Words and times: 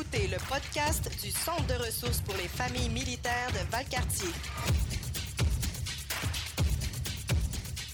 écoutez 0.00 0.28
le 0.28 0.38
podcast 0.48 1.10
du 1.22 1.30
Centre 1.30 1.66
de 1.66 1.74
ressources 1.74 2.20
pour 2.20 2.34
les 2.36 2.48
familles 2.48 2.88
militaires 2.88 3.48
de 3.52 3.70
Valcartier. 3.70 4.30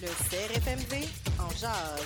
Le 0.01 0.09
CRFMV 0.31 1.09
en 1.41 1.51
jazz. 1.51 2.03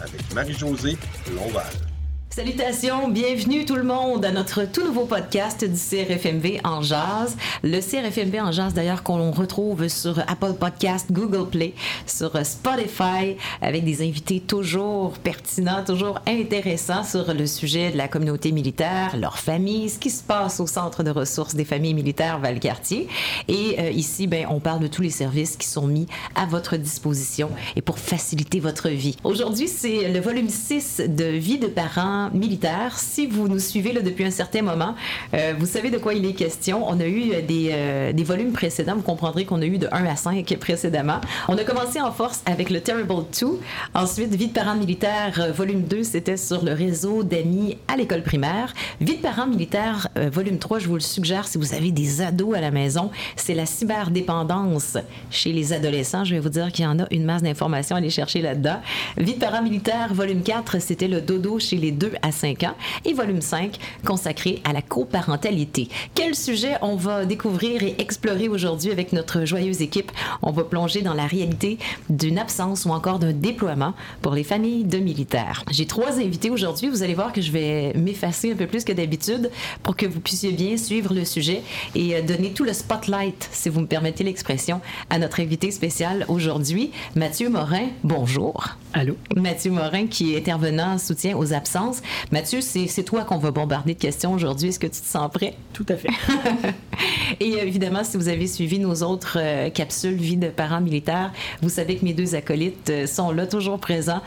Avec 0.00 0.32
Marie-Josée 0.32 0.96
Lonval. 1.34 1.93
Salutations, 2.34 3.06
bienvenue 3.06 3.64
tout 3.64 3.76
le 3.76 3.84
monde 3.84 4.24
à 4.24 4.32
notre 4.32 4.64
tout 4.64 4.82
nouveau 4.82 5.04
podcast 5.04 5.64
du 5.64 5.78
CRFMV 5.78 6.62
en 6.64 6.82
jazz. 6.82 7.36
Le 7.62 7.78
CRFMV 7.78 8.40
en 8.40 8.50
jazz 8.50 8.74
d'ailleurs 8.74 9.04
qu'on 9.04 9.30
retrouve 9.30 9.86
sur 9.86 10.18
Apple 10.18 10.54
Podcast, 10.58 11.12
Google 11.12 11.48
Play, 11.48 11.74
sur 12.06 12.32
Spotify 12.44 13.36
avec 13.62 13.84
des 13.84 14.02
invités 14.02 14.40
toujours 14.40 15.12
pertinents, 15.12 15.84
toujours 15.84 16.18
intéressants 16.26 17.04
sur 17.04 17.32
le 17.32 17.46
sujet 17.46 17.92
de 17.92 17.96
la 17.96 18.08
communauté 18.08 18.50
militaire, 18.50 19.16
leur 19.16 19.38
famille, 19.38 19.88
ce 19.88 20.00
qui 20.00 20.10
se 20.10 20.24
passe 20.24 20.58
au 20.58 20.66
centre 20.66 21.04
de 21.04 21.10
ressources 21.10 21.54
des 21.54 21.64
familles 21.64 21.94
militaires 21.94 22.40
Valcartier. 22.40 23.06
Et 23.46 23.76
euh, 23.78 23.90
ici, 23.90 24.26
ben, 24.26 24.48
on 24.50 24.58
parle 24.58 24.80
de 24.80 24.88
tous 24.88 25.02
les 25.02 25.10
services 25.10 25.54
qui 25.56 25.68
sont 25.68 25.86
mis 25.86 26.08
à 26.34 26.46
votre 26.46 26.76
disposition 26.76 27.50
et 27.76 27.80
pour 27.80 28.00
faciliter 28.00 28.58
votre 28.58 28.88
vie. 28.88 29.14
Aujourd'hui, 29.22 29.68
c'est 29.68 30.12
le 30.12 30.18
volume 30.18 30.48
6 30.48 31.02
de 31.06 31.26
Vie 31.26 31.58
de 31.58 31.68
parents 31.68 32.23
militaire. 32.32 32.98
Si 32.98 33.26
vous 33.26 33.48
nous 33.48 33.58
suivez 33.58 33.92
là, 33.92 34.00
depuis 34.00 34.24
un 34.24 34.30
certain 34.30 34.62
moment, 34.62 34.94
euh, 35.34 35.54
vous 35.58 35.66
savez 35.66 35.90
de 35.90 35.98
quoi 35.98 36.14
il 36.14 36.24
est 36.26 36.34
question. 36.34 36.86
On 36.88 37.00
a 37.00 37.06
eu 37.06 37.42
des, 37.42 37.70
euh, 37.72 38.12
des 38.12 38.24
volumes 38.24 38.52
précédents. 38.52 38.96
Vous 38.96 39.02
comprendrez 39.02 39.44
qu'on 39.44 39.60
a 39.62 39.66
eu 39.66 39.78
de 39.78 39.88
1 39.90 40.04
à 40.06 40.16
5 40.16 40.56
précédemment. 40.58 41.20
On 41.48 41.56
a 41.56 41.64
commencé 41.64 42.00
en 42.00 42.12
force 42.12 42.42
avec 42.46 42.70
le 42.70 42.80
Terrible 42.80 43.14
2. 43.38 43.60
Ensuite, 43.94 44.34
Vie 44.34 44.48
de 44.48 44.52
parents 44.52 44.74
militaires, 44.74 45.38
euh, 45.38 45.52
volume 45.52 45.82
2, 45.82 46.02
c'était 46.02 46.36
sur 46.36 46.64
le 46.64 46.72
réseau 46.72 47.22
d'amis 47.22 47.76
à 47.88 47.96
l'école 47.96 48.22
primaire. 48.22 48.72
Vie 49.00 49.16
de 49.16 49.22
parents 49.22 49.46
militaires, 49.46 50.08
volume 50.32 50.58
3, 50.58 50.78
je 50.78 50.88
vous 50.88 50.94
le 50.94 51.00
suggère 51.00 51.46
si 51.46 51.58
vous 51.58 51.74
avez 51.74 51.90
des 51.90 52.20
ados 52.20 52.56
à 52.56 52.60
la 52.60 52.70
maison, 52.70 53.10
c'est 53.36 53.54
la 53.54 53.66
cyberdépendance 53.66 54.96
chez 55.30 55.52
les 55.52 55.72
adolescents. 55.72 56.24
Je 56.24 56.34
vais 56.34 56.40
vous 56.40 56.48
dire 56.48 56.72
qu'il 56.72 56.84
y 56.84 56.88
en 56.88 56.98
a 56.98 57.06
une 57.10 57.24
masse 57.24 57.42
d'informations 57.42 57.96
à 57.96 57.98
aller 57.98 58.10
chercher 58.10 58.42
là-dedans. 58.42 58.80
Vie 59.16 59.34
de 59.34 59.38
parents 59.38 59.62
militaires, 59.62 60.12
volume 60.12 60.42
4, 60.42 60.80
c'était 60.80 61.08
le 61.08 61.20
dodo 61.20 61.58
chez 61.58 61.76
les 61.76 61.92
deux 61.92 62.12
à 62.22 62.32
5 62.32 62.62
ans 62.64 62.74
et 63.04 63.12
volume 63.12 63.40
5 63.40 63.78
consacré 64.04 64.60
à 64.64 64.72
la 64.72 64.82
coparentalité. 64.82 65.88
Quel 66.14 66.34
sujet 66.34 66.74
on 66.82 66.96
va 66.96 67.24
découvrir 67.24 67.82
et 67.82 67.96
explorer 67.98 68.48
aujourd'hui 68.48 68.90
avec 68.90 69.12
notre 69.12 69.44
joyeuse 69.44 69.82
équipe? 69.82 70.12
On 70.42 70.52
va 70.52 70.64
plonger 70.64 71.02
dans 71.02 71.14
la 71.14 71.26
réalité 71.26 71.78
d'une 72.08 72.38
absence 72.38 72.84
ou 72.84 72.90
encore 72.90 73.18
d'un 73.18 73.32
déploiement 73.32 73.94
pour 74.22 74.34
les 74.34 74.44
familles 74.44 74.84
de 74.84 74.98
militaires. 74.98 75.64
J'ai 75.70 75.86
trois 75.86 76.18
invités 76.18 76.50
aujourd'hui. 76.50 76.88
Vous 76.88 77.02
allez 77.02 77.14
voir 77.14 77.32
que 77.32 77.40
je 77.40 77.50
vais 77.50 77.92
m'effacer 77.94 78.52
un 78.52 78.56
peu 78.56 78.66
plus 78.66 78.84
que 78.84 78.92
d'habitude 78.92 79.50
pour 79.82 79.96
que 79.96 80.06
vous 80.06 80.20
puissiez 80.20 80.52
bien 80.52 80.76
suivre 80.76 81.14
le 81.14 81.24
sujet 81.24 81.62
et 81.94 82.16
euh, 82.16 82.22
donner 82.22 82.52
tout 82.52 82.64
le 82.64 82.72
spotlight, 82.72 83.48
si 83.52 83.68
vous 83.68 83.80
me 83.80 83.86
permettez 83.86 84.24
l'expression, 84.24 84.80
à 85.10 85.18
notre 85.18 85.40
invité 85.40 85.70
spécial 85.70 86.24
aujourd'hui, 86.28 86.92
Mathieu 87.14 87.48
Morin. 87.48 87.88
Bonjour. 88.02 88.76
Allô? 88.92 89.16
Mathieu 89.36 89.72
Morin 89.72 90.06
qui 90.06 90.34
est 90.34 90.38
intervenant 90.38 90.92
en 90.94 90.98
soutien 90.98 91.36
aux 91.36 91.52
absences 91.52 92.00
Mathieu, 92.30 92.60
c'est 92.60 93.02
toi 93.02 93.24
qu'on 93.24 93.38
va 93.38 93.50
bombarder 93.50 93.94
de 93.94 93.98
questions 93.98 94.32
aujourd'hui. 94.32 94.68
Est-ce 94.68 94.78
que 94.78 94.86
tu 94.86 95.00
te 95.00 95.06
sens 95.06 95.30
prêt? 95.30 95.54
Tout 95.72 95.86
à 95.88 95.96
fait. 95.96 96.08
Et 97.40 97.54
euh, 97.54 97.62
évidemment, 97.62 98.04
si 98.04 98.16
vous 98.16 98.28
avez 98.28 98.46
suivi 98.46 98.78
nos 98.78 99.02
autres 99.02 99.38
euh, 99.40 99.70
capsules 99.70 100.14
vie 100.14 100.36
de 100.36 100.48
parents 100.48 100.80
militaires, 100.80 101.32
vous 101.62 101.68
savez 101.68 101.96
que 101.96 102.04
mes 102.04 102.14
deux 102.14 102.34
acolytes 102.34 102.90
euh, 102.90 103.06
sont 103.06 103.32
là, 103.32 103.46
toujours 103.46 103.78
présents, 103.78 104.20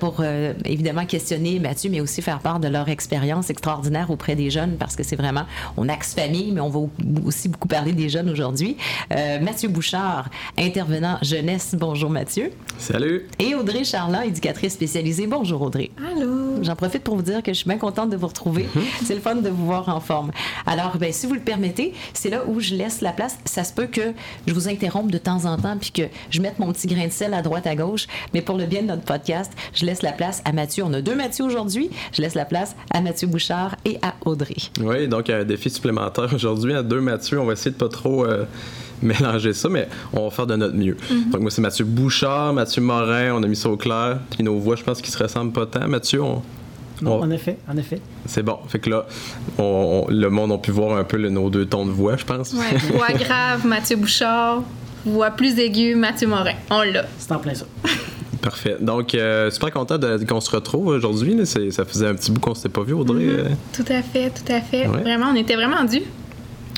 pour 0.00 0.24
évidemment 0.64 1.04
questionner 1.04 1.58
Mathieu, 1.58 1.90
mais 1.90 2.00
aussi 2.00 2.22
faire 2.22 2.38
part 2.38 2.60
de 2.60 2.68
leur 2.68 2.88
expérience 2.88 3.50
extraordinaire 3.50 4.10
auprès 4.10 4.34
des 4.34 4.50
jeunes, 4.50 4.76
parce 4.78 4.96
que 4.96 5.02
c'est 5.02 5.16
vraiment, 5.16 5.44
on 5.76 5.88
axe 5.88 6.14
famille, 6.14 6.52
mais 6.52 6.60
on 6.60 6.68
va 6.68 6.80
aussi 7.24 7.48
beaucoup 7.48 7.68
parler 7.68 7.92
des 7.92 8.08
jeunes 8.08 8.30
aujourd'hui. 8.30 8.76
Mathieu 9.10 9.68
Bouchard, 9.68 10.28
intervenant 10.58 11.18
jeunesse. 11.22 11.74
Bonjour 11.78 12.10
Mathieu. 12.10 12.50
Salut. 12.78 13.26
Et 13.38 13.54
Audrey 13.54 13.84
Charland, 13.84 14.24
éducatrice 14.24 14.74
spécialisée. 14.74 15.26
Bonjour 15.26 15.62
Audrey. 15.62 15.90
Allô. 15.98 16.62
J'en 16.62 16.76
profite 16.76 17.02
pour 17.02 17.16
vous 17.16 17.21
dire 17.22 17.42
que 17.42 17.52
je 17.52 17.58
suis 17.58 17.68
bien 17.68 17.78
contente 17.78 18.10
de 18.10 18.16
vous 18.16 18.26
retrouver. 18.26 18.68
Mhm. 18.74 18.82
C'est 19.04 19.14
le 19.14 19.20
fun 19.20 19.36
de 19.36 19.48
vous 19.48 19.66
voir 19.66 19.88
en 19.88 20.00
forme. 20.00 20.30
Alors, 20.66 20.96
ben, 20.98 21.12
si 21.12 21.26
vous 21.26 21.34
le 21.34 21.40
permettez, 21.40 21.94
c'est 22.14 22.30
là 22.30 22.44
où 22.46 22.60
je 22.60 22.74
laisse 22.74 23.00
la 23.00 23.12
place. 23.12 23.38
Ça 23.44 23.64
se 23.64 23.72
peut 23.72 23.86
que 23.86 24.12
je 24.46 24.54
vous 24.54 24.68
interrompe 24.68 25.10
de 25.10 25.18
temps 25.18 25.44
en 25.44 25.56
temps 25.56 25.76
puis 25.78 25.90
que 25.90 26.02
je 26.30 26.40
mette 26.40 26.58
mon 26.58 26.72
petit 26.72 26.86
grain 26.86 27.06
de 27.06 27.12
sel 27.12 27.34
à 27.34 27.42
droite, 27.42 27.66
à 27.66 27.74
gauche. 27.74 28.06
Mais 28.34 28.42
pour 28.42 28.56
le 28.56 28.66
bien 28.66 28.82
de 28.82 28.88
notre 28.88 29.02
podcast, 29.02 29.52
je 29.74 29.84
laisse 29.84 30.02
la 30.02 30.12
place 30.12 30.42
à 30.44 30.52
Mathieu. 30.52 30.84
On 30.84 30.92
a 30.92 31.00
deux 31.00 31.14
Mathieu 31.14 31.44
aujourd'hui. 31.44 31.90
Je 32.12 32.22
laisse 32.22 32.34
la 32.34 32.44
place 32.44 32.76
à 32.92 33.00
Mathieu 33.00 33.26
Bouchard 33.26 33.76
et 33.84 33.98
à 34.02 34.14
Audrey. 34.24 34.56
Oui, 34.80 35.08
donc 35.08 35.30
un 35.30 35.44
défi 35.44 35.70
supplémentaire 35.70 36.28
aujourd'hui 36.34 36.74
à 36.74 36.82
deux 36.82 37.00
Mathieu. 37.00 37.40
On 37.40 37.46
va 37.46 37.54
essayer 37.54 37.70
de 37.70 37.76
pas 37.76 37.88
trop. 37.88 38.24
Euh, 38.24 38.44
mélanger 39.02 39.52
ça, 39.52 39.68
mais 39.68 39.88
on 40.12 40.24
va 40.24 40.30
faire 40.30 40.46
de 40.46 40.56
notre 40.56 40.76
mieux. 40.76 40.96
Mhm. 41.10 41.30
Donc, 41.30 41.40
moi, 41.42 41.50
c'est 41.50 41.60
Mathieu 41.60 41.84
Bouchard, 41.84 42.52
Mathieu 42.52 42.82
Morin, 42.82 43.34
on 43.34 43.42
a 43.42 43.46
mis 43.46 43.56
ça 43.56 43.68
au 43.68 43.76
clair. 43.76 44.20
Puis 44.30 44.44
nos 44.44 44.58
voix, 44.58 44.76
je 44.76 44.84
pense 44.84 45.00
qu'ils 45.02 45.12
se 45.12 45.20
ressemblent 45.20 45.52
pas 45.52 45.66
tant. 45.66 45.88
Mathieu, 45.88 46.22
on, 46.22 46.42
en 47.06 47.30
effet, 47.30 47.58
en 47.68 47.76
effet. 47.76 48.00
C'est 48.26 48.42
bon. 48.42 48.58
Fait 48.68 48.78
que 48.78 48.90
là, 48.90 49.06
le 49.58 50.28
monde 50.28 50.52
a 50.52 50.58
pu 50.58 50.70
voir 50.70 50.96
un 50.96 51.04
peu 51.04 51.18
nos 51.28 51.50
deux 51.50 51.66
tons 51.66 51.86
de 51.86 51.90
voix, 51.90 52.16
je 52.16 52.24
pense. 52.24 52.52
Ouais. 52.52 52.78
Voix 52.92 53.08
grave, 53.18 53.66
Mathieu 53.66 53.96
Bouchard. 53.96 54.62
Voix 55.04 55.30
plus 55.30 55.58
aiguë, 55.58 55.96
Mathieu 55.96 56.28
Morin. 56.28 56.54
On 56.70 56.82
l'a. 56.82 57.04
C'est 57.18 57.32
en 57.32 57.38
plein 57.38 57.54
ça. 57.54 57.66
Parfait. 58.40 58.76
Donc, 58.80 59.14
euh, 59.14 59.50
super 59.50 59.70
content 59.70 59.98
qu'on 60.28 60.40
se 60.40 60.50
retrouve 60.50 60.88
aujourd'hui. 60.88 61.46
Ça 61.46 61.84
faisait 61.84 62.08
un 62.08 62.14
petit 62.14 62.30
bout 62.30 62.40
qu'on 62.40 62.54
s'était 62.54 62.68
pas 62.68 62.82
vu, 62.82 62.92
Audrey. 62.92 63.24
Mm-hmm. 63.24 63.38
Euh. 63.38 63.48
Tout 63.72 63.84
à 63.88 64.02
fait, 64.02 64.30
tout 64.30 64.52
à 64.52 64.60
fait. 64.60 64.86
Vraiment, 64.86 65.26
on 65.32 65.36
était 65.36 65.54
vraiment 65.54 65.84
dû. 65.84 66.02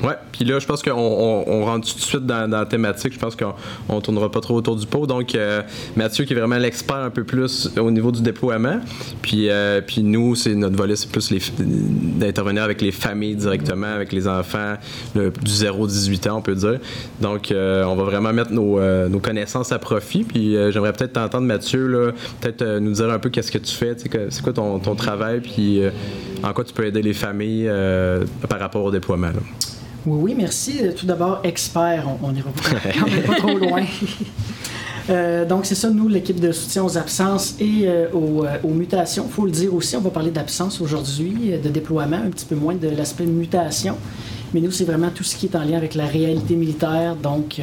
Ouais, 0.02 0.16
puis 0.32 0.44
là, 0.44 0.58
je 0.58 0.66
pense 0.66 0.82
qu'on 0.82 0.90
on, 0.90 1.64
rentre 1.64 1.88
tout 1.88 1.98
de 1.98 2.02
suite 2.02 2.26
dans, 2.26 2.50
la 2.50 2.66
thématique. 2.66 3.12
Je 3.12 3.18
pense 3.18 3.36
qu'on 3.36 3.54
on 3.88 4.00
tournera 4.00 4.30
pas 4.30 4.40
trop 4.40 4.56
autour 4.56 4.74
du 4.76 4.86
pot. 4.86 5.06
Donc, 5.06 5.34
euh, 5.34 5.62
Mathieu, 5.94 6.24
qui 6.24 6.32
est 6.32 6.36
vraiment 6.36 6.56
l'expert 6.56 6.96
un 6.96 7.10
peu 7.10 7.22
plus 7.22 7.70
au 7.78 7.90
niveau 7.90 8.10
du 8.10 8.20
déploiement. 8.20 8.80
Puis, 9.22 9.48
euh, 9.48 9.80
puis 9.80 10.02
nous, 10.02 10.34
c'est 10.34 10.54
notre 10.54 10.76
volet, 10.76 10.96
c'est 10.96 11.10
plus 11.10 11.32
d'intervenir 11.58 12.64
avec 12.64 12.82
les 12.82 12.90
familles 12.90 13.36
directement, 13.36 13.86
avec 13.86 14.12
les 14.12 14.26
enfants 14.26 14.74
du 15.14 15.30
0-18 15.44 16.28
ans, 16.28 16.38
on 16.38 16.42
peut 16.42 16.56
dire. 16.56 16.80
Donc, 17.20 17.52
euh, 17.52 17.84
on 17.84 17.94
va 17.94 18.02
vraiment 18.02 18.32
mettre 18.32 18.50
nos, 18.50 18.80
nos, 19.08 19.20
connaissances 19.20 19.70
à 19.70 19.78
profit. 19.78 20.24
Puis, 20.24 20.56
j'aimerais 20.72 20.92
peut-être 20.92 21.12
t'entendre, 21.12 21.46
Mathieu, 21.46 22.12
peut-être 22.40 22.78
nous 22.78 22.92
dire 22.92 23.10
un 23.10 23.20
peu 23.20 23.30
qu'est-ce 23.30 23.52
que 23.52 23.58
tu 23.58 23.72
fais, 23.72 23.94
c'est 23.96 24.42
quoi 24.42 24.52
ton, 24.52 24.94
travail, 24.96 25.40
puis 25.40 25.80
en 26.42 26.52
quoi 26.52 26.64
tu 26.64 26.72
peux 26.72 26.84
aider 26.84 27.02
les 27.02 27.14
familles 27.14 27.70
par 28.48 28.58
rapport 28.58 28.84
au 28.84 28.90
déploiement. 28.90 29.30
Oui, 30.06 30.18
oui, 30.20 30.34
merci. 30.36 30.80
Tout 30.96 31.06
d'abord, 31.06 31.40
expert, 31.44 32.06
on 32.22 32.32
n'ira 32.32 32.50
quand 32.52 33.06
même 33.06 33.22
pas 33.22 33.34
trop 33.36 33.58
loin. 33.58 33.82
Euh, 35.10 35.44
donc, 35.44 35.66
c'est 35.66 35.74
ça, 35.74 35.90
nous, 35.90 36.08
l'équipe 36.08 36.40
de 36.40 36.52
soutien 36.52 36.82
aux 36.82 36.96
absences 36.96 37.56
et 37.60 37.82
euh, 37.86 38.06
euh, 38.14 38.56
aux, 38.62 38.68
mutations. 38.68 39.26
Il 39.28 39.32
faut 39.32 39.44
le 39.44 39.50
dire 39.50 39.74
aussi, 39.74 39.96
on 39.96 40.00
va 40.00 40.10
parler 40.10 40.30
d'absence 40.30 40.80
aujourd'hui, 40.80 41.52
de 41.62 41.68
déploiement, 41.68 42.16
un 42.16 42.30
petit 42.30 42.46
peu 42.46 42.54
moins 42.54 42.74
de 42.74 42.88
l'aspect 42.88 43.26
mutation. 43.26 43.96
Mais 44.54 44.60
nous, 44.60 44.70
c'est 44.70 44.84
vraiment 44.84 45.10
tout 45.10 45.24
ce 45.24 45.36
qui 45.36 45.46
est 45.46 45.56
en 45.56 45.64
lien 45.64 45.76
avec 45.76 45.94
la 45.94 46.06
réalité 46.06 46.54
militaire. 46.54 47.16
Donc, 47.16 47.60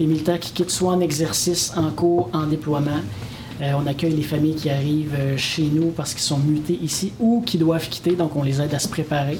les 0.00 0.06
militaires 0.06 0.40
qui 0.40 0.52
quittent 0.52 0.70
soit 0.70 0.92
en 0.92 1.00
exercice, 1.00 1.72
en 1.76 1.90
cours, 1.90 2.30
en 2.32 2.46
déploiement. 2.46 3.02
on 3.60 3.86
accueille 3.86 4.14
les 4.14 4.22
familles 4.22 4.54
qui 4.54 4.70
arrivent 4.70 5.36
chez 5.36 5.68
nous 5.70 5.90
parce 5.90 6.14
qu'ils 6.14 6.22
sont 6.22 6.38
mutés 6.38 6.78
ici 6.82 7.12
ou 7.20 7.42
qui 7.44 7.58
doivent 7.58 7.86
quitter. 7.86 8.16
Donc, 8.16 8.34
on 8.34 8.42
les 8.42 8.62
aide 8.62 8.72
à 8.72 8.78
se 8.78 8.88
préparer. 8.88 9.38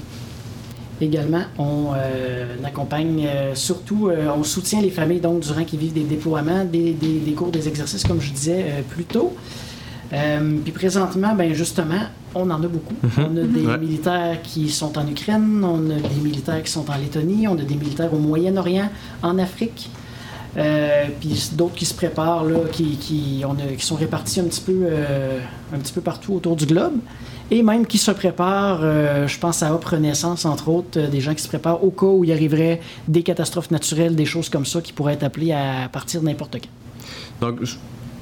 Également, 1.03 1.43
on 1.59 1.95
euh, 1.97 2.55
accompagne 2.65 3.27
euh, 3.27 3.57
surtout, 3.57 4.07
euh, 4.07 4.29
on 4.37 4.45
soutient 4.45 4.81
les 4.81 4.91
familles 4.91 5.19
donc 5.19 5.41
durant 5.41 5.65
qu'ils 5.65 5.81
vivent 5.81 5.95
des 5.95 6.05
déploiements, 6.05 6.65
des, 6.65 6.95
cours, 7.37 7.51
des 7.51 7.67
exercices, 7.67 8.05
comme 8.05 8.21
je 8.21 8.31
disais 8.31 8.85
plus 8.89 9.03
tôt. 9.03 9.35
puis 10.11 10.71
présentement, 10.71 11.35
ben 11.35 11.53
justement, 11.55 12.03
on 12.37 12.49
en 12.49 12.63
a 12.63 12.69
beaucoup. 12.69 12.95
Mhm. 13.03 13.11
On 13.19 13.37
a 13.37 13.43
des 13.43 13.85
militaires 13.85 14.43
qui 14.45 14.69
sont 14.69 14.97
en 14.97 15.05
Ukraine, 15.09 15.65
on 15.65 15.91
a 15.91 15.97
des 15.97 16.21
militaires 16.23 16.63
qui 16.63 16.71
sont 16.71 16.89
en 16.89 16.97
Lettonie, 16.97 17.49
on 17.49 17.59
a 17.59 17.65
des 17.65 17.75
militaires 17.75 18.15
au 18.15 18.19
Moyen-Orient, 18.19 18.89
en 19.25 19.39
Afrique. 19.41 19.91
puis 20.55 21.51
d'autres 21.55 21.75
qui 21.75 21.85
se 21.85 21.95
préparent, 21.95 22.45
là, 22.45 22.59
qui, 22.71 22.97
qui, 22.97 23.43
qui, 23.77 23.85
sont 23.85 23.97
répartis 23.97 24.39
un 24.39 24.45
petit, 24.45 24.61
peu, 24.61 24.87
un 25.75 25.79
petit 25.79 25.93
peu 25.93 26.01
partout 26.01 26.35
autour 26.35 26.55
du 26.55 26.67
globe 26.67 26.95
et 27.53 27.63
même 27.63 27.87
qui 27.87 27.99
se 27.99 28.11
préparent, 28.11 28.81
euh, 28.83 29.29
je 29.29 29.39
pense 29.39 29.63
à 29.63 29.75
Hop 29.75 29.85
Renaissance, 29.85 30.47
entre 30.47 30.71
autres, 30.71 30.99
euh, 30.99 31.09
des 31.09 31.21
gens 31.21 31.35
qui 31.35 31.43
se 31.43 31.49
préparent 31.49 31.85
au 31.85 31.91
cas 31.91 32.07
où 32.07 32.25
il 32.25 32.33
arriverait 32.33 32.81
des 33.09 33.23
catastrophes 33.23 33.71
naturelles, 33.71 34.17
des 34.17 34.25
choses 34.25 34.49
comme 34.49 34.65
ça 34.65 34.81
qui 34.81 34.95
pourraient 34.95 35.13
être 35.13 35.23
appelées 35.23 35.53
à 35.53 35.91
partir 35.93 36.23
de 36.23 36.27
n'importe 36.27 36.57
quand. 36.63 37.47
Donc, 37.47 37.61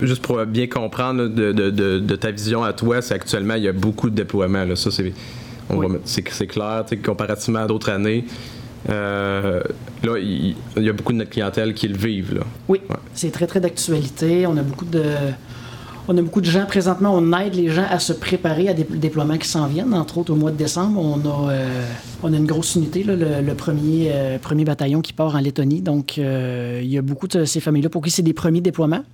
juste 0.01 0.21
pour 0.21 0.45
bien 0.47 0.67
comprendre 0.67 1.29
de, 1.29 2.17
ta 2.17 2.33
vision 2.33 2.65
à 2.65 2.73
toi, 2.73 3.01
c'est 3.03 3.15
actuellement, 3.15 3.55
il 3.55 3.63
y 3.63 3.69
a 3.69 3.73
beaucoup 3.73 4.11
de 4.11 4.17
déploiements. 4.17 4.65
Là. 4.65 4.75
Ça, 4.75 4.91
c'est, 4.91 5.13
c'est, 6.05 6.47
clair, 6.49 6.85
comparativement 7.05 7.61
à 7.61 7.67
d'autres 7.69 7.91
années. 7.91 8.25
Euh, 8.89 9.63
là, 10.03 10.19
il, 10.19 10.57
y 10.77 10.89
a 10.89 10.93
beaucoup 10.93 11.13
de 11.13 11.19
notre 11.19 11.31
clientèle 11.31 11.73
qui 11.75 11.87
le 11.87 11.97
vivent. 11.97 12.35
Là. 12.35 12.43
Oui, 12.67 12.81
c'est 13.15 13.31
très, 13.31 13.47
très 13.47 13.61
d'actualité. 13.61 14.45
On 14.49 14.57
a 14.57 14.63
beaucoup 14.63 14.87
de 14.87 15.05
On 16.13 16.19
a 16.19 16.23
beaucoup 16.23 16.41
de 16.41 16.47
gens 16.47 16.67
présentement, 16.67 17.15
on 17.15 17.33
aide 17.39 17.55
les 17.55 17.69
gens 17.69 17.87
à 17.89 18.01
se 18.01 18.13
préparer 18.13 18.69
à 18.69 18.75
des 18.75 18.83
déploiements 18.83 19.39
qui 19.39 19.47
s'en 19.47 19.69
viennent. 19.69 19.95
Entre 19.95 20.19
autres, 20.19 20.33
au 20.33 20.37
mois 20.37 20.51
de 20.51 20.57
décembre, 20.57 21.01
on 21.01 21.21
a, 21.21 21.53
euh, 21.53 21.85
on 22.25 22.35
a 22.35 22.37
une 22.37 22.47
grosse 22.47 22.75
unité, 22.75 23.05
le, 23.05 23.17
euh, 23.17 24.39
premier 24.41 24.65
bataillon 24.65 25.03
qui 25.03 25.13
part 25.13 25.37
en 25.37 25.39
Lettonie. 25.39 25.83
Donc, 25.83 26.17
euh, 26.19 26.81
il 26.83 26.91
y 26.91 26.99
a 26.99 27.03
beaucoup 27.03 27.29
de 27.29 27.45
ces 27.45 27.61
familles-là 27.61 27.91
pour 27.91 28.03
qui 28.03 28.11
c'est 28.11 28.25
des 28.25 28.33
premiers 28.33 28.61
déploiements 28.61 29.05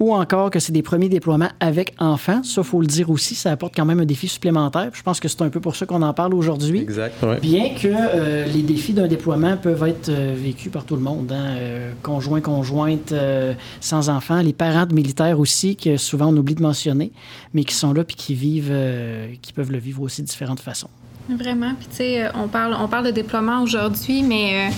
ou 0.00 0.14
encore 0.14 0.50
que 0.50 0.60
c'est 0.60 0.72
des 0.72 0.82
premiers 0.82 1.08
déploiements 1.08 1.50
avec 1.60 1.94
enfants. 1.98 2.42
Ça, 2.42 2.62
faut 2.62 2.80
le 2.80 2.86
dire 2.86 3.10
aussi, 3.10 3.34
ça 3.34 3.50
apporte 3.50 3.74
quand 3.74 3.84
même 3.84 4.00
un 4.00 4.04
défi 4.04 4.28
supplémentaire. 4.28 4.90
Je 4.92 5.02
pense 5.02 5.20
que 5.20 5.28
c'est 5.28 5.42
un 5.42 5.48
peu 5.48 5.60
pour 5.60 5.76
ça 5.76 5.86
qu'on 5.86 6.02
en 6.02 6.14
parle 6.14 6.34
aujourd'hui. 6.34 6.80
Exact, 6.80 7.22
ouais. 7.22 7.40
Bien 7.40 7.70
que 7.70 7.88
euh, 7.88 8.44
les 8.46 8.62
défis 8.62 8.92
d'un 8.92 9.08
déploiement 9.08 9.56
peuvent 9.56 9.82
être 9.88 10.08
euh, 10.08 10.34
vécus 10.36 10.70
par 10.70 10.84
tout 10.84 10.96
le 10.96 11.02
monde, 11.02 11.32
hein, 11.32 11.56
euh, 11.56 11.92
conjoint, 12.02 12.40
conjointe, 12.40 13.12
euh, 13.12 13.54
sans 13.80 14.08
enfants, 14.08 14.40
les 14.40 14.52
parents 14.52 14.86
de 14.86 14.94
militaires 14.94 15.40
aussi, 15.40 15.76
que 15.76 15.96
souvent 15.96 16.28
on 16.28 16.36
oublie 16.36 16.54
de 16.54 16.62
mentionner, 16.62 17.12
mais 17.54 17.64
qui 17.64 17.74
sont 17.74 17.92
là 17.92 18.04
puis 18.04 18.16
qui 18.16 18.34
vivent, 18.34 18.70
euh, 18.70 19.28
qui 19.42 19.52
peuvent 19.52 19.72
le 19.72 19.78
vivre 19.78 20.02
aussi 20.02 20.22
de 20.22 20.26
différentes 20.26 20.60
façons. 20.60 20.90
Vraiment. 21.28 21.74
Puis, 21.78 21.88
tu 21.90 21.96
sais, 21.96 22.28
on 22.34 22.48
parle, 22.48 22.74
on 22.80 22.88
parle 22.88 23.04
de 23.04 23.10
déploiement 23.10 23.62
aujourd'hui, 23.62 24.22
mais, 24.22 24.68
euh, 24.68 24.72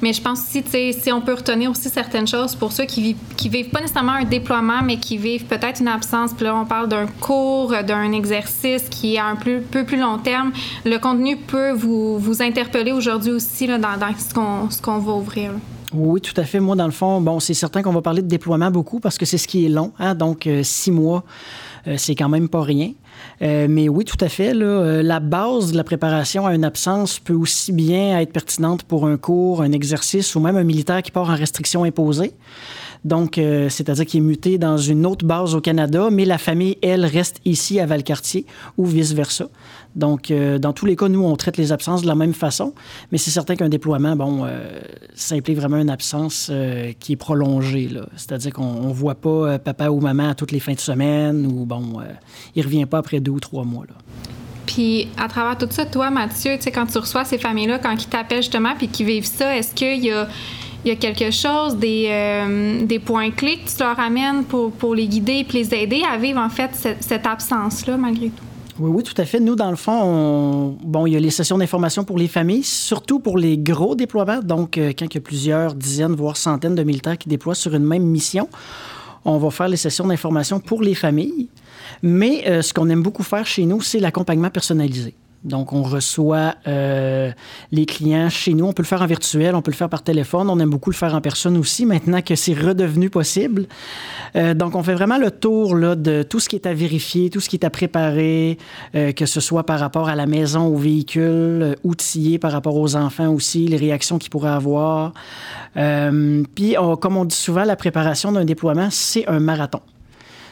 mais 0.00 0.12
je 0.12 0.22
pense 0.22 0.40
aussi, 0.40 0.62
si 0.92 1.12
on 1.12 1.20
peut 1.20 1.34
retenir 1.34 1.70
aussi 1.70 1.88
certaines 1.88 2.26
choses 2.26 2.54
pour 2.54 2.72
ceux 2.72 2.84
qui 2.84 3.02
vivent, 3.02 3.16
vivent 3.50 3.70
pas 3.70 3.80
nécessairement 3.80 4.12
un 4.12 4.24
déploiement, 4.24 4.82
mais 4.82 4.98
qui 4.98 5.18
vivent 5.18 5.44
peut-être 5.44 5.80
une 5.80 5.88
absence. 5.88 6.32
Puis 6.32 6.44
là, 6.44 6.56
on 6.56 6.64
parle 6.64 6.88
d'un 6.88 7.06
cours, 7.06 7.74
d'un 7.86 8.12
exercice 8.12 8.88
qui 8.88 9.16
est 9.16 9.20
un 9.20 9.36
peu 9.36 9.60
plus 9.60 9.98
long 9.98 10.18
terme. 10.18 10.52
Le 10.84 10.98
contenu 10.98 11.36
peut 11.36 11.72
vous, 11.72 12.20
interpeller 12.40 12.92
aujourd'hui 12.92 13.32
aussi 13.32 13.66
dans, 13.66 13.80
ce 14.18 14.80
qu'on 14.82 14.98
va 14.98 15.12
ouvrir. 15.12 15.52
Oui, 15.92 16.20
tout 16.20 16.38
à 16.38 16.44
fait. 16.44 16.60
Moi, 16.60 16.76
dans 16.76 16.84
le 16.84 16.92
fond, 16.92 17.20
bon, 17.20 17.40
c'est 17.40 17.54
certain 17.54 17.82
qu'on 17.82 17.92
va 17.92 18.02
parler 18.02 18.22
de 18.22 18.28
déploiement 18.28 18.70
beaucoup 18.70 19.00
parce 19.00 19.16
que 19.16 19.24
c'est 19.24 19.38
ce 19.38 19.48
qui 19.48 19.64
est 19.64 19.70
long. 19.70 19.92
Hein? 19.98 20.14
Donc, 20.14 20.46
euh, 20.46 20.62
six 20.62 20.90
mois, 20.90 21.24
euh, 21.86 21.94
c'est 21.96 22.14
quand 22.14 22.28
même 22.28 22.48
pas 22.48 22.62
rien. 22.62 22.92
Euh, 23.40 23.66
mais 23.68 23.88
oui, 23.88 24.04
tout 24.04 24.16
à 24.20 24.28
fait. 24.28 24.52
Euh, 24.54 25.02
la 25.02 25.20
base 25.20 25.72
de 25.72 25.76
la 25.76 25.84
préparation 25.84 26.46
à 26.46 26.54
une 26.54 26.64
absence 26.64 27.18
peut 27.18 27.34
aussi 27.34 27.72
bien 27.72 28.18
être 28.18 28.32
pertinente 28.32 28.82
pour 28.82 29.06
un 29.06 29.16
cours, 29.16 29.62
un 29.62 29.72
exercice 29.72 30.34
ou 30.34 30.40
même 30.40 30.56
un 30.56 30.64
militaire 30.64 31.02
qui 31.02 31.10
part 31.10 31.30
en 31.30 31.36
restriction 31.36 31.84
imposée. 31.84 32.32
Donc, 33.04 33.38
euh, 33.38 33.68
c'est-à-dire 33.68 34.06
qu'il 34.06 34.20
est 34.20 34.26
muté 34.26 34.58
dans 34.58 34.76
une 34.76 35.06
autre 35.06 35.24
base 35.24 35.54
au 35.54 35.60
Canada, 35.60 36.08
mais 36.10 36.24
la 36.24 36.38
famille, 36.38 36.76
elle, 36.82 37.04
reste 37.04 37.40
ici 37.44 37.80
à 37.80 37.86
Valcartier 37.86 38.46
ou 38.76 38.84
vice-versa. 38.84 39.46
Donc, 39.96 40.30
euh, 40.30 40.58
dans 40.58 40.72
tous 40.72 40.86
les 40.86 40.96
cas, 40.96 41.08
nous, 41.08 41.24
on 41.24 41.36
traite 41.36 41.56
les 41.56 41.72
absences 41.72 42.02
de 42.02 42.06
la 42.06 42.14
même 42.14 42.34
façon, 42.34 42.74
mais 43.10 43.18
c'est 43.18 43.30
certain 43.30 43.56
qu'un 43.56 43.68
déploiement, 43.68 44.14
bon, 44.16 44.44
euh, 44.44 44.78
ça 45.14 45.34
implique 45.34 45.56
vraiment 45.56 45.78
une 45.78 45.90
absence 45.90 46.50
qui 47.00 47.12
est 47.12 47.16
prolongée. 47.16 47.90
C'est-à-dire 48.16 48.52
qu'on 48.52 48.88
ne 48.88 48.92
voit 48.92 49.14
pas 49.14 49.58
papa 49.58 49.88
ou 49.88 50.00
maman 50.00 50.30
à 50.30 50.34
toutes 50.34 50.52
les 50.52 50.60
fins 50.60 50.74
de 50.74 50.80
semaine 50.80 51.46
ou, 51.46 51.64
bon, 51.64 52.00
il 52.54 52.60
ne 52.60 52.64
revient 52.64 52.86
pas 52.86 52.98
après 52.98 53.20
deux 53.20 53.32
ou 53.32 53.40
trois 53.40 53.64
mois. 53.64 53.84
Là. 53.88 53.94
Puis, 54.68 55.08
à 55.16 55.28
travers 55.28 55.56
tout 55.56 55.66
ça, 55.70 55.86
toi, 55.86 56.10
Mathieu, 56.10 56.56
tu 56.56 56.64
sais, 56.64 56.70
quand 56.70 56.84
tu 56.84 56.98
reçois 56.98 57.24
ces 57.24 57.38
familles-là, 57.38 57.78
quand 57.78 57.94
ils 57.94 58.06
t'appellent 58.06 58.42
justement 58.42 58.74
puis 58.76 58.88
qu'ils 58.88 59.06
vivent 59.06 59.24
ça, 59.24 59.56
est-ce 59.56 59.74
qu'il 59.74 60.04
y 60.04 60.12
a, 60.12 60.28
il 60.84 60.88
y 60.88 60.92
a 60.92 60.96
quelque 60.96 61.30
chose, 61.30 61.76
des, 61.76 62.06
euh, 62.08 62.84
des 62.84 62.98
points 62.98 63.30
clés 63.30 63.58
que 63.58 63.68
tu 63.70 63.82
leur 63.82 63.98
amènes 63.98 64.44
pour, 64.44 64.70
pour 64.72 64.94
les 64.94 65.06
guider 65.06 65.44
puis 65.48 65.58
les 65.58 65.74
aider 65.74 66.02
à 66.10 66.16
vivre, 66.16 66.40
en 66.40 66.48
fait, 66.48 66.70
cette, 66.72 67.02
cette 67.02 67.26
absence-là, 67.26 67.96
malgré 67.96 68.28
tout? 68.28 68.44
Oui, 68.80 68.90
oui, 68.94 69.02
tout 69.02 69.20
à 69.20 69.24
fait. 69.24 69.40
Nous, 69.40 69.56
dans 69.56 69.70
le 69.70 69.76
fond, 69.76 70.00
on- 70.04 70.76
bon, 70.84 71.04
il 71.06 71.14
y 71.14 71.16
a 71.16 71.20
les 71.20 71.30
sessions 71.30 71.58
d'information 71.58 72.04
pour 72.04 72.16
les 72.16 72.28
familles, 72.28 72.62
surtout 72.62 73.18
pour 73.18 73.36
les 73.36 73.58
gros 73.58 73.96
déploiements. 73.96 74.40
Donc, 74.40 74.78
euh, 74.78 74.92
quand 74.96 75.06
il 75.06 75.14
y 75.14 75.18
a 75.18 75.20
plusieurs 75.20 75.74
dizaines, 75.74 76.14
voire 76.14 76.36
centaines 76.36 76.76
de 76.76 76.84
militaires 76.84 77.18
qui 77.18 77.28
déploient 77.28 77.56
sur 77.56 77.74
une 77.74 77.84
même 77.84 78.04
mission, 78.04 78.48
on 79.24 79.36
va 79.38 79.50
faire 79.50 79.66
les 79.68 79.76
sessions 79.76 80.06
d'information 80.06 80.60
pour 80.60 80.80
les 80.80 80.94
familles. 80.94 81.48
Mais 82.02 82.44
euh, 82.46 82.62
ce 82.62 82.72
qu'on 82.72 82.88
aime 82.88 83.02
beaucoup 83.02 83.24
faire 83.24 83.44
chez 83.46 83.66
nous, 83.66 83.80
c'est 83.80 83.98
l'accompagnement 83.98 84.50
personnalisé. 84.50 85.12
Donc, 85.44 85.72
on 85.72 85.82
reçoit 85.82 86.56
euh, 86.66 87.30
les 87.70 87.86
clients 87.86 88.28
chez 88.28 88.54
nous. 88.54 88.66
On 88.66 88.72
peut 88.72 88.82
le 88.82 88.88
faire 88.88 89.02
en 89.02 89.06
virtuel, 89.06 89.54
on 89.54 89.62
peut 89.62 89.70
le 89.70 89.76
faire 89.76 89.88
par 89.88 90.02
téléphone. 90.02 90.50
On 90.50 90.58
aime 90.58 90.70
beaucoup 90.70 90.90
le 90.90 90.96
faire 90.96 91.14
en 91.14 91.20
personne 91.20 91.56
aussi, 91.56 91.86
maintenant 91.86 92.20
que 92.22 92.34
c'est 92.34 92.54
redevenu 92.54 93.08
possible. 93.08 93.66
Euh, 94.34 94.54
donc, 94.54 94.74
on 94.74 94.82
fait 94.82 94.94
vraiment 94.94 95.16
le 95.16 95.30
tour 95.30 95.76
de 95.76 96.24
tout 96.24 96.40
ce 96.40 96.48
qui 96.48 96.56
est 96.56 96.66
à 96.66 96.74
vérifier, 96.74 97.30
tout 97.30 97.38
ce 97.40 97.48
qui 97.48 97.54
est 97.54 97.64
à 97.64 97.70
préparer, 97.70 98.58
euh, 98.96 99.12
que 99.12 99.26
ce 99.26 99.40
soit 99.40 99.64
par 99.64 99.78
rapport 99.78 100.08
à 100.08 100.16
la 100.16 100.26
maison, 100.26 100.66
au 100.66 100.76
véhicule, 100.76 101.76
outillé 101.84 102.38
par 102.38 102.50
rapport 102.50 102.76
aux 102.76 102.96
enfants 102.96 103.28
aussi, 103.28 103.68
les 103.68 103.76
réactions 103.76 104.18
qu'ils 104.18 104.30
pourraient 104.30 104.50
avoir. 104.50 105.12
Puis, 105.74 106.74
comme 107.00 107.16
on 107.16 107.24
dit 107.24 107.36
souvent, 107.36 107.62
la 107.62 107.76
préparation 107.76 108.32
d'un 108.32 108.44
déploiement, 108.44 108.88
c'est 108.90 109.28
un 109.28 109.38
marathon. 109.38 109.80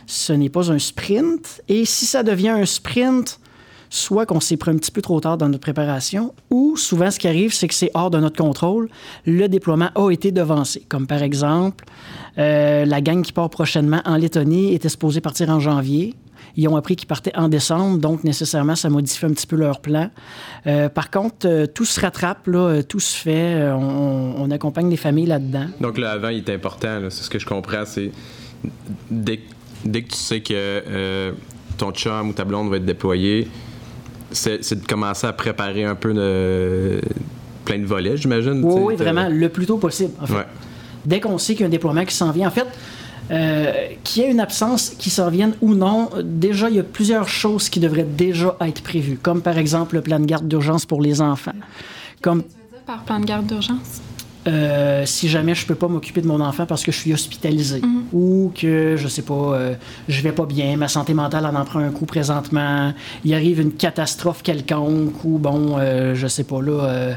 Ce 0.06 0.32
n'est 0.32 0.48
pas 0.48 0.70
un 0.70 0.78
sprint. 0.78 1.60
Et 1.68 1.84
si 1.84 2.06
ça 2.06 2.22
devient 2.22 2.50
un 2.50 2.66
sprint, 2.66 3.40
soit 3.90 4.26
qu'on 4.26 4.40
s'est 4.40 4.56
pris 4.56 4.70
un 4.70 4.76
petit 4.76 4.90
peu 4.90 5.02
trop 5.02 5.20
tard 5.20 5.38
dans 5.38 5.48
notre 5.48 5.60
préparation, 5.60 6.34
ou 6.50 6.76
souvent 6.76 7.10
ce 7.10 7.18
qui 7.18 7.28
arrive, 7.28 7.52
c'est 7.52 7.68
que 7.68 7.74
c'est 7.74 7.90
hors 7.94 8.10
de 8.10 8.18
notre 8.18 8.36
contrôle. 8.36 8.88
Le 9.24 9.48
déploiement 9.48 9.90
a 9.94 10.10
été 10.10 10.32
devancé. 10.32 10.84
Comme 10.88 11.06
par 11.06 11.22
exemple, 11.22 11.84
euh, 12.38 12.84
la 12.84 13.00
gang 13.00 13.22
qui 13.22 13.32
part 13.32 13.50
prochainement 13.50 14.02
en 14.04 14.16
Lettonie 14.16 14.74
était 14.74 14.88
supposée 14.88 15.20
partir 15.20 15.50
en 15.50 15.60
janvier. 15.60 16.14
Ils 16.58 16.68
ont 16.68 16.76
appris 16.76 16.96
qu'ils 16.96 17.06
partaient 17.06 17.36
en 17.36 17.48
décembre, 17.48 17.98
donc 17.98 18.24
nécessairement, 18.24 18.76
ça 18.76 18.88
modifie 18.88 19.26
un 19.26 19.32
petit 19.32 19.46
peu 19.46 19.56
leur 19.56 19.80
plan. 19.80 20.10
Euh, 20.66 20.88
par 20.88 21.10
contre, 21.10 21.46
euh, 21.46 21.66
tout 21.66 21.84
se 21.84 22.00
rattrape, 22.00 22.46
là, 22.46 22.82
tout 22.82 23.00
se 23.00 23.14
fait. 23.16 23.70
on, 23.72 24.50
accompagne 24.50 24.88
les 24.88 24.96
familles 24.96 25.26
là-dedans. 25.26 25.66
Donc 25.80 25.98
le 25.98 26.06
avant 26.06 26.28
est 26.28 26.48
important, 26.48 27.00
c'est 27.10 27.24
ce 27.24 27.30
que 27.30 27.38
je 27.38 27.44
comprends, 27.44 27.84
c'est 27.84 28.12
dès, 29.10 29.40
dès 29.84 30.02
que 30.02 30.08
tu 30.08 30.16
sais 30.16 30.40
que 30.40 31.34
ton 31.76 31.90
chum 31.90 32.30
ou 32.30 32.32
ta 32.32 32.44
blonde 32.44 32.70
va 32.70 32.76
être 32.76 32.84
déployé, 32.84 33.48
c'est 34.30 34.64
c'est 34.64 34.80
de 34.80 34.86
commencer 34.86 35.26
à 35.26 35.32
préparer 35.32 35.84
un 35.84 35.94
peu 35.94 36.12
de 36.12 37.00
plein 37.64 37.78
de 37.78 37.86
volets, 37.86 38.16
j'imagine. 38.16 38.62
Oui, 38.64 38.80
oui, 38.84 38.96
vraiment, 38.96 39.28
le 39.28 39.48
plus 39.48 39.66
tôt 39.66 39.76
possible. 39.76 40.12
En 40.20 40.26
fait. 40.26 40.34
Ouais. 40.34 40.46
Dès 41.04 41.20
qu'on 41.20 41.38
sait 41.38 41.54
qu'il 41.54 41.62
y 41.62 41.64
a 41.64 41.66
un 41.66 41.70
déploiement 41.70 42.04
qui 42.04 42.14
s'en 42.14 42.30
vient, 42.30 42.48
en 42.48 42.50
fait, 42.50 42.66
euh, 43.30 43.72
qu'il 44.04 44.22
y 44.22 44.26
ait 44.26 44.30
une 44.30 44.40
absence 44.40 44.90
qui 44.90 45.10
s'en 45.10 45.30
vienne 45.30 45.54
ou 45.60 45.74
non, 45.74 46.10
euh, 46.14 46.22
déjà, 46.24 46.70
il 46.70 46.76
y 46.76 46.80
a 46.80 46.84
plusieurs 46.84 47.28
choses 47.28 47.68
qui 47.68 47.80
devraient 47.80 48.04
déjà 48.04 48.56
être 48.60 48.82
prévues, 48.82 49.18
comme 49.20 49.42
par 49.42 49.58
exemple 49.58 49.96
le 49.96 50.00
plan 50.00 50.20
de 50.20 50.26
garde 50.26 50.46
d'urgence 50.46 50.86
pour 50.86 51.00
les 51.00 51.20
enfants. 51.20 51.52
Comme 52.22 52.44
Par 52.86 53.02
plan 53.02 53.18
de 53.18 53.24
garde 53.24 53.46
d'urgence? 53.46 54.00
Euh, 54.46 55.04
si 55.06 55.28
jamais 55.28 55.54
je 55.54 55.66
peux 55.66 55.74
pas 55.74 55.88
m'occuper 55.88 56.20
de 56.20 56.26
mon 56.26 56.40
enfant 56.40 56.66
parce 56.66 56.84
que 56.84 56.92
je 56.92 56.98
suis 56.98 57.12
hospitalisé 57.12 57.80
ou 58.12 58.52
que 58.54 58.96
je 58.96 59.08
sais 59.08 59.22
pas 59.22 59.34
euh, 59.34 59.74
je 60.08 60.22
vais 60.22 60.32
pas 60.32 60.46
bien 60.46 60.76
ma 60.76 60.88
santé 60.88 61.14
mentale 61.14 61.46
en 61.46 61.54
en 61.54 61.64
prend 61.64 61.80
un 61.80 61.90
coup 61.90 62.06
présentement 62.06 62.92
il 63.24 63.34
arrive 63.34 63.60
une 63.60 63.72
catastrophe 63.72 64.42
quelconque 64.42 65.24
ou 65.24 65.38
bon 65.38 65.76
euh, 65.78 66.14
je 66.14 66.26
sais 66.26 66.44
pas 66.44 66.60
là 66.62 66.84
euh, 66.84 67.14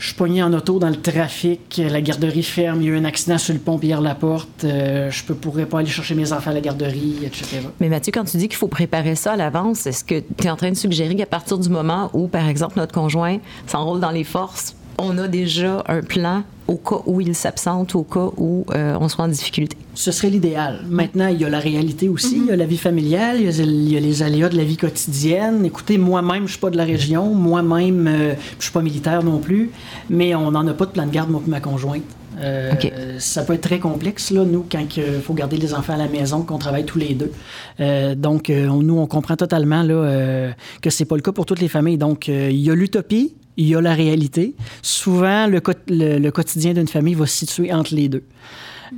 je 0.00 0.06
suis 0.06 0.14
pogné 0.14 0.42
en 0.42 0.50
auto 0.54 0.78
dans 0.78 0.88
le 0.88 0.96
trafic, 0.96 1.76
la 1.76 2.00
garderie 2.00 2.42
ferme, 2.42 2.80
il 2.80 2.86
y 2.86 2.90
a 2.90 2.94
eu 2.94 2.96
un 2.96 3.04
accident 3.04 3.36
sur 3.36 3.52
le 3.52 3.60
pont 3.60 3.78
Pierre 3.78 4.00
Laporte, 4.00 4.64
euh, 4.64 5.10
je 5.10 5.22
ne 5.28 5.34
pourrais 5.34 5.66
pas 5.66 5.80
aller 5.80 5.90
chercher 5.90 6.14
mes 6.14 6.32
enfants 6.32 6.52
à 6.52 6.54
la 6.54 6.62
garderie, 6.62 7.18
etc. 7.22 7.60
Mais 7.80 7.90
Mathieu, 7.90 8.10
quand 8.10 8.24
tu 8.24 8.38
dis 8.38 8.48
qu'il 8.48 8.56
faut 8.56 8.66
préparer 8.66 9.14
ça 9.14 9.32
à 9.32 9.36
l'avance, 9.36 9.86
est-ce 9.86 10.02
que 10.02 10.20
tu 10.20 10.46
es 10.46 10.50
en 10.50 10.56
train 10.56 10.70
de 10.70 10.76
suggérer 10.76 11.14
qu'à 11.14 11.26
partir 11.26 11.58
du 11.58 11.68
moment 11.68 12.08
où, 12.14 12.28
par 12.28 12.48
exemple, 12.48 12.78
notre 12.78 12.94
conjoint 12.94 13.40
s'enrôle 13.66 14.00
dans 14.00 14.10
les 14.10 14.24
forces, 14.24 14.74
on 15.02 15.18
a 15.18 15.28
déjà 15.28 15.82
un 15.88 16.02
plan 16.02 16.42
au 16.68 16.76
cas 16.76 17.00
où 17.06 17.20
il 17.20 17.34
s'absente, 17.34 17.94
au 17.96 18.04
cas 18.04 18.28
où 18.36 18.64
euh, 18.74 18.96
on 19.00 19.08
soit 19.08 19.24
en 19.24 19.28
difficulté? 19.28 19.76
Ce 19.94 20.12
serait 20.12 20.30
l'idéal. 20.30 20.80
Maintenant, 20.88 21.26
il 21.26 21.40
y 21.40 21.44
a 21.44 21.48
la 21.50 21.58
réalité 21.58 22.08
aussi, 22.08 22.36
il 22.36 22.46
y 22.46 22.52
a 22.52 22.56
la 22.56 22.64
vie 22.64 22.78
familiale, 22.78 23.38
il 23.40 23.44
y 23.44 23.48
a, 23.48 23.64
il 23.64 23.92
y 23.92 23.96
a 23.96 24.00
les 24.00 24.22
aléas 24.22 24.48
de 24.48 24.56
la 24.56 24.62
vie 24.64 24.76
quotidienne. 24.76 25.64
Écoutez, 25.64 25.98
moi-même, 25.98 26.46
je 26.46 26.52
suis 26.52 26.60
pas 26.60 26.70
de 26.70 26.76
la 26.76 26.84
région, 26.84 27.34
moi-même, 27.34 28.06
euh, 28.06 28.34
je 28.58 28.64
suis 28.64 28.72
pas 28.72 28.82
militaire 28.82 29.24
non 29.24 29.38
plus, 29.38 29.70
mais 30.08 30.34
on 30.36 30.52
n'en 30.52 30.66
a 30.68 30.74
pas 30.74 30.86
de 30.86 30.92
plan 30.92 31.06
de 31.06 31.10
garde, 31.10 31.30
moi 31.30 31.42
et 31.44 31.50
ma 31.50 31.60
conjointe. 31.60 32.04
Euh. 32.38 32.72
Ça 33.18 33.42
peut 33.42 33.54
être 33.54 33.62
très 33.62 33.80
complexe, 33.80 34.30
là, 34.30 34.44
nous, 34.44 34.64
quand 34.70 34.78
il 34.96 35.20
faut 35.22 35.34
garder 35.34 35.56
les 35.56 35.74
enfants 35.74 35.94
à 35.94 35.98
la 35.98 36.08
maison, 36.08 36.42
qu'on 36.42 36.58
travaille 36.58 36.84
tous 36.84 36.98
les 36.98 37.14
deux. 37.14 37.32
Euh, 37.80 38.14
donc, 38.14 38.50
on- 38.50 38.80
nous, 38.82 38.96
on 38.96 39.06
comprend 39.08 39.36
totalement 39.36 39.82
là, 39.82 40.52
que 40.80 40.88
c'est 40.88 41.04
pas 41.04 41.16
le 41.16 41.22
cas 41.22 41.32
pour 41.32 41.44
toutes 41.46 41.60
les 41.60 41.68
familles. 41.68 41.98
Donc, 41.98 42.28
il 42.28 42.56
y 42.56 42.70
a 42.70 42.74
l'utopie, 42.74 43.34
il 43.60 43.68
y 43.68 43.76
a 43.76 43.80
la 43.80 43.94
réalité. 43.94 44.54
Souvent, 44.80 45.46
le, 45.46 46.30
quotidien 46.30 46.72
d'une 46.72 46.88
famille 46.88 47.14
va 47.14 47.26
se 47.26 47.36
situer 47.36 47.72
entre 47.72 47.94
les 47.94 48.08
deux. 48.08 48.24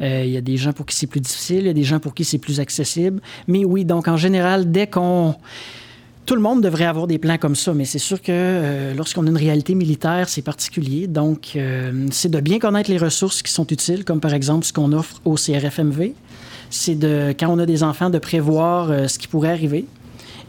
Euh, 0.00 0.22
Il 0.24 0.30
y 0.30 0.36
a 0.36 0.40
des 0.40 0.56
gens 0.56 0.72
pour 0.72 0.86
qui 0.86 0.94
c'est 0.94 1.08
plus 1.08 1.20
difficile, 1.20 1.58
il 1.58 1.66
y 1.66 1.70
a 1.70 1.74
des 1.74 1.82
gens 1.82 1.98
pour 1.98 2.14
qui 2.14 2.24
c'est 2.24 2.38
plus 2.38 2.60
accessible. 2.60 3.20
Mais 3.48 3.64
oui, 3.64 3.84
donc 3.84 4.08
en 4.08 4.16
général, 4.16 4.70
dès 4.70 4.86
qu'on... 4.86 5.34
Tout 6.24 6.36
le 6.36 6.40
monde 6.40 6.62
devrait 6.62 6.84
avoir 6.84 7.08
des 7.08 7.18
plans 7.18 7.36
comme 7.36 7.56
ça, 7.56 7.74
mais 7.74 7.84
c'est 7.84 7.98
sûr 7.98 8.22
que 8.22 8.30
euh, 8.30 8.94
lorsqu'on 8.94 9.26
a 9.26 9.30
une 9.30 9.36
réalité 9.36 9.74
militaire, 9.74 10.28
c'est 10.28 10.42
particulier. 10.42 11.08
Donc, 11.08 11.54
euh, 11.56 12.06
c'est 12.12 12.30
de 12.30 12.38
bien 12.38 12.60
connaître 12.60 12.88
les 12.88 12.98
ressources 12.98 13.42
qui 13.42 13.50
sont 13.50 13.66
utiles, 13.66 14.04
comme 14.04 14.20
par 14.20 14.32
exemple 14.32 14.64
ce 14.64 14.72
qu'on 14.72 14.92
offre 14.92 15.20
au 15.24 15.34
CRFMV. 15.34 16.14
C'est 16.70 16.94
de, 16.94 17.34
quand 17.38 17.48
on 17.48 17.58
a 17.58 17.66
des 17.66 17.82
enfants, 17.82 18.08
de 18.08 18.20
prévoir 18.20 19.10
ce 19.10 19.18
qui 19.18 19.26
pourrait 19.26 19.50
arriver. 19.50 19.84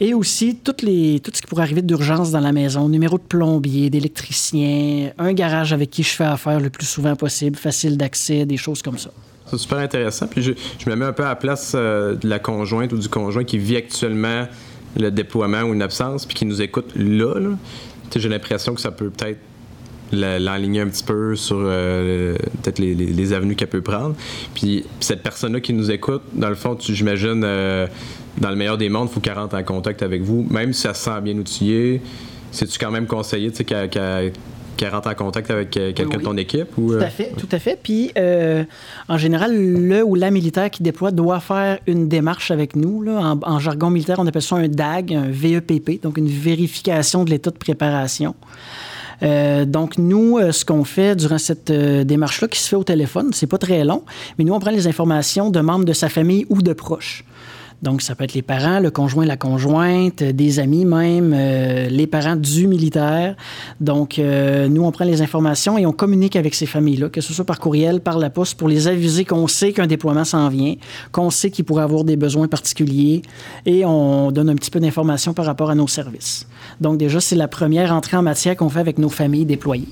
Et 0.04 0.14
aussi 0.14 0.58
toutes 0.62 0.82
les, 0.82 1.22
tout 1.22 1.32
ce 1.34 1.42
qui 1.42 1.48
pourrait 1.48 1.64
arriver 1.64 1.82
d'urgence 1.82 2.30
dans 2.30 2.42
la 2.42 2.52
maison, 2.52 2.90
numéro 2.90 3.18
de 3.18 3.24
plombier, 3.24 3.90
d'électricien, 3.90 5.12
un 5.18 5.32
garage 5.32 5.72
avec 5.72 5.92
qui 5.92 6.04
je 6.04 6.10
fais 6.10 6.26
affaire 6.26 6.60
le 6.60 6.70
plus 6.70 6.86
souvent 6.86 7.16
possible, 7.16 7.56
facile 7.56 7.96
d'accès, 7.96 8.46
des 8.46 8.58
choses 8.58 8.82
comme 8.82 8.98
ça. 8.98 9.12
ça 9.46 9.58
super 9.58 9.78
intéressant. 9.78 10.28
Puis 10.28 10.42
je, 10.42 10.90
me 10.90 10.96
mets 10.98 11.06
un 11.06 11.14
peu 11.14 11.24
à 11.24 11.30
la 11.30 11.36
place 11.38 11.72
de 11.74 12.20
la 12.22 12.40
conjointe 12.40 12.92
ou 12.92 12.98
du 12.98 13.08
conjoint 13.08 13.46
qui 13.46 13.58
vit 13.58 13.78
actuellement 13.78 14.46
le 14.98 15.10
déploiement 15.10 15.62
ou 15.62 15.74
une 15.74 15.82
absence, 15.82 16.26
puis 16.26 16.36
qui 16.36 16.46
nous 16.46 16.62
écoute 16.62 16.92
là. 16.98 17.36
J'ai 18.14 18.28
l'impression 18.28 18.76
que 18.76 18.82
ça 18.82 18.92
peut 18.92 19.10
peut-être 19.10 19.40
l'enligner 20.14 20.82
un 20.82 20.88
petit 20.88 21.04
peu 21.04 21.36
sur 21.36 21.58
euh, 21.60 22.36
peut-être 22.62 22.80
les, 22.80 22.94
les, 22.94 23.34
avenues 23.34 23.56
qu'elle 23.56 23.70
peut 23.70 23.82
prendre. 23.82 24.16
Puis, 24.54 24.86
cette 25.00 25.24
personne-là 25.24 25.60
qui 25.60 25.74
nous 25.74 25.92
écoute, 25.92 26.22
dans 26.34 26.50
le 26.50 26.56
fond, 26.56 26.78
j'imagine, 26.80 27.44
euh, 27.44 27.88
dans 28.38 28.50
le 28.50 28.56
meilleur 28.56 28.78
des 28.78 28.90
mondes, 28.90 29.10
il 29.12 29.14
faut 29.14 29.20
qu'elle 29.20 29.38
rentre 29.38 29.56
en 29.56 29.64
contact 29.64 30.04
avec 30.04 30.22
vous, 30.22 30.46
même 30.50 30.74
si 30.74 30.88
elle 30.88 30.96
se 30.96 31.04
sent 31.04 31.22
bien 31.22 31.38
outillée. 31.38 32.02
C'est-tu 32.52 32.78
quand 32.78 32.92
même 32.92 33.08
conseillé 33.08 33.52
qu'elle 33.52 34.32
rentre 34.92 35.10
en 35.10 35.16
contact 35.16 35.50
avec 35.50 35.76
euh, 35.76 35.92
quelqu'un 35.94 36.18
de 36.20 36.24
ton 36.24 36.38
équipe? 36.38 36.78
Ou, 36.78 36.94
tout 36.94 37.04
à 37.04 37.10
fait, 37.10 37.32
tout 37.36 37.50
à 37.52 37.60
fait. 37.60 37.80
Puis, 37.82 38.12
en 39.08 39.18
général, 39.18 39.56
le 39.56 40.04
ou 40.04 40.16
la 40.16 40.30
militaire 40.30 40.70
qui 40.70 40.84
déploie 40.84 41.12
doit 41.12 41.40
faire 41.40 41.80
une 41.88 42.08
démarche 42.08 42.52
avec 42.52 42.76
nous. 42.76 43.02
Là. 43.02 43.20
En, 43.20 43.40
en, 43.42 43.60
jargon 43.60 43.90
militaire, 43.90 44.20
on 44.20 44.28
appelle 44.28 44.42
ça 44.42 44.56
un 44.58 44.68
DAG, 44.68 45.14
un 45.14 45.28
VEPP, 45.30 46.02
donc 46.04 46.18
une 46.18 46.28
vérification 46.28 47.24
de 47.24 47.32
l'état 47.32 47.50
de 47.50 47.58
préparation. 47.58 48.36
Euh, 49.24 49.66
donc, 49.66 49.98
nous, 49.98 50.38
euh, 50.38 50.52
ce 50.52 50.66
qu'on 50.66 50.84
fait 50.84 51.16
durant 51.16 51.38
cette 51.38 51.70
euh, 51.70 52.04
démarche-là, 52.04 52.48
qui 52.48 52.60
se 52.60 52.70
fait 52.70 52.76
au 52.76 52.84
téléphone, 52.84 53.32
c'est 53.34 53.48
pas 53.48 53.58
très 53.58 53.84
long, 53.84 54.04
mais 54.38 54.44
nous, 54.44 54.54
on 54.54 54.60
prend 54.60 54.72
les 54.72 54.88
informations 54.88 55.50
de 55.50 55.60
membres 55.60 55.86
de 55.86 55.94
sa 55.94 56.10
famille 56.10 56.46
ou 56.50 56.62
de 56.62 56.74
proches. 56.74 57.24
Donc, 57.84 58.02
ça 58.02 58.16
peut 58.16 58.24
être 58.24 58.34
les 58.34 58.42
parents, 58.42 58.80
le 58.80 58.92
conjoint, 58.92 59.26
la 59.26 59.36
conjointe, 59.36 60.24
des 60.24 60.60
amis 60.60 60.86
même, 60.86 61.34
euh, 61.36 61.90
les 61.90 62.08
parents 62.08 62.38
du 62.38 62.66
militaire. 62.66 63.36
Donc, 63.82 64.20
euh, 64.20 64.70
nous, 64.70 64.86
on 64.86 64.92
prend 64.94 65.04
les 65.04 65.22
informations 65.22 65.78
et 65.78 65.86
on 65.86 65.92
communique 65.92 66.38
avec 66.38 66.56
ces 66.56 66.66
familles-là, 66.66 67.10
que 67.10 67.20
ce 67.20 67.34
soit 67.34 67.44
par 67.44 67.60
courriel, 67.60 68.00
par 68.00 68.20
la 68.20 68.30
poste, 68.30 68.58
pour 68.58 68.70
les 68.70 68.88
aviser 68.88 69.26
qu'on 69.26 69.48
sait 69.48 69.74
qu'un 69.74 69.86
déploiement 69.86 70.24
s'en 70.24 70.48
vient, 70.48 70.76
qu'on 71.12 71.30
sait 71.30 71.52
qu'ils 71.52 71.66
pourraient 71.66 71.84
avoir 71.84 72.06
des 72.06 72.16
besoins 72.16 72.48
particuliers 72.48 73.22
et 73.66 73.84
on 73.84 74.32
donne 74.32 74.50
un 74.50 74.56
petit 74.56 74.72
peu 74.72 74.80
d'informations 74.80 75.34
par 75.34 75.46
rapport 75.46 75.70
à 75.70 75.76
nos 75.76 75.88
services. 75.88 76.48
Donc, 76.80 76.98
déjà, 76.98 77.20
c'est 77.20 77.36
la 77.36 77.50
première 77.50 77.92
entrée 77.92 78.16
en 78.16 78.24
matière 78.24 78.56
qu'on 78.56 78.70
fait 78.70 78.80
avec 78.80 78.98
nos 78.98 79.10
familles 79.10 79.46
déployées. 79.46 79.90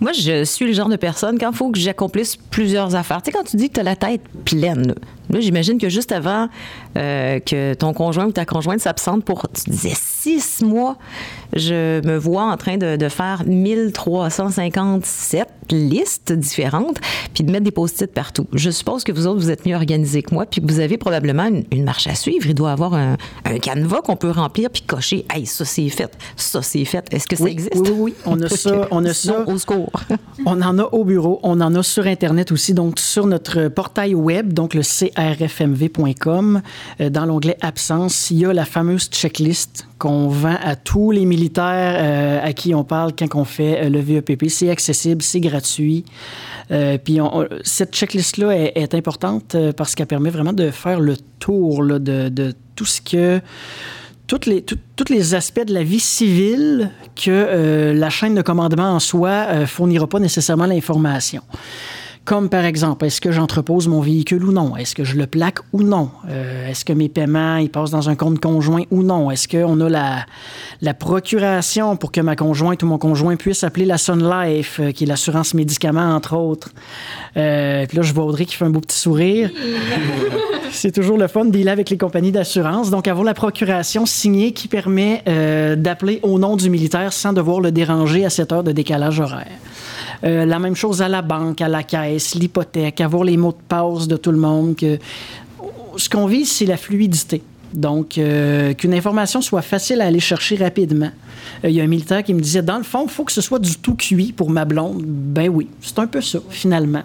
Moi, 0.00 0.12
je 0.12 0.44
suis 0.44 0.66
le 0.66 0.72
genre 0.72 0.88
de 0.88 0.96
personne, 0.96 1.38
quand 1.38 1.50
il 1.50 1.56
faut 1.56 1.70
que 1.70 1.78
j'accomplisse 1.78 2.36
plusieurs 2.36 2.94
affaires, 2.94 3.20
tu 3.20 3.30
sais, 3.30 3.36
quand 3.36 3.44
tu 3.44 3.56
dis 3.56 3.68
que 3.68 3.74
tu 3.74 3.80
as 3.80 3.82
la 3.82 3.96
tête 3.96 4.22
pleine, 4.44 4.94
Là, 5.30 5.40
j'imagine 5.40 5.78
que 5.78 5.88
juste 5.88 6.12
avant 6.12 6.48
euh, 6.96 7.40
que 7.40 7.74
ton 7.74 7.92
conjoint 7.92 8.26
ou 8.26 8.32
ta 8.32 8.44
conjointe 8.44 8.80
s'absente 8.80 9.24
pour, 9.24 9.46
tu 9.48 9.70
disais, 9.70 9.92
six 9.94 10.62
mois, 10.62 10.96
je 11.54 12.06
me 12.06 12.16
vois 12.16 12.44
en 12.44 12.56
train 12.56 12.76
de, 12.76 12.96
de 12.96 13.08
faire 13.08 13.42
1357 13.46 15.48
listes 15.72 16.32
différentes, 16.32 16.98
puis 17.34 17.44
de 17.44 17.50
mettre 17.50 17.64
des 17.64 17.70
post-it 17.70 18.12
partout. 18.12 18.46
Je 18.52 18.70
suppose 18.70 19.04
que 19.04 19.12
vous 19.12 19.26
autres, 19.26 19.40
vous 19.40 19.50
êtes 19.50 19.66
mieux 19.66 19.74
organisés 19.74 20.22
que 20.22 20.34
moi, 20.34 20.46
puis 20.46 20.60
que 20.60 20.66
vous 20.66 20.80
avez 20.80 20.98
probablement 20.98 21.48
une, 21.70 21.84
marche 21.84 22.06
à 22.06 22.14
suivre. 22.14 22.46
Il 22.46 22.54
doit 22.54 22.70
y 22.70 22.72
avoir 22.72 22.94
un, 22.94 23.16
un 23.44 23.58
canevas 23.58 24.02
qu'on 24.02 24.16
peut 24.16 24.30
remplir 24.30 24.70
puis 24.70 24.82
cocher. 24.82 25.24
Hey, 25.32 25.46
ça 25.46 25.64
c'est 25.64 25.88
fait, 25.88 26.16
ça 26.36 26.62
c'est 26.62 26.84
fait. 26.84 27.06
Est-ce 27.12 27.26
que 27.26 27.36
ça 27.36 27.48
existe? 27.48 27.74
Oui, 27.74 27.90
oui, 27.90 27.98
oui. 27.98 28.14
On 28.24 28.40
a 28.40 28.48
ça. 28.56 28.88
On 28.90 29.04
a 29.04 29.14
ça. 29.14 29.44
Au 29.46 29.58
secours. 29.58 29.92
on 30.46 30.60
en 30.62 30.78
a 30.78 30.84
au 30.84 31.04
bureau. 31.04 31.40
On 31.42 31.60
en 31.60 31.74
a 31.74 31.82
sur 31.82 32.06
Internet 32.06 32.52
aussi. 32.52 32.74
Donc, 32.74 32.98
sur 32.98 33.26
notre 33.26 33.68
portail 33.68 34.14
web, 34.14 34.52
donc 34.52 34.74
le 34.74 34.82
crfmv.com, 34.82 35.15
euh, 35.18 37.10
dans 37.10 37.26
l'onglet 37.26 37.56
Absence, 37.60 38.30
il 38.30 38.38
y 38.38 38.46
a 38.46 38.52
la 38.52 38.64
fameuse 38.64 39.08
checklist 39.10 39.86
qu'on 39.98 40.28
vend 40.28 40.56
à 40.62 40.76
tous 40.76 41.10
les 41.10 41.24
militaires 41.24 41.96
euh, 41.98 42.40
à 42.42 42.52
qui 42.52 42.74
on 42.74 42.84
parle 42.84 43.12
quand 43.18 43.34
on 43.34 43.44
fait 43.44 43.84
euh, 43.84 43.88
le 43.88 44.00
VEPP. 44.00 44.48
C'est 44.48 44.70
accessible, 44.70 45.22
c'est 45.22 45.40
gratuit. 45.40 46.04
Euh, 46.70 46.98
puis 46.98 47.18
cette 47.62 47.94
checklist-là 47.94 48.54
est, 48.54 48.94
importante 48.94 49.56
parce 49.76 49.94
qu'elle 49.94 50.06
permet 50.06 50.30
vraiment 50.30 50.52
de 50.52 50.70
faire 50.70 51.00
le 51.00 51.16
tour 51.38 51.84
de, 51.84 52.54
tout 52.74 52.84
ce 52.84 53.00
que 53.00 53.40
toutes 54.26 54.46
les, 54.46 54.62
tous 54.62 55.10
les 55.10 55.34
aspects 55.34 55.64
de 55.64 55.74
la 55.74 55.82
vie 55.82 56.00
civile 56.00 56.90
que 57.14 57.92
la 57.92 58.10
chaîne 58.10 58.34
de 58.34 58.42
commandement 58.42 58.90
en 58.90 59.00
soi 59.00 59.66
fournira 59.66 60.06
pas 60.06 60.18
nécessairement 60.18 60.66
l'information. 60.66 61.42
Comme 62.26 62.48
par 62.48 62.64
exemple, 62.64 63.06
est-ce 63.06 63.20
que 63.20 63.30
j'entrepose 63.30 63.86
mon 63.86 64.00
véhicule 64.00 64.44
ou 64.44 64.50
non? 64.50 64.76
Est-ce 64.76 64.96
que 64.96 65.04
je 65.04 65.16
le 65.16 65.28
plaque 65.28 65.60
ou 65.72 65.84
non? 65.84 66.10
Euh, 66.28 66.68
est-ce 66.68 66.84
que 66.84 66.92
mes 66.92 67.08
paiements 67.08 67.58
ils 67.58 67.70
passent 67.70 67.92
dans 67.92 68.08
un 68.08 68.16
compte 68.16 68.40
conjoint 68.40 68.82
ou 68.90 69.04
non? 69.04 69.30
Est-ce 69.30 69.46
qu'on 69.46 69.80
a 69.80 69.88
la, 69.88 70.26
la 70.82 70.92
procuration 70.92 71.96
pour 71.96 72.10
que 72.10 72.20
ma 72.20 72.34
conjointe 72.34 72.82
ou 72.82 72.86
mon 72.86 72.98
conjoint 72.98 73.36
puisse 73.36 73.62
appeler 73.62 73.86
la 73.86 73.96
Sun 73.96 74.28
Life, 74.28 74.80
euh, 74.80 74.90
qui 74.90 75.04
est 75.04 75.06
l'assurance 75.06 75.54
médicaments, 75.54 76.16
entre 76.16 76.36
autres? 76.36 76.70
Euh, 77.36 77.86
puis 77.86 77.96
là, 77.96 78.02
je 78.02 78.12
vois 78.12 78.24
Audrey 78.24 78.44
qui 78.44 78.56
fait 78.56 78.64
un 78.64 78.70
beau 78.70 78.80
petit 78.80 78.98
sourire. 78.98 79.48
C'est 80.72 80.90
toujours 80.90 81.18
le 81.18 81.28
fun 81.28 81.44
d'y 81.44 81.68
avec 81.68 81.90
les 81.90 81.96
compagnies 81.96 82.32
d'assurance. 82.32 82.90
Donc, 82.90 83.06
avoir 83.06 83.24
la 83.24 83.34
procuration 83.34 84.04
signée 84.04 84.50
qui 84.52 84.66
permet 84.66 85.22
d'appeler 85.76 86.18
au 86.22 86.40
nom 86.40 86.56
du 86.56 86.68
militaire 86.68 87.12
sans 87.12 87.32
devoir 87.32 87.60
le 87.60 87.70
déranger 87.70 88.26
à 88.26 88.30
cette 88.30 88.52
heure 88.52 88.64
de 88.64 88.72
décalage 88.72 89.20
horaire. 89.20 89.46
Euh, 90.24 90.44
la 90.44 90.58
même 90.58 90.76
chose 90.76 91.02
à 91.02 91.08
la 91.08 91.22
banque, 91.22 91.60
à 91.60 91.68
la 91.68 91.82
caisse, 91.82 92.34
l'hypothèque, 92.34 93.00
avoir 93.00 93.24
les 93.24 93.36
mots 93.36 93.52
de 93.52 93.62
passe 93.68 94.08
de 94.08 94.16
tout 94.16 94.32
le 94.32 94.38
monde. 94.38 94.76
Ce 95.96 96.08
qu'on 96.08 96.26
vise, 96.26 96.50
c'est 96.50 96.66
la 96.66 96.76
fluidité. 96.76 97.42
Donc, 97.72 98.16
euh, 98.16 98.74
qu'une 98.74 98.94
information 98.94 99.40
soit 99.42 99.62
facile 99.62 100.00
à 100.00 100.06
aller 100.06 100.20
chercher 100.20 100.56
rapidement. 100.56 101.10
Euh, 101.64 101.68
il 101.68 101.74
y 101.74 101.80
a 101.80 101.84
un 101.84 101.88
militaire 101.88 102.22
qui 102.22 102.32
me 102.32 102.40
disait, 102.40 102.62
dans 102.62 102.78
le 102.78 102.84
fond, 102.84 103.04
il 103.04 103.10
faut 103.10 103.24
que 103.24 103.32
ce 103.32 103.40
soit 103.40 103.58
du 103.58 103.76
tout 103.76 103.94
cuit 103.94 104.32
pour 104.32 104.50
ma 104.50 104.64
blonde. 104.64 105.02
Ben 105.04 105.48
oui, 105.48 105.68
c'est 105.80 105.98
un 105.98 106.06
peu 106.06 106.20
ça, 106.20 106.38
finalement. 106.48 107.02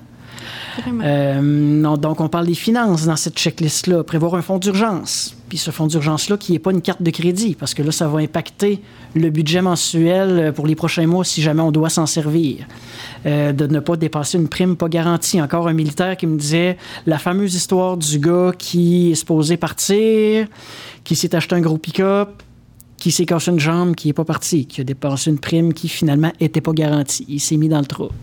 Euh, 1.03 1.97
donc, 1.97 2.21
on 2.21 2.29
parle 2.29 2.47
des 2.47 2.55
finances 2.55 3.05
dans 3.05 3.15
cette 3.15 3.37
checklist-là. 3.37 4.03
Prévoir 4.03 4.35
un 4.35 4.41
fonds 4.41 4.57
d'urgence. 4.57 5.35
Puis 5.49 5.57
ce 5.57 5.71
fonds 5.71 5.87
d'urgence-là 5.87 6.37
qui 6.37 6.53
n'est 6.53 6.59
pas 6.59 6.71
une 6.71 6.81
carte 6.81 7.01
de 7.01 7.11
crédit, 7.11 7.55
parce 7.55 7.73
que 7.73 7.83
là, 7.83 7.91
ça 7.91 8.07
va 8.07 8.19
impacter 8.19 8.81
le 9.15 9.29
budget 9.29 9.61
mensuel 9.61 10.53
pour 10.53 10.65
les 10.65 10.75
prochains 10.75 11.07
mois 11.07 11.25
si 11.25 11.41
jamais 11.41 11.61
on 11.61 11.71
doit 11.71 11.89
s'en 11.89 12.05
servir. 12.05 12.65
Euh, 13.25 13.51
de 13.51 13.67
ne 13.67 13.79
pas 13.79 13.97
dépasser 13.97 14.37
une 14.37 14.47
prime 14.47 14.75
pas 14.75 14.87
garantie. 14.87 15.41
Encore 15.41 15.67
un 15.67 15.73
militaire 15.73 16.17
qui 16.17 16.25
me 16.25 16.37
disait 16.37 16.77
la 17.05 17.19
fameuse 17.19 17.53
histoire 17.53 17.97
du 17.97 18.17
gars 18.17 18.51
qui 18.57 19.11
est 19.11 19.15
supposé 19.15 19.57
partir, 19.57 20.47
qui 21.03 21.15
s'est 21.15 21.35
acheté 21.35 21.55
un 21.55 21.61
gros 21.61 21.77
pick-up, 21.77 22.41
qui 22.97 23.11
s'est 23.11 23.25
cassé 23.25 23.51
une 23.51 23.59
jambe, 23.59 23.95
qui 23.95 24.07
n'est 24.07 24.13
pas 24.13 24.25
parti, 24.25 24.65
qui 24.65 24.81
a 24.81 24.83
dépensé 24.83 25.29
une 25.29 25.39
prime 25.39 25.73
qui 25.73 25.89
finalement 25.89 26.31
n'était 26.39 26.61
pas 26.61 26.71
garantie. 26.71 27.25
Il 27.27 27.39
s'est 27.39 27.57
mis 27.57 27.67
dans 27.67 27.79
le 27.79 27.85
trouble. 27.85 28.15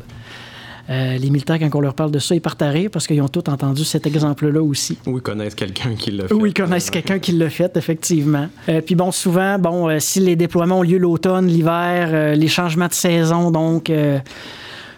Euh, 0.90 1.18
les 1.18 1.30
militaires, 1.30 1.58
quand 1.58 1.74
on 1.74 1.80
leur 1.80 1.94
parle 1.94 2.10
de 2.10 2.18
ça, 2.18 2.34
ils 2.34 2.40
partent 2.40 2.62
à 2.62 2.70
rire 2.70 2.88
parce 2.90 3.06
qu'ils 3.06 3.20
ont 3.20 3.28
tous 3.28 3.50
entendu 3.50 3.84
cet 3.84 4.06
exemple-là 4.06 4.62
aussi. 4.62 4.98
Ou 5.06 5.18
ils 5.18 5.22
connaissent 5.22 5.54
quelqu'un 5.54 5.94
qui 5.94 6.10
l'a 6.10 6.28
fait. 6.28 6.34
Ou 6.34 6.46
ils 6.46 6.54
connaissent 6.54 6.90
quelqu'un 6.90 7.18
qui 7.18 7.32
l'a 7.32 7.50
fait, 7.50 7.76
effectivement. 7.76 8.48
Euh, 8.68 8.80
puis 8.80 8.94
bon, 8.94 9.12
souvent, 9.12 9.58
bon, 9.58 9.88
euh, 9.88 9.98
si 9.98 10.20
les 10.20 10.36
déploiements 10.36 10.80
ont 10.80 10.82
lieu 10.82 10.98
l'automne, 10.98 11.46
l'hiver, 11.46 12.36
les 12.36 12.48
changements 12.48 12.88
de 12.88 12.94
saison, 12.94 13.50
donc 13.50 13.92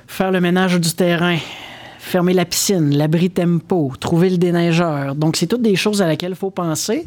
faire 0.06 0.32
le 0.32 0.40
ménage 0.40 0.78
du 0.80 0.92
terrain, 0.92 1.38
fermer 1.98 2.34
la 2.34 2.44
piscine, 2.44 2.96
l'abri 2.96 3.30
tempo, 3.30 3.92
trouver 3.98 4.30
le 4.30 4.36
déneigeur. 4.36 5.14
Donc, 5.14 5.36
c'est 5.36 5.46
toutes 5.46 5.62
des 5.62 5.76
choses 5.76 6.02
à 6.02 6.06
laquelle 6.06 6.32
il 6.32 6.36
faut 6.36 6.50
penser. 6.50 7.06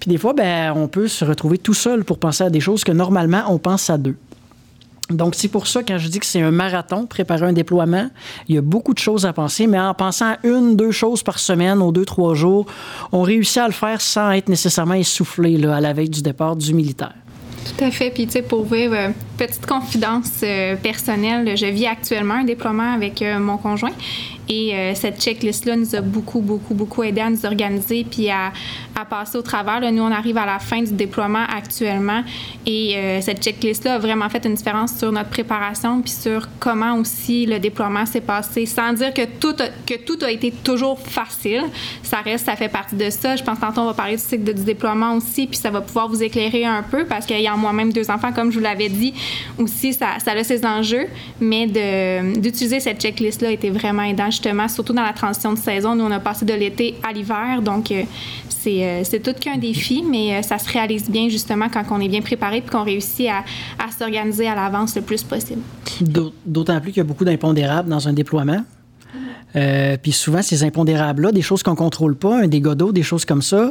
Puis 0.00 0.10
des 0.10 0.18
fois, 0.18 0.32
ben, 0.32 0.72
on 0.76 0.88
peut 0.88 1.08
se 1.08 1.24
retrouver 1.24 1.58
tout 1.58 1.74
seul 1.74 2.04
pour 2.04 2.18
penser 2.18 2.44
à 2.44 2.50
des 2.50 2.60
choses 2.60 2.84
que 2.84 2.92
normalement, 2.92 3.44
on 3.48 3.58
pense 3.58 3.88
à 3.90 3.98
deux. 3.98 4.16
Donc, 5.10 5.36
c'est 5.36 5.48
pour 5.48 5.68
ça, 5.68 5.82
quand 5.84 5.98
je 5.98 6.08
dis 6.08 6.18
que 6.18 6.26
c'est 6.26 6.40
un 6.40 6.50
marathon, 6.50 7.06
préparer 7.06 7.46
un 7.46 7.52
déploiement, 7.52 8.10
il 8.48 8.56
y 8.56 8.58
a 8.58 8.60
beaucoup 8.60 8.92
de 8.92 8.98
choses 8.98 9.24
à 9.24 9.32
penser, 9.32 9.68
mais 9.68 9.78
en 9.78 9.94
pensant 9.94 10.32
à 10.32 10.38
une, 10.42 10.74
deux 10.74 10.90
choses 10.90 11.22
par 11.22 11.38
semaine, 11.38 11.80
aux 11.80 11.92
deux, 11.92 12.04
trois 12.04 12.34
jours, 12.34 12.66
on 13.12 13.22
réussit 13.22 13.58
à 13.58 13.66
le 13.66 13.72
faire 13.72 14.00
sans 14.00 14.32
être 14.32 14.48
nécessairement 14.48 14.94
essoufflé 14.94 15.56
là, 15.58 15.76
à 15.76 15.80
la 15.80 15.92
veille 15.92 16.10
du 16.10 16.22
départ 16.22 16.56
du 16.56 16.74
militaire. 16.74 17.14
Tout 17.64 17.84
à 17.84 17.90
fait. 17.90 18.10
Puis, 18.10 18.26
tu 18.26 18.32
sais, 18.32 18.42
pour 18.42 18.64
vivre, 18.64 18.94
euh, 18.96 19.10
petite 19.36 19.66
confidence 19.66 20.40
euh, 20.42 20.76
personnelle, 20.76 21.56
je 21.56 21.66
vis 21.66 21.86
actuellement 21.86 22.34
un 22.34 22.44
déploiement 22.44 22.94
avec 22.94 23.22
euh, 23.22 23.38
mon 23.38 23.58
conjoint 23.58 23.92
et 24.48 24.74
euh, 24.74 24.94
cette 24.94 25.20
checklist-là 25.20 25.76
nous 25.76 25.94
a 25.94 26.00
beaucoup, 26.00 26.40
beaucoup, 26.40 26.74
beaucoup 26.74 27.02
aidé 27.02 27.20
à 27.20 27.28
nous 27.28 27.44
organiser 27.44 28.06
puis 28.08 28.30
à, 28.30 28.52
à 28.98 29.04
passer 29.04 29.36
au 29.36 29.42
travers. 29.42 29.80
Nous, 29.92 30.02
on 30.02 30.12
arrive 30.12 30.38
à 30.38 30.46
la 30.46 30.58
fin 30.58 30.82
du 30.82 30.92
déploiement 30.92 31.44
actuellement 31.48 32.22
et 32.64 33.20
cette 33.20 33.42
checklist-là 33.42 33.94
a 33.94 33.98
vraiment 33.98 34.28
fait 34.28 34.44
une 34.44 34.54
différence 34.54 34.96
sur 34.96 35.10
notre 35.10 35.30
préparation 35.30 36.00
puis 36.00 36.12
sur 36.12 36.48
comment 36.60 36.94
aussi 36.96 37.44
le 37.44 37.58
déploiement 37.58 38.06
s'est 38.06 38.20
passé. 38.20 38.66
Sans 38.66 38.92
dire 38.92 39.12
que 39.12 39.22
tout, 39.24 39.54
a, 39.58 39.68
que 39.84 39.98
tout 40.00 40.18
a 40.24 40.30
été 40.30 40.52
toujours 40.52 41.00
facile, 41.00 41.64
ça 42.04 42.18
reste, 42.18 42.46
ça 42.46 42.54
fait 42.54 42.68
partie 42.68 42.94
de 42.94 43.10
ça. 43.10 43.34
Je 43.34 43.42
pense 43.42 43.58
que 43.58 43.64
tantôt, 43.64 43.80
on 43.80 43.86
va 43.86 43.94
parler 43.94 44.16
du 44.16 44.22
cycle 44.22 44.54
du 44.54 44.62
déploiement 44.62 45.14
aussi 45.14 45.48
puis 45.48 45.58
ça 45.58 45.70
va 45.70 45.80
pouvoir 45.80 46.08
vous 46.08 46.22
éclairer 46.22 46.64
un 46.64 46.84
peu 46.84 47.04
parce 47.04 47.26
qu'ayant 47.26 47.56
moi-même 47.56 47.92
deux 47.92 48.10
enfants, 48.12 48.32
comme 48.32 48.52
je 48.52 48.58
vous 48.58 48.64
l'avais 48.64 48.88
dit, 48.88 49.12
aussi, 49.58 49.92
ça, 49.92 50.08
a 50.26 50.44
ses 50.44 50.64
enjeux, 50.64 51.06
mais 51.40 51.66
d'utiliser 51.66 52.80
cette 52.80 53.00
checklist-là 53.00 53.50
était 53.50 53.70
vraiment 53.70 54.02
aidant 54.02 54.30
justement, 54.30 54.68
surtout 54.68 54.92
dans 54.92 55.02
la 55.02 55.12
transition 55.12 55.52
de 55.52 55.58
saison. 55.58 55.94
Nous, 55.94 56.04
on 56.04 56.10
a 56.10 56.20
passé 56.20 56.44
de 56.44 56.54
l'été 56.54 56.94
à 57.06 57.12
l'hiver, 57.12 57.62
donc 57.62 57.90
euh, 57.90 58.04
euh, 58.66 59.00
c'est 59.04 59.20
tout 59.20 59.34
qu'un 59.38 59.58
défi, 59.58 60.02
mais 60.08 60.36
euh, 60.36 60.42
ça 60.42 60.58
se 60.58 60.70
réalise 60.70 61.08
bien 61.08 61.28
justement 61.28 61.68
quand 61.68 61.84
on 61.90 62.00
est 62.00 62.08
bien 62.08 62.20
préparé 62.20 62.58
et 62.58 62.60
qu'on 62.62 62.82
réussit 62.82 63.28
à, 63.28 63.44
à 63.78 63.90
s'organiser 63.96 64.48
à 64.48 64.54
l'avance 64.54 64.96
le 64.96 65.02
plus 65.02 65.22
possible. 65.22 65.60
D'autant 66.44 66.80
plus 66.80 66.90
qu'il 66.90 66.98
y 66.98 67.00
a 67.00 67.04
beaucoup 67.04 67.24
d'impondérables 67.24 67.88
dans 67.88 68.08
un 68.08 68.12
déploiement. 68.12 68.62
Puis 70.02 70.12
souvent, 70.12 70.42
ces 70.42 70.64
impondérables-là, 70.64 71.32
des 71.32 71.40
choses 71.40 71.62
qu'on 71.62 71.76
contrôle 71.76 72.14
pas, 72.14 72.42
un 72.42 72.46
dégât 72.46 72.74
d'eau, 72.74 72.92
des 72.92 73.02
choses 73.02 73.24
comme 73.24 73.40
ça, 73.40 73.70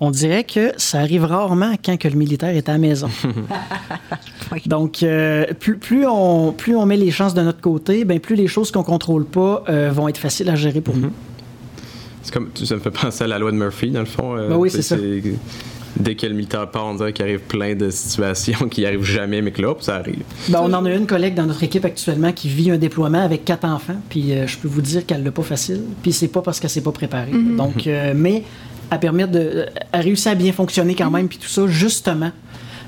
on 0.00 0.10
dirait 0.10 0.44
que 0.44 0.72
ça 0.76 0.98
arrive 1.00 1.24
rarement 1.24 1.74
quand 1.84 1.96
que 1.98 2.08
le 2.08 2.16
militaire 2.16 2.54
est 2.56 2.68
à 2.68 2.72
la 2.72 2.78
maison. 2.78 3.08
Donc, 4.66 5.02
euh, 5.02 5.46
plus, 5.58 5.76
plus, 5.76 6.06
on, 6.06 6.52
plus 6.52 6.76
on 6.76 6.84
met 6.86 6.96
les 6.96 7.10
chances 7.10 7.34
de 7.34 7.42
notre 7.42 7.60
côté, 7.60 8.04
ben 8.04 8.20
plus 8.20 8.34
les 8.36 8.48
choses 8.48 8.70
qu'on 8.70 8.82
contrôle 8.82 9.24
pas 9.24 9.64
euh, 9.68 9.90
vont 9.94 10.08
être 10.08 10.18
faciles 10.18 10.48
à 10.50 10.56
gérer 10.56 10.80
pour 10.80 10.94
Mhm. 10.96 11.02
nous. 11.02 11.12
C'est 12.22 12.32
comme, 12.32 12.50
ça 12.54 12.74
me 12.76 12.80
fait 12.80 12.90
penser 12.90 13.24
à 13.24 13.26
la 13.26 13.38
loi 13.38 13.50
de 13.50 13.56
Murphy, 13.56 13.90
dans 13.90 14.00
le 14.00 14.06
fond. 14.06 14.36
euh, 14.36 14.48
Ben 14.50 14.56
oui, 14.56 14.70
c'est 14.70 14.82
ça. 14.82 14.96
Dès 15.94 16.14
que 16.14 16.24
le 16.26 16.32
militaire 16.34 16.70
part, 16.70 16.86
on 16.86 16.94
dirait 16.94 17.12
qu'il 17.12 17.24
arrive 17.24 17.40
plein 17.40 17.74
de 17.74 17.90
situations 17.90 18.66
qui 18.70 18.86
arrivent 18.86 19.02
jamais, 19.04 19.42
mais 19.42 19.50
que 19.50 19.60
là, 19.60 19.74
ça 19.80 19.96
arrive. 19.96 20.22
Ben, 20.48 20.60
on 20.62 20.72
en 20.72 20.84
a 20.86 20.90
une 20.90 21.06
collègue 21.06 21.34
dans 21.34 21.44
notre 21.46 21.62
équipe 21.64 21.84
actuellement 21.84 22.32
qui 22.32 22.48
vit 22.48 22.70
un 22.70 22.78
déploiement 22.78 23.22
avec 23.22 23.44
quatre 23.44 23.64
enfants, 23.66 23.96
puis 24.08 24.32
euh, 24.32 24.46
je 24.46 24.56
peux 24.58 24.68
vous 24.68 24.80
dire 24.80 25.04
qu'elle 25.04 25.22
l'a 25.22 25.32
pas 25.32 25.42
facile, 25.42 25.82
puis 26.02 26.12
c'est 26.12 26.28
pas 26.28 26.40
parce 26.42 26.60
qu'elle 26.60 26.70
s'est 26.70 26.80
pas 26.80 26.92
préparée. 26.92 27.32
Donc, 27.56 27.86
euh, 27.86 28.12
mais 28.16 28.44
elle 28.92 29.00
permet 29.00 29.26
de, 29.26 29.66
elle 29.92 30.00
réussit 30.02 30.26
à 30.28 30.34
bien 30.34 30.52
fonctionner 30.52 30.94
quand 30.94 31.10
même, 31.10 31.28
puis 31.28 31.38
tout 31.38 31.48
ça 31.48 31.66
justement 31.66 32.30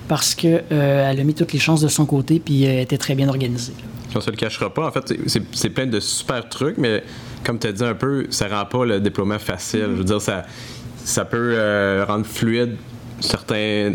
parce 0.07 0.35
que 0.35 0.47
euh, 0.71 1.11
elle 1.11 1.19
a 1.19 1.25
mis 1.25 1.33
toutes 1.35 1.53
les 1.55 1.59
chances 1.59 1.81
de 1.81 1.89
son 1.89 2.05
côté, 2.05 2.39
puis 2.45 2.65
elle 2.65 2.81
était 2.81 2.99
très 2.99 3.15
bien 3.15 3.29
organisée. 3.29 3.73
Puis 4.09 4.17
on 4.17 4.21
se 4.21 4.31
le 4.31 4.37
cachera 4.37 4.73
pas. 4.73 4.87
En 4.87 4.91
fait, 4.93 5.15
c'est- 5.27 5.71
plein 5.71 5.87
de 5.87 5.99
super 5.99 6.47
trucs, 6.49 6.77
mais 6.77 7.03
comme 7.43 7.59
tu 7.59 7.67
as 7.67 7.73
dit 7.73 7.83
un 7.85 7.95
peu, 7.95 8.27
ça 8.31 8.47
rend 8.49 8.67
pas 8.67 8.85
le 8.85 9.01
déploiement 9.01 9.39
facile. 9.39 9.87
Je 9.91 9.97
veux 9.97 10.05
dire, 10.05 10.21
ça, 10.21 10.45
ça 11.05 11.25
peut 11.25 11.55
euh, 11.57 12.05
rendre 12.07 12.27
fluide 12.27 12.77
certains 13.21 13.95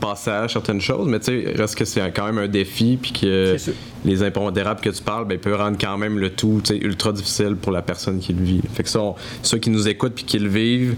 passages, 0.00 0.52
certaines 0.52 0.80
choses, 0.80 1.08
mais 1.08 1.20
tu 1.20 1.26
sais, 1.26 1.52
reste 1.56 1.74
que 1.76 1.84
c'est 1.84 2.00
quand 2.14 2.26
même 2.26 2.38
un 2.38 2.48
défi, 2.48 2.98
puis 3.00 3.12
que 3.12 3.56
les 4.04 4.22
impondérables 4.22 4.80
que 4.80 4.90
tu 4.90 5.02
parles, 5.02 5.26
ben, 5.26 5.38
peuvent 5.38 5.56
rendre 5.58 5.78
quand 5.80 5.96
même 5.96 6.18
le 6.18 6.30
tout 6.30 6.60
ultra 6.70 7.12
difficile 7.12 7.56
pour 7.56 7.72
la 7.72 7.82
personne 7.82 8.18
qui 8.18 8.32
le 8.32 8.44
vit. 8.44 8.60
Fait 8.74 8.82
que 8.82 8.88
ça, 8.88 9.00
on- 9.00 9.14
ceux 9.42 9.58
qui 9.58 9.70
nous 9.70 9.88
écoutent 9.88 10.14
puis 10.14 10.24
qui 10.24 10.38
le 10.38 10.48
vivent, 10.48 10.96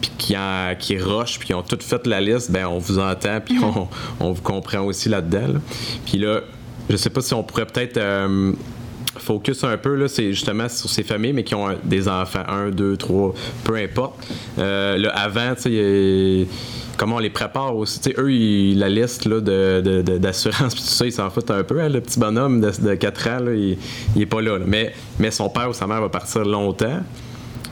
puis 0.00 0.10
qui, 0.18 0.36
en- 0.36 0.74
qui 0.78 0.96
rushent, 0.98 1.38
puis 1.38 1.48
qui 1.48 1.54
ont 1.54 1.62
tout 1.62 1.78
fait 1.80 2.06
la 2.06 2.20
liste, 2.20 2.50
ben 2.50 2.66
on 2.66 2.78
vous 2.78 2.98
entend, 2.98 3.40
puis 3.44 3.56
on, 3.62 3.88
on 4.20 4.32
vous 4.32 4.42
comprend 4.42 4.80
aussi 4.82 5.08
là-dedans. 5.08 5.54
là. 5.54 5.60
Puis 6.06 6.18
là, 6.18 6.40
je 6.90 6.96
sais 6.96 7.10
pas 7.10 7.20
si 7.20 7.34
on 7.34 7.42
pourrait 7.42 7.66
peut-être 7.66 7.96
euh, 7.98 8.52
focus 9.18 9.64
un 9.64 9.76
peu, 9.76 9.94
là, 9.94 10.08
c'est 10.08 10.32
justement 10.32 10.68
sur 10.68 10.88
ces 10.88 11.02
familles, 11.02 11.32
mais 11.32 11.44
qui 11.44 11.54
ont 11.54 11.66
des 11.84 12.08
enfants, 12.08 12.44
un, 12.48 12.70
deux, 12.70 12.96
trois, 12.96 13.34
peu 13.64 13.74
importe. 13.76 14.14
Euh, 14.58 14.96
là, 14.96 15.10
avant, 15.10 15.54
tu 15.54 15.62
sais, 15.62 16.46
comment 16.96 17.16
on 17.16 17.20
les 17.20 17.30
prépare 17.30 17.76
aussi. 17.76 18.00
Eux, 18.16 18.32
ils- 18.32 18.78
la 18.78 18.88
liste 18.88 19.24
là, 19.26 19.40
de, 19.40 20.02
d'assurance, 20.18 20.74
puis 20.74 20.82
tout 20.82 20.88
ça, 20.88 21.04
ils 21.06 21.12
s'en 21.12 21.28
foutent 21.30 21.50
un 21.50 21.62
peu. 21.64 21.80
hein, 21.80 21.88
le 21.88 22.00
petit 22.00 22.18
bonhomme 22.18 22.60
de, 22.60 22.70
de 22.70 22.94
4 22.94 23.28
ans, 23.28 23.40
là, 23.40 23.54
il, 23.54 23.76
il 24.16 24.22
est 24.22 24.26
pas 24.26 24.40
là, 24.40 24.58
là. 24.58 24.64
Mais, 24.66 24.94
mais 25.18 25.30
son 25.30 25.48
père 25.48 25.68
ou 25.68 25.72
sa 25.74 25.86
mère 25.86 26.00
va 26.00 26.08
partir 26.08 26.44
longtemps. 26.44 27.00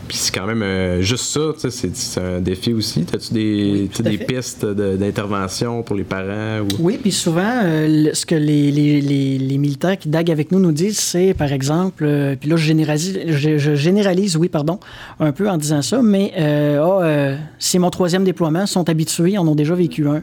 Puis 0.09 0.17
c'est 0.19 0.35
quand 0.35 0.47
même 0.47 0.63
euh, 0.63 1.03
juste 1.03 1.25
ça, 1.25 1.41
c'est, 1.71 2.21
un 2.21 2.41
défi 2.41 2.73
aussi. 2.73 3.05
As-tu 3.13 3.35
des, 3.35 3.89
fait. 4.17 4.25
pistes 4.25 4.65
de- 4.65 4.97
d'intervention 4.97 5.83
pour 5.83 5.97
les 5.97 6.05
parents? 6.05 6.61
Ou... 6.61 6.69
Oui, 6.79 6.99
puis 7.01 7.13
souvent, 7.13 7.61
euh, 7.65 8.11
ce 8.13 8.25
que 8.27 8.35
les, 8.35 8.71
les- 8.71 9.01
les- 9.01 9.39
les 9.39 9.59
militaires 9.59 9.99
qui 9.99 10.09
daguent 10.09 10.31
avec 10.31 10.53
nous 10.53 10.61
nous 10.61 10.73
disent, 10.73 10.99
c'est, 10.99 11.35
par 11.35 11.53
exemple, 11.53 12.05
euh, 12.05 12.37
puis 12.39 12.49
là, 12.49 12.57
je 12.57 12.65
généralise, 12.65 13.19
je, 13.27 13.59
je 13.59 13.75
généralise, 13.75 14.37
oui, 14.37 14.49
pardon, 14.49 14.79
un 15.21 15.33
peu 15.33 15.49
en 15.51 15.57
disant 15.57 15.83
ça, 15.83 16.01
mais 16.03 16.33
euh, 16.39 17.37
c'est 17.59 17.79
mon 17.79 17.91
troisième 17.91 18.25
déploiement, 18.25 18.63
ils 18.63 18.69
sont 18.69 18.89
habitués, 18.89 19.37
en 19.39 19.47
ont 19.49 19.55
déjà 19.55 19.75
vécu 19.75 20.07
un. 20.09 20.23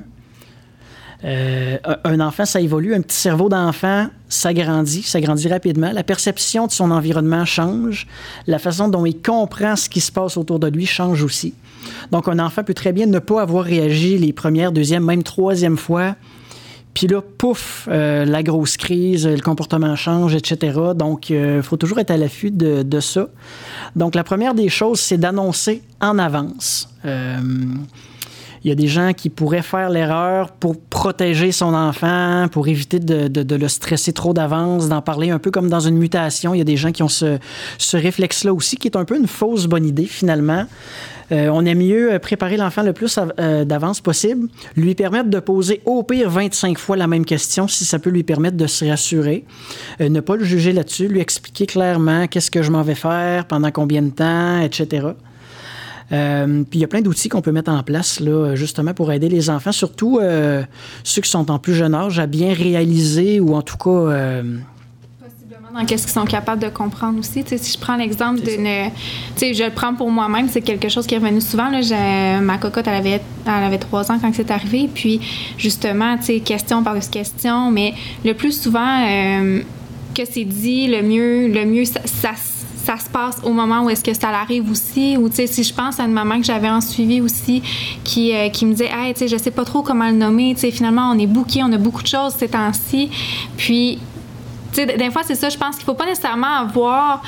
Euh, 1.26 1.78
un 2.04 2.20
enfant, 2.20 2.46
ça 2.46 2.60
évolue. 2.60 2.94
Un 2.94 3.02
petit 3.02 3.18
cerveau 3.18 3.50
d'enfant, 3.50 4.08
ça 4.28 4.54
grandit, 4.54 5.04
ça 5.04 5.22
grandit 5.22 5.48
rapidement. 5.48 5.92
La 5.92 6.04
perception 6.04 6.68
de 6.68 6.72
son 6.72 6.92
environnement 6.92 7.46
change. 7.46 8.08
La 8.48 8.60
façon 8.60 8.90
dont 8.90 9.06
il 9.06 9.22
comprend 9.22 9.76
ce 9.76 9.90
qui 9.90 10.02
se 10.02 10.12
passe 10.12 10.38
autour 10.38 10.60
de 10.60 10.68
lui 10.68 10.86
change 10.86 11.24
aussi. 11.24 11.54
Donc, 12.12 12.28
un 12.28 12.40
enfant 12.40 12.64
peut 12.64 12.74
très 12.74 12.94
bien 12.94 13.06
ne 13.06 13.20
pas 13.20 13.42
avoir 13.42 13.64
réagi 13.64 14.18
les 14.18 14.34
premières, 14.34 14.72
deuxième, 14.72 15.04
même 15.04 15.24
troisième 15.24 15.78
fois. 15.78 16.16
Puis 16.94 17.08
là, 17.08 17.22
pouf, 17.22 17.88
euh, 17.92 18.24
la 18.24 18.44
grosse 18.44 18.78
crise, 18.78 19.26
le 19.26 19.40
comportement 19.40 19.96
change, 19.96 20.36
etc. 20.36 20.80
Donc, 20.96 21.30
il 21.30 21.62
faut 21.64 21.78
toujours 21.78 22.00
être 22.00 22.12
à 22.12 22.18
l'affût 22.18 22.52
de, 22.52 22.84
de 22.84 23.00
ça. 23.00 23.30
Donc, 23.96 24.14
la 24.14 24.24
première 24.24 24.54
des 24.54 24.70
choses, 24.70 25.00
c'est 25.00 25.18
d'annoncer 25.18 25.82
en 26.02 26.20
avance. 26.20 26.88
Euh, 28.64 28.66
il 28.66 28.70
y 28.70 28.72
a 28.72 28.76
des 28.76 28.88
gens 28.88 29.14
qui 29.14 29.30
pourraient 29.30 29.62
faire 29.62 29.90
l'erreur 29.90 30.52
pour 30.52 30.80
protéger 30.80 31.52
son 31.52 31.74
enfant, 31.74 32.48
pour 32.52 32.68
éviter 32.68 33.00
de, 33.00 33.56
le 33.56 33.68
stresser 33.68 34.14
trop 34.14 34.34
d'avance, 34.34 34.90
d'en 34.90 35.02
parler 35.02 35.30
un 35.30 35.40
peu 35.40 35.52
comme 35.52 35.70
dans 35.70 35.82
une 35.82 35.98
mutation. 35.98 36.54
Il 36.54 36.58
y 36.58 36.62
a 36.62 36.66
des 36.66 36.78
gens 36.78 36.92
qui 36.92 37.04
ont 37.04 37.10
ce, 37.10 37.38
réflexe-là 37.94 38.54
aussi, 38.54 38.78
qui 38.78 38.88
est 38.88 38.98
un 38.98 39.06
peu 39.06 39.18
une 39.18 39.28
fausse 39.28 39.68
bonne 39.68 39.86
idée 39.86 40.06
finalement. 40.06 40.66
Euh, 41.32 41.50
on 41.54 41.66
aime 41.66 41.80
mieux 41.80 42.20
préparer 42.22 42.58
l'enfant 42.58 42.84
le 42.84 42.92
plus 42.92 43.18
euh, 43.40 43.64
d'avance 43.64 44.02
possible, 44.02 44.50
lui 44.76 44.94
permettre 44.94 45.30
de 45.30 45.40
poser 45.40 45.82
au 45.86 46.04
pire 46.04 46.30
25 46.30 46.78
fois 46.78 46.98
la 46.98 47.08
même 47.08 47.24
question 47.24 47.68
si 47.68 47.86
ça 47.86 47.98
peut 47.98 48.10
lui 48.10 48.24
permettre 48.24 48.58
de 48.58 48.68
se 48.68 48.86
rassurer, 48.86 49.46
Euh, 50.02 50.10
ne 50.10 50.20
pas 50.20 50.36
le 50.36 50.44
juger 50.44 50.74
là-dessus, 50.74 51.08
lui 51.08 51.22
expliquer 51.22 51.66
clairement 51.66 52.28
qu'est-ce 52.28 52.52
que 52.52 52.62
je 52.62 52.72
m'en 52.72 52.84
vais 52.84 52.96
faire, 52.96 53.46
pendant 53.46 53.72
combien 53.72 54.02
de 54.02 54.10
temps, 54.10 54.60
etc. 54.60 55.08
Euh, 56.14 56.64
puis 56.70 56.80
il 56.80 56.82
y 56.82 56.86
a 56.86 56.88
plein 56.88 57.02
d'outils 57.02 57.30
qu'on 57.30 57.42
peut 57.42 57.52
mettre 57.52 57.72
en 57.72 57.82
place 57.84 58.20
là, 58.20 58.56
justement 58.56 58.94
pour 58.94 59.12
aider 59.12 59.30
les 59.30 59.50
enfants, 59.50 59.72
surtout 59.72 60.20
euh, 60.20 60.64
ceux 61.04 61.22
qui 61.22 61.30
sont 61.30 61.50
en 61.50 61.60
plus 61.60 61.74
jeune 61.74 61.96
âge, 61.96 62.20
à 62.20 62.28
bien 62.28 62.54
réaliser 62.54 63.40
ou 63.40 63.56
en 63.56 63.62
tout 63.62 63.78
cas 63.78 63.90
euh, 63.90 64.58
Possiblement 65.20 65.80
dans 65.80 65.86
qu'est-ce 65.86 66.04
qu'ils 66.04 66.14
sont 66.14 66.26
capables 66.26 66.62
de 66.62 66.70
comprendre 66.70 67.20
aussi. 67.20 67.44
Si 67.48 67.74
je 67.74 67.80
prends 67.80 67.96
l'exemple 67.96 68.42
d'une. 68.42 68.92
Je 69.38 69.64
le 69.64 69.72
prends 69.72 69.96
pour 69.96 70.12
moi-même, 70.12 70.50
c'est 70.50 70.62
quelque 70.62 70.90
chose 70.90 71.08
qui 71.08 71.16
est 71.16 71.18
revenu 71.18 71.42
souvent. 71.42 71.70
Là, 71.70 72.42
ma 72.42 72.58
cocotte, 72.58 72.88
elle 72.88 72.96
avait, 72.96 73.22
elle 73.46 73.64
avait 73.64 73.80
trois 73.80 74.12
ans 74.12 74.20
quand 74.22 74.32
c'est 74.34 74.52
arrivé. 74.52 74.90
Puis, 74.94 75.20
justement, 75.58 76.18
question 76.46 76.84
par-dessus 76.84 77.10
question. 77.10 77.72
Mais 77.72 77.94
le 78.24 78.34
plus 78.34 78.62
souvent 78.62 79.08
euh, 79.08 79.62
que 80.14 80.24
c'est 80.30 80.46
dit, 80.46 80.88
le 80.88 81.02
mieux, 81.02 81.48
le 81.48 81.66
mieux 81.66 81.86
ça, 81.86 82.02
ça, 82.06 82.32
ça 82.84 82.98
se 82.98 83.10
passe 83.10 83.38
au 83.44 83.52
moment 83.52 83.84
où 83.84 83.90
est-ce 83.90 84.04
que 84.04 84.14
ça 84.14 84.32
l'arrive 84.32 84.70
aussi. 84.70 85.18
Ou, 85.18 85.30
tu 85.30 85.36
sais, 85.36 85.48
si 85.48 85.64
je 85.64 85.74
pense 85.74 86.00
à 86.00 86.04
une 86.04 86.12
maman 86.12 86.38
que 86.40 86.46
j'avais 86.46 86.70
en 86.70 86.82
suivi 86.82 87.22
aussi 87.22 87.64
qui, 88.04 88.36
euh, 88.36 88.50
qui 88.50 88.66
me 88.66 88.72
disait, 88.72 88.90
hey, 88.94 89.14
tu 89.14 89.20
sais, 89.20 89.28
je 89.28 89.38
sais 89.38 89.52
pas 89.52 89.64
trop 89.64 89.82
comment 89.82 90.10
le 90.10 90.16
nommer. 90.16 90.54
Tu 90.54 90.62
sais, 90.62 90.72
finalement, 90.72 91.10
on 91.12 91.18
est 91.18 91.28
bouqué, 91.28 91.64
on 91.64 91.72
a 91.72 91.78
beaucoup 91.78 92.04
de 92.04 92.08
choses 92.08 92.34
ces 92.34 92.50
temps-ci. 92.50 93.10
Puis, 93.58 94.00
tu 94.74 94.82
sais, 94.82 94.86
des 94.86 95.12
fois, 95.12 95.22
c'est 95.24 95.36
ça, 95.36 95.50
je 95.50 95.58
pense 95.58 95.76
qu'il 95.76 95.86
faut 95.86 95.94
pas 95.94 96.06
nécessairement 96.06 96.58
avoir 96.58 97.22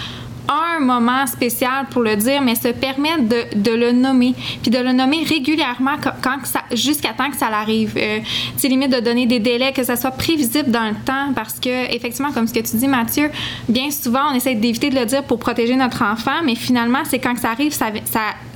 un 0.49 0.79
moment 0.79 1.25
spécial 1.27 1.85
pour 1.89 2.01
le 2.01 2.15
dire, 2.15 2.41
mais 2.41 2.55
se 2.55 2.69
permettre 2.69 3.23
de, 3.23 3.71
le 3.71 3.91
nommer, 3.91 4.33
puis 4.61 4.71
de 4.71 4.77
le 4.77 4.91
nommer 4.91 5.23
régulièrement 5.23 5.95
quand, 6.21 6.37
jusqu'à 6.71 7.13
temps 7.13 7.29
que 7.29 7.37
ça 7.37 7.49
l'arrive. 7.49 7.93
Euh, 7.97 8.19
sais, 8.57 8.67
limite 8.67 8.91
de 8.91 8.99
donner 8.99 9.25
des 9.25 9.39
délais, 9.39 9.71
que 9.71 9.83
ça 9.83 9.95
soit 9.95 10.11
prévisible 10.11 10.71
dans 10.71 10.87
le 10.87 10.95
temps, 11.05 11.33
parce 11.35 11.59
que 11.59 11.93
effectivement, 11.93 12.31
comme 12.31 12.47
ce 12.47 12.53
que 12.53 12.59
tu 12.59 12.77
dis, 12.77 12.87
Mathieu, 12.87 13.29
bien 13.67 13.91
souvent, 13.91 14.31
on 14.31 14.35
essaie 14.35 14.55
d'éviter 14.55 14.89
de 14.89 14.99
le 14.99 15.05
dire 15.05 15.23
pour 15.23 15.39
protéger 15.39 15.75
notre 15.75 16.03
enfant, 16.03 16.41
mais 16.43 16.55
finalement, 16.55 17.03
c'est 17.05 17.19
quand 17.19 17.33
que 17.33 17.41
ça 17.41 17.51
arrive, 17.51 17.73
ça, 17.73 17.91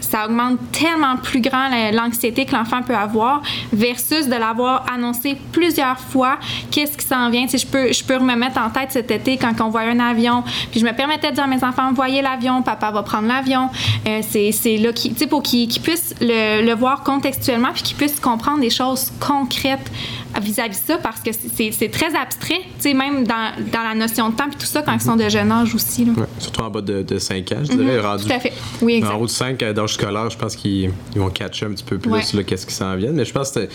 ça 0.10 0.26
augmente 0.26 0.58
tellement 0.72 1.18
plus 1.18 1.42
grand 1.42 1.70
la- 1.70 1.92
l'anxiété 1.92 2.46
que 2.46 2.56
l'enfant 2.56 2.82
peut 2.82 2.96
avoir 2.96 3.42
versus 3.72 4.28
de 4.28 4.36
l'avoir 4.36 4.86
annoncé 4.94 5.38
plusieurs 5.52 6.00
fois 6.00 6.38
qu'est-ce 6.72 6.98
qui 6.98 7.06
s'en 7.06 7.30
vient? 7.30 7.44
Tu 7.46 7.58
sais, 7.58 7.58
je 7.60 7.68
peux, 7.68 7.92
je 7.94 8.04
peux 8.04 8.20
me 8.20 8.36
mettre 8.36 8.60
en 8.60 8.70
tête 8.70 8.92
cet 8.92 9.12
été 9.12 9.38
quand 9.38 9.54
on 9.62 9.70
voyait 9.70 9.92
un 9.92 10.00
avion, 10.00 10.44
puis 10.72 10.80
je 10.80 10.86
me 10.86 10.92
permettais 10.94 11.30
de 11.30 11.36
dire 11.36 11.44
à 11.44 11.48
mes 11.48 11.64
enfants, 11.64 11.92
voyez 11.94 12.22
l'avion, 12.22 12.62
papa 12.62 12.92
va 12.92 13.04
prendre 13.04 13.28
l'avion. 13.28 13.70
Euh, 14.08 14.22
c'est 14.22 14.78
là 14.78 14.92
qui, 14.94 15.12
pour 15.28 15.44
qu'ils 15.44 15.68
qu'ils 15.68 15.82
puissent 15.82 16.16
le, 16.22 16.66
le 16.66 16.74
voir 16.74 17.04
contextuellement, 17.04 17.70
puis 17.74 17.84
qu'ils 17.84 17.98
puissent 17.98 18.20
comprendre 18.20 18.60
des 18.62 18.70
choses 18.70 19.12
concrètes 19.20 19.92
vis-à-vis 20.40 20.80
de 20.80 20.86
ça, 20.86 20.98
parce 20.98 21.22
que 21.22 21.32
c'est 21.32 21.92
très 21.92 22.16
abstrait, 22.16 22.60
tu 22.78 22.82
sais, 22.90 22.94
même 22.94 23.26
dans, 23.26 23.52
dans 23.72 23.84
la 23.84 23.96
notion 23.96 24.30
de 24.30 24.36
temps, 24.36 24.48
puis 24.50 24.58
tout 24.60 24.66
ça 24.66 24.82
quand 24.82 24.94
ils 24.94 25.02
sont 25.02 25.16
de 25.16 25.28
jeune 25.30 25.52
âge 25.52 25.74
aussi. 25.76 26.06
là. 26.06 26.14
Ouais, 26.14 26.26
surtout 26.40 26.62
en 26.62 26.70
bas 26.70 26.82
de, 26.82 27.02
de 27.04 27.20
5 27.20 27.52
ans, 27.52 27.56
je 27.64 27.72
dirais. 27.76 28.00
rendu, 28.00 28.24
Mhm, 28.24 28.30
Tout 28.30 28.36
à 28.36 28.40
fait. 28.40 28.54
Oui, 28.82 28.96
exact. 28.96 29.12
En 29.14 29.20
haut 29.20 29.26
de 29.26 29.30
5, 29.32 29.62
euh, 29.64 29.74
d'âge 29.74 29.94
scolaire, 29.94 30.30
je 30.30 30.38
pense 30.38 30.56
qu'ils 30.56 30.92
ils 31.16 31.20
vont 31.20 31.30
catcher 31.30 31.66
un 31.66 31.72
petit 31.72 31.84
peu 31.84 31.98
plus 31.98 32.12
Ouais. 32.12 32.44
qu'est-ce 32.44 32.66
qui 32.66 32.74
s'en 32.74 32.96
vient. 32.96 33.12
Mais 33.12 33.26
je 33.26 33.34
pense 33.34 33.52
que 33.52 33.68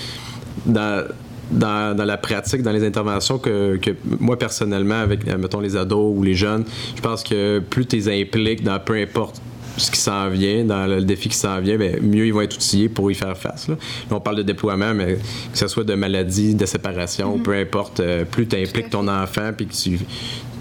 dans, 0.66 1.04
dans, 1.50 1.96
dans 1.96 2.04
la 2.04 2.16
pratique, 2.16 2.62
dans 2.62 2.72
les 2.72 2.84
interventions 2.86 3.38
que, 3.38 3.76
que 3.76 3.90
moi 4.20 4.38
personnellement, 4.38 5.00
avec 5.00 5.26
mettons 5.26 5.60
les 5.60 5.76
ados 5.76 6.14
ou 6.16 6.22
les 6.22 6.34
jeunes, 6.34 6.64
je 6.96 7.00
pense 7.00 7.22
que 7.22 7.58
plus 7.58 7.86
tu 7.86 7.96
les 7.96 8.22
impliques 8.22 8.62
dans 8.62 8.78
peu 8.78 8.94
importe 8.94 9.40
ce 9.76 9.90
qui 9.90 10.00
s'en 10.00 10.28
vient, 10.28 10.64
dans 10.64 10.86
le 10.86 11.02
défi 11.02 11.28
qui 11.28 11.36
s'en 11.36 11.60
vient, 11.60 11.76
ben, 11.76 12.00
mieux 12.02 12.26
ils 12.26 12.32
vont 12.32 12.42
être 12.42 12.54
outillés 12.54 12.88
pour 12.88 13.10
y 13.10 13.14
faire 13.14 13.36
face. 13.36 13.68
Là. 13.68 13.74
Là, 14.10 14.16
on 14.16 14.20
parle 14.20 14.36
de 14.36 14.42
déploiement, 14.42 14.94
mais 14.94 15.16
que 15.52 15.58
ce 15.58 15.66
soit 15.66 15.84
de 15.84 15.94
maladie, 15.94 16.54
de 16.54 16.66
séparation, 16.66 17.38
peu 17.38 17.54
importe, 17.54 18.00
euh, 18.00 18.24
plus 18.24 18.46
tu 18.46 18.56
impliques 18.56 18.90
ton 18.90 19.08
enfant 19.08 19.50
puis 19.56 19.66
que 19.66 19.74
tu, 19.74 19.98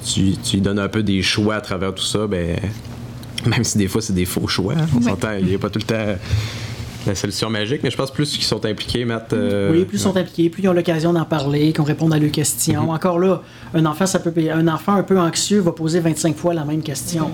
tu, 0.05 0.31
tu 0.43 0.55
lui 0.55 0.61
donnes 0.61 0.79
un 0.79 0.89
peu 0.89 1.03
des 1.03 1.21
choix 1.21 1.55
à 1.55 1.61
travers 1.61 1.93
tout 1.93 2.03
ça, 2.03 2.27
ben, 2.27 2.57
même 3.45 3.63
si 3.63 3.77
des 3.77 3.87
fois 3.87 4.01
c'est 4.01 4.13
des 4.13 4.25
faux 4.25 4.47
choix, 4.47 4.73
hein, 4.77 4.87
on 4.97 5.01
s'entend, 5.01 5.33
il 5.39 5.45
n'y 5.45 5.55
a 5.55 5.59
pas 5.59 5.69
tout 5.69 5.79
le 5.79 5.85
temps 5.85 6.15
la 7.05 7.15
solution 7.15 7.49
magique, 7.49 7.81
mais 7.83 7.91
je 7.91 7.97
pense 7.97 8.11
plus 8.11 8.31
qu'ils 8.31 8.43
sont 8.43 8.65
impliqués, 8.65 9.05
Matt. 9.05 9.33
euh, 9.33 9.71
oui, 9.73 9.85
plus 9.85 9.97
ils 9.97 10.01
sont 10.01 10.15
impliqués, 10.15 10.49
plus 10.49 10.63
ils 10.63 10.69
ont 10.69 10.73
l'occasion 10.73 11.13
d'en 11.13 11.25
parler, 11.25 11.73
qu'on 11.73 11.83
réponde 11.83 12.13
à 12.13 12.19
leurs 12.19 12.31
questions. 12.31 12.91
Encore 12.91 13.19
là, 13.19 13.41
un 13.73 13.85
enfant, 13.85 14.05
ça 14.05 14.19
peut, 14.19 14.33
un 14.51 14.67
enfant 14.67 14.93
un 14.93 15.03
peu 15.03 15.19
anxieux 15.19 15.59
va 15.59 15.71
poser 15.71 15.99
25 15.99 16.35
fois 16.35 16.53
la 16.53 16.63
même 16.65 16.81
question. 16.81 17.29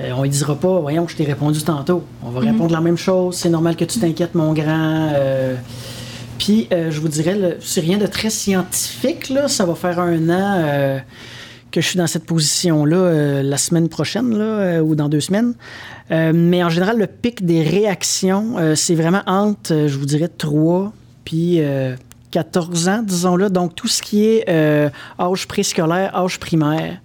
Euh, 0.00 0.12
on 0.16 0.22
ne 0.22 0.28
dira 0.28 0.56
pas, 0.56 0.80
voyons, 0.80 1.06
je 1.06 1.16
t'ai 1.16 1.24
répondu 1.24 1.62
tantôt. 1.62 2.04
On 2.22 2.30
va 2.30 2.40
répondre 2.40 2.72
la 2.72 2.80
même 2.80 2.96
chose. 2.96 3.36
C'est 3.36 3.50
normal 3.50 3.76
que 3.76 3.84
tu 3.84 4.00
t'inquiètes, 4.00 4.34
mon 4.34 4.52
grand. 4.52 5.12
Euh, 5.14 5.54
puis, 6.38 6.66
euh, 6.72 6.90
je 6.90 7.00
vous 7.00 7.08
dirais, 7.08 7.58
c'est 7.60 7.80
rien 7.80 7.98
de 7.98 8.06
très 8.06 8.30
scientifique. 8.30 9.28
Là. 9.28 9.48
Ça 9.48 9.64
va 9.64 9.74
faire 9.74 10.00
un 10.00 10.30
an 10.30 11.00
que 11.70 11.80
je 11.80 11.88
suis 11.88 11.98
dans 11.98 12.06
cette 12.06 12.24
position-là 12.26 13.42
la 13.42 13.56
semaine 13.56 13.88
prochaine 13.88 14.36
là, 14.38 14.80
ou 14.80 14.94
dans 14.94 15.08
deux 15.08 15.20
semaines. 15.20 15.54
mais 16.10 16.62
en 16.62 16.68
général, 16.68 16.98
le 16.98 17.08
pic 17.08 17.44
des 17.44 17.62
réactions, 17.62 18.56
c'est 18.76 18.94
vraiment 18.94 19.22
entre, 19.26 19.86
je 19.88 19.98
vous 19.98 20.06
dirais, 20.06 20.28
3 20.28 20.92
puis 21.24 21.60
14 22.30 22.88
ans, 22.88 23.02
disons-là. 23.02 23.48
Donc, 23.48 23.74
tout 23.74 23.88
ce 23.88 24.02
qui 24.02 24.24
est 24.24 24.48
âge 25.18 25.48
préscolaire, 25.48 26.16
âge 26.16 26.38
primaire. 26.38 27.00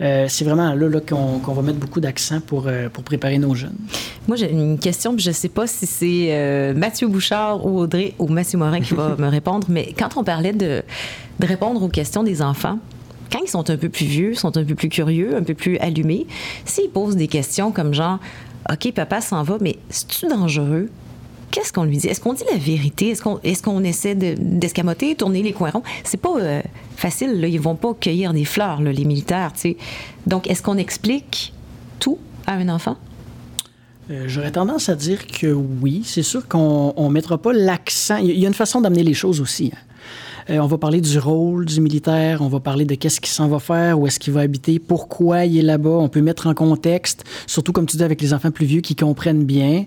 Euh, 0.00 0.26
c'est 0.28 0.44
vraiment 0.44 0.74
là, 0.74 1.00
qu'on, 1.00 1.38
va 1.38 1.62
mettre 1.62 1.78
beaucoup 1.78 2.00
d'accent 2.00 2.40
pour, 2.40 2.66
euh, 2.66 2.88
pour 2.88 3.04
préparer 3.04 3.38
nos 3.38 3.54
jeunes. 3.54 3.76
Moi, 4.26 4.36
j'ai 4.36 4.50
une 4.50 4.78
question, 4.78 5.16
je 5.16 5.28
ne 5.28 5.34
sais 5.34 5.48
pas 5.48 5.66
si 5.66 5.86
c'est 5.86 6.28
euh, 6.30 6.74
Mathieu 6.74 7.06
Bouchard 7.06 7.64
ou 7.64 7.78
Audrey 7.78 8.14
ou 8.18 8.26
Mathieu 8.26 8.58
Morin 8.58 8.80
qui 8.80 8.94
va 8.94 9.14
me 9.18 9.28
répondre, 9.28 9.66
mais 9.70 9.94
quand 9.96 10.16
on 10.16 10.24
parlait 10.24 10.52
de, 10.52 10.82
de 11.38 11.46
répondre 11.46 11.82
aux 11.82 11.88
questions 11.88 12.24
des 12.24 12.42
enfants, 12.42 12.78
quand 13.30 13.38
ils 13.40 13.48
sont 13.48 13.70
un 13.70 13.76
peu 13.76 13.88
plus 13.88 14.06
vieux, 14.06 14.34
sont 14.34 14.56
un 14.56 14.64
peu 14.64 14.74
plus 14.74 14.88
curieux, 14.88 15.36
un 15.36 15.42
peu 15.42 15.54
plus 15.54 15.78
allumés, 15.78 16.26
s'ils 16.64 16.90
posent 16.90 17.16
des 17.16 17.28
questions 17.28 17.70
comme 17.70 17.94
genre 17.94 18.18
OK, 18.70 18.92
papa 18.92 19.20
s'en 19.20 19.42
va, 19.42 19.58
mais 19.60 19.76
c'est-tu 19.90 20.26
dangereux? 20.26 20.88
qu'est-ce 21.54 21.72
qu'on 21.72 21.84
lui 21.84 21.98
dit? 21.98 22.08
Est-ce 22.08 22.20
qu'on 22.20 22.32
dit 22.32 22.44
la 22.50 22.58
vérité? 22.58 23.10
Est-ce 23.10 23.22
qu'on 23.22 23.38
est 23.44 23.62
qu'on 23.62 23.84
essaie 23.84 24.16
d'escamoter, 24.16 25.14
tourner 25.14 25.42
les 25.42 25.52
coins 25.52 25.70
ronds? 25.70 25.82
C'est 26.02 26.20
pas 26.20 26.36
euh, 26.36 26.60
facile, 26.96 27.40
là. 27.40 27.48
Ils 27.48 27.60
vont 27.60 27.76
pas 27.76 27.94
cueillir 27.94 28.32
des 28.32 28.44
fleurs, 28.44 28.80
les 28.80 29.04
militaires, 29.04 29.52
Donc, 30.26 30.48
est-ce 30.48 30.62
qu'on 30.62 30.78
explique 30.78 31.52
tout 31.98 32.18
à 32.46 32.54
un 32.54 32.68
enfant? 32.68 32.96
Euh, 34.10 34.24
j'aurais 34.26 34.52
tendance 34.52 34.88
à 34.88 34.94
dire 34.94 35.26
que 35.26 35.46
oui. 35.46 36.02
C'est 36.04 36.22
sûr 36.22 36.46
qu'on 36.46 36.94
ne 36.96 37.08
mettra 37.08 37.38
pas 37.38 37.52
l'accent. 37.52 38.18
Il 38.18 38.38
y 38.38 38.44
a 38.44 38.48
une 38.48 38.54
façon 38.54 38.80
d'amener 38.80 39.02
les 39.02 39.14
choses 39.14 39.40
aussi. 39.40 39.72
Hein. 39.74 39.78
Euh, 40.50 40.58
on 40.58 40.66
va 40.66 40.78
parler 40.78 41.00
du 41.00 41.18
rôle 41.18 41.64
du 41.64 41.80
militaire, 41.80 42.42
on 42.42 42.48
va 42.48 42.60
parler 42.60 42.84
de 42.84 42.94
qu'est-ce 42.94 43.20
qu'il 43.20 43.32
s'en 43.32 43.48
va 43.48 43.58
faire, 43.58 43.98
où 43.98 44.06
est-ce 44.06 44.18
qu'il 44.18 44.32
va 44.32 44.40
habiter, 44.40 44.78
pourquoi 44.78 45.44
il 45.46 45.58
est 45.58 45.62
là-bas. 45.62 45.90
On 45.90 46.08
peut 46.08 46.20
mettre 46.20 46.46
en 46.46 46.54
contexte, 46.54 47.24
surtout 47.46 47.72
comme 47.72 47.86
tu 47.86 47.96
dis 47.96 48.02
avec 48.04 48.20
les 48.20 48.34
enfants 48.34 48.50
plus 48.50 48.66
vieux 48.66 48.80
qui 48.82 48.94
comprennent 48.94 49.44
bien. 49.44 49.86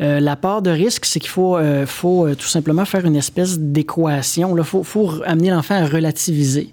Euh, 0.00 0.20
la 0.20 0.36
part 0.36 0.60
de 0.60 0.70
risque, 0.70 1.06
c'est 1.06 1.20
qu'il 1.20 1.30
faut, 1.30 1.56
euh, 1.56 1.86
tout 2.34 2.46
simplement 2.46 2.84
faire 2.84 3.06
une 3.06 3.16
espèce 3.16 3.58
d'équation. 3.58 4.56
Il 4.56 4.64
faut, 4.64 4.82
faut, 4.82 5.12
amener 5.24 5.50
l'enfant 5.50 5.76
à 5.76 5.86
relativiser. 5.86 6.72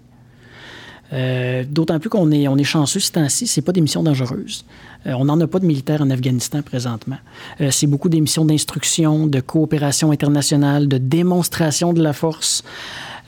D'autant 1.70 2.00
plus 2.00 2.10
qu'on 2.10 2.32
est, 2.32 2.48
on 2.48 2.58
est 2.58 2.64
chanceux 2.64 3.00
ce 3.00 3.12
temps-ci, 3.12 3.46
ce 3.46 3.62
pas 3.62 3.72
des 3.72 3.82
missions 3.82 4.02
dangereuses. 4.02 4.66
on 5.06 5.26
n'en 5.26 5.40
a 5.42 5.46
pas 5.46 5.60
de 5.60 5.66
militaires 5.68 6.02
en 6.02 6.10
Afghanistan 6.10 6.64
présentement. 6.64 7.18
c'est 7.70 7.86
beaucoup 7.86 8.10
des 8.10 8.20
missions 8.20 8.46
d'instruction, 8.46 9.28
de 9.28 9.40
coopération 9.40 10.10
internationale, 10.10 10.88
de 10.88 10.98
démonstration 10.98 11.94
de 11.94 12.02
la 12.02 12.14
force. 12.14 12.64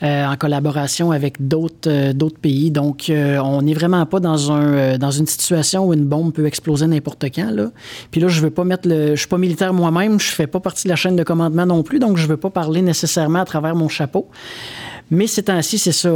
Euh, 0.02 0.26
en 0.26 0.36
collaboration 0.36 1.10
avec 1.10 1.48
d'autres 1.48 1.88
euh, 1.88 2.28
pays. 2.42 2.70
Donc, 2.70 3.08
euh, 3.08 3.38
on 3.38 3.62
n'est 3.62 3.72
vraiment 3.72 4.04
pas 4.04 4.20
dans, 4.20 4.52
un, 4.52 4.98
dans 4.98 5.10
une 5.10 5.26
situation 5.26 5.86
où 5.86 5.94
une 5.94 6.04
bombe 6.04 6.34
peut 6.34 6.44
exploser 6.44 6.86
n'importe 6.86 7.24
quand. 7.34 7.50
Puis 8.10 8.20
là, 8.20 8.28
je 8.28 8.42
veux 8.42 8.50
pas 8.50 8.64
mettre 8.64 8.86
le... 8.86 9.14
Je 9.14 9.20
suis 9.20 9.28
pas 9.28 9.38
militaire 9.38 9.72
moi-même, 9.72 10.20
je 10.20 10.28
fais 10.28 10.46
pas 10.46 10.60
partie 10.60 10.84
de 10.84 10.90
la 10.90 10.96
chaîne 10.96 11.16
de 11.16 11.22
commandement 11.22 11.64
non 11.64 11.82
plus, 11.82 11.98
donc 11.98 12.18
je 12.18 12.26
veux 12.26 12.36
pas 12.36 12.50
parler 12.50 12.82
nécessairement 12.82 13.38
à 13.38 13.46
travers 13.46 13.74
mon 13.74 13.88
chapeau. 13.88 14.28
Mais 15.10 15.26
ces 15.26 15.44
temps-ci, 15.44 15.78
c'est 15.78 15.92
ça. 15.92 16.10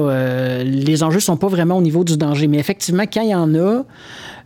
les 0.63 1.03
enjeux 1.03 1.21
sont 1.21 1.39
pas 1.39 1.49
vraiment 1.49 1.79
au 1.79 1.83
niveau 1.83 2.05
du 2.05 2.19
danger. 2.19 2.49
Mais 2.49 2.59
effectivement, 2.59 3.05
quand 3.05 3.23
il 3.23 3.31
y 3.31 3.35
en 3.35 3.55
a, 3.55 3.85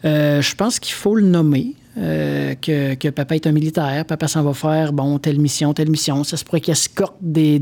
je 0.05 0.55
pense 0.55 0.79
qu'il 0.79 0.94
faut 0.94 1.16
le 1.16 1.27
nommer. 1.27 1.75
que, 1.97 3.11
papa 3.11 3.35
est 3.35 3.49
un 3.49 3.53
militaire, 3.53 4.05
papa 4.05 4.29
s'en 4.29 4.44
va 4.44 4.55
faire, 4.55 4.92
bon, 4.92 5.18
telle 5.18 5.40
mission, 5.40 5.75
telle 5.75 5.90
mission. 5.90 6.23
Ça 6.23 6.37
se 6.37 6.44
pourrait 6.44 6.61
qu'il 6.61 6.73
escorte 6.73 7.16
des, 7.20 7.59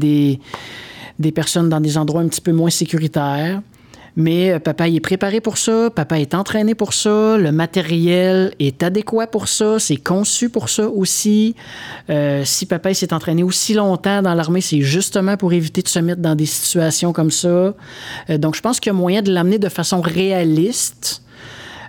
des 1.22 1.32
personnes 1.32 1.70
dans 1.70 1.80
des 1.80 1.96
endroits 1.96 2.20
un 2.20 2.28
petit 2.28 2.42
peu 2.42 2.52
moins 2.52 2.70
sécuritaires. 2.70 3.62
Mais 4.14 4.52
euh, 4.52 4.58
papa 4.58 4.88
est 4.88 5.00
préparé 5.00 5.40
pour 5.40 5.56
ça, 5.56 5.88
papa 5.90 6.20
est 6.20 6.34
entraîné 6.34 6.74
pour 6.74 6.92
ça, 6.92 7.38
le 7.38 7.50
matériel 7.50 8.52
est 8.58 8.82
adéquat 8.82 9.26
pour 9.26 9.48
ça, 9.48 9.78
c'est 9.78 9.96
conçu 9.96 10.50
pour 10.50 10.68
ça 10.68 10.86
aussi. 10.88 11.54
Euh, 12.10 12.44
si 12.44 12.66
papa 12.66 12.92
s'est 12.92 13.14
entraîné 13.14 13.42
aussi 13.42 13.72
longtemps 13.72 14.20
dans 14.20 14.34
l'armée, 14.34 14.60
c'est 14.60 14.82
justement 14.82 15.38
pour 15.38 15.54
éviter 15.54 15.80
de 15.80 15.88
se 15.88 15.98
mettre 15.98 16.20
dans 16.20 16.34
des 16.34 16.46
situations 16.46 17.14
comme 17.14 17.30
ça. 17.30 17.48
Euh, 17.48 17.74
donc 18.36 18.54
je 18.54 18.60
pense 18.60 18.80
qu'il 18.80 18.90
y 18.90 18.94
a 18.94 18.98
moyen 18.98 19.22
de 19.22 19.32
l'amener 19.32 19.58
de 19.58 19.68
façon 19.68 20.00
réaliste, 20.00 21.22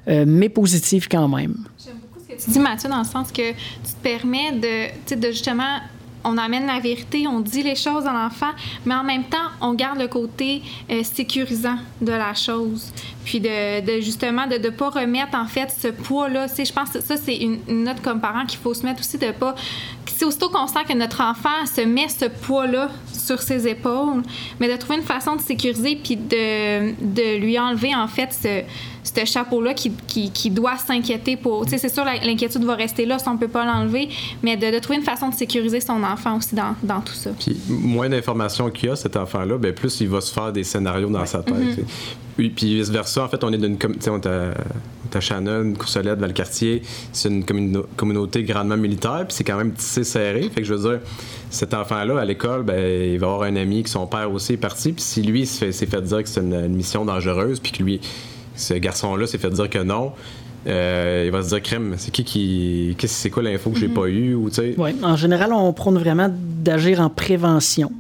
mais 0.06 0.50
positive 0.50 1.08
quand 1.10 1.30
même. 1.30 1.56
J'aime 1.82 1.96
beaucoup 2.02 2.20
ce 2.28 2.36
que 2.36 2.42
tu 2.44 2.52
dis, 2.52 2.60
Mathieu, 2.60 2.90
dans 2.90 3.00
le 3.00 3.06
sens 3.06 3.32
que 3.32 3.52
tu 3.52 3.56
te 3.56 4.04
permets 4.04 4.52
de, 4.52 5.16
de 5.16 5.28
justement 5.28 5.80
on 6.24 6.38
amène 6.38 6.66
la 6.68 6.80
vérité, 6.80 7.28
on 7.28 7.40
dit 7.40 7.64
les 7.64 7.76
choses 7.76 8.06
à 8.06 8.14
l'enfant, 8.14 8.52
mais 8.86 8.96
en 8.96 9.04
même 9.04 9.24
temps, 9.24 9.50
on 9.62 9.74
garde 9.74 10.00
le 10.00 10.08
côté 10.08 10.62
euh, 10.90 11.04
sécurisant 11.04 11.78
de 12.02 12.12
la 12.12 12.34
chose. 12.34 12.92
Puis 13.26 13.40
de, 13.40 14.02
justement, 14.02 14.48
de 14.48 14.58
ne 14.58 14.70
pas 14.70 14.90
remettre 14.90 15.38
en 15.38 15.46
fait 15.46 15.72
ce 15.72 15.88
poids-là. 15.88 16.48
Je 16.48 16.72
pense 16.72 16.90
que 16.92 17.02
ça, 17.02 17.18
c'est 17.18 17.38
une, 17.38 17.60
note 17.68 18.02
comme 18.02 18.20
parent 18.20 18.46
qu'il 18.46 18.60
faut 18.60 18.74
se 18.74 18.84
mettre 18.86 19.00
aussi 19.00 19.18
de 19.18 19.32
pas. 19.32 19.56
C'est 20.24 20.28
aussitôt 20.28 20.48
qu'on 20.48 20.68
sent 20.68 20.86
que 20.88 20.94
notre 20.94 21.20
enfant 21.20 21.66
se 21.66 21.82
met 21.82 22.08
ce 22.08 22.24
poids-là 22.24 22.90
sur 23.12 23.42
ses 23.42 23.68
épaules, 23.68 24.24
mais 24.58 24.72
de 24.72 24.78
trouver 24.78 24.96
une 24.96 25.04
façon 25.04 25.36
de 25.36 25.42
sécuriser 25.42 26.00
puis 26.02 26.16
de, 26.16 26.94
de 26.94 27.40
lui 27.40 27.60
enlever 27.60 27.94
en 27.94 28.08
fait 28.08 28.32
ce 28.32 28.64
ce 29.04 29.26
chapeau-là 29.26 29.74
qui, 29.74 29.92
qui, 30.08 30.50
doit 30.50 30.78
s'inquiéter 30.78 31.36
pour. 31.36 31.66
Tu 31.66 31.72
sais, 31.72 31.78
c'est 31.78 31.94
sûr, 31.94 32.06
l'inquiétude 32.06 32.64
va 32.64 32.76
rester 32.76 33.06
là, 33.06 33.20
si 33.20 33.28
on 33.28 33.38
peut 33.38 33.50
pas 33.50 33.66
l'enlever, 33.66 34.08
mais 34.42 34.56
de, 34.56 34.80
trouver 34.80 34.98
une 34.98 35.04
façon 35.04 35.28
de 35.28 35.36
sécuriser 35.36 35.82
son 35.82 36.02
enfant 36.04 36.38
aussi 36.38 36.56
dans, 36.56 36.74
dans 36.82 37.02
tout 37.02 37.14
ça. 37.14 37.32
Puis, 37.38 37.58
moins 37.68 38.08
d'informations 38.08 38.70
qu'il 38.70 38.90
y 38.90 38.92
a, 38.92 38.96
cet 38.96 39.18
enfant-là, 39.18 39.58
ben 39.58 39.74
plus 39.74 40.00
il 40.00 40.08
va 40.08 40.22
se 40.22 40.34
faire 40.34 40.54
des 40.54 40.64
scénarios 40.64 41.10
dans 41.10 41.26
sa 41.26 41.44
tête. 41.44 41.54
Mm-hmm. 41.54 41.86
Puis, 42.36 42.50
puis 42.50 42.76
vice-versa, 42.76 43.24
en 43.24 43.28
fait, 43.28 43.44
on 43.44 43.54
est 43.54 43.58
d'une. 43.58 43.78
Tu 43.78 43.88
sais, 44.00 44.10
on 44.10 44.20
à 45.16 45.20
Shannon, 45.20 45.74
Courcelette, 45.74 46.20
Valcartier, 46.20 46.82
c'est 47.12 47.30
une 47.30 47.44
communauté 47.96 48.44
grandement 48.44 48.78
militaire, 48.78 49.26
puis 49.28 49.36
c'est 49.36 49.44
quand 49.44 49.58
même 49.58 49.74
tissé 49.74 50.04
serré. 50.04 50.50
Fait 50.50 50.62
que 50.62 50.64
je 50.64 50.74
veux 50.74 50.90
dire, 50.90 51.00
cet 51.50 51.74
enfant-là, 51.74 52.20
à 52.20 52.26
l'école, 52.26 52.64
ben, 52.64 53.14
il 53.14 53.20
va 53.20 53.28
avoir 53.28 53.44
un 53.44 53.56
ami 53.56 53.84
que 53.84 53.90
son 53.90 54.08
père 54.08 54.32
aussi 54.32 54.54
est 54.54 54.58
parti, 54.58 54.94
puis 54.94 55.04
si 55.04 55.22
lui 55.22 55.46
s'est 55.46 55.72
fait, 55.72 56.02
dire 56.02 56.24
que 56.24 56.30
c'est 56.30 56.42
une, 56.42 56.54
une, 56.54 56.76
mission 56.76 57.06
dangereuse, 57.06 57.60
puis 57.60 57.72
que 57.72 57.84
lui, 57.84 58.02
ce 58.56 58.74
garçon-là 58.74 59.28
s'est 59.28 59.38
fait 59.38 59.50
dire 59.50 59.70
que 59.70 59.80
non, 59.80 60.14
euh, 60.66 61.24
il 61.26 61.32
va 61.32 61.44
se 61.44 61.50
dire 61.50 61.62
crème 61.62 61.96
c'est 61.98 62.12
qui 62.12 62.24
qui 62.24 62.96
c'est 63.06 63.30
quoi 63.30 63.44
l'info 63.44 63.72
que 63.72 63.80
j'ai 63.80 63.90
mhm. 63.90 63.94
pas 63.94 64.08
eu 64.08 64.34
ou 64.34 64.50
ouais, 64.78 64.96
en 65.04 65.18
général 65.18 65.52
on 65.52 65.74
prône 65.74 65.98
vraiment 65.98 66.34
d'agir 66.34 67.02
en 67.02 67.10
prévention 67.10 67.92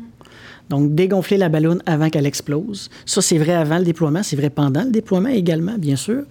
donc 0.70 0.96
dégonfler 0.96 1.38
la 1.38 1.50
ballonne 1.50 1.82
avant 1.86 2.10
qu'elle 2.10 2.26
explose 2.26 2.90
ça 3.06 3.22
c'est 3.22 3.38
vrai 3.38 3.54
avant 3.54 3.78
le 3.78 3.84
déploiement 3.84 4.24
c'est 4.24 4.36
vrai 4.36 4.50
pendant 4.50 4.84
le 4.84 4.92
déploiement 4.92 5.30
également 5.30 5.78
bien 5.78 5.96
sûr 5.96 6.24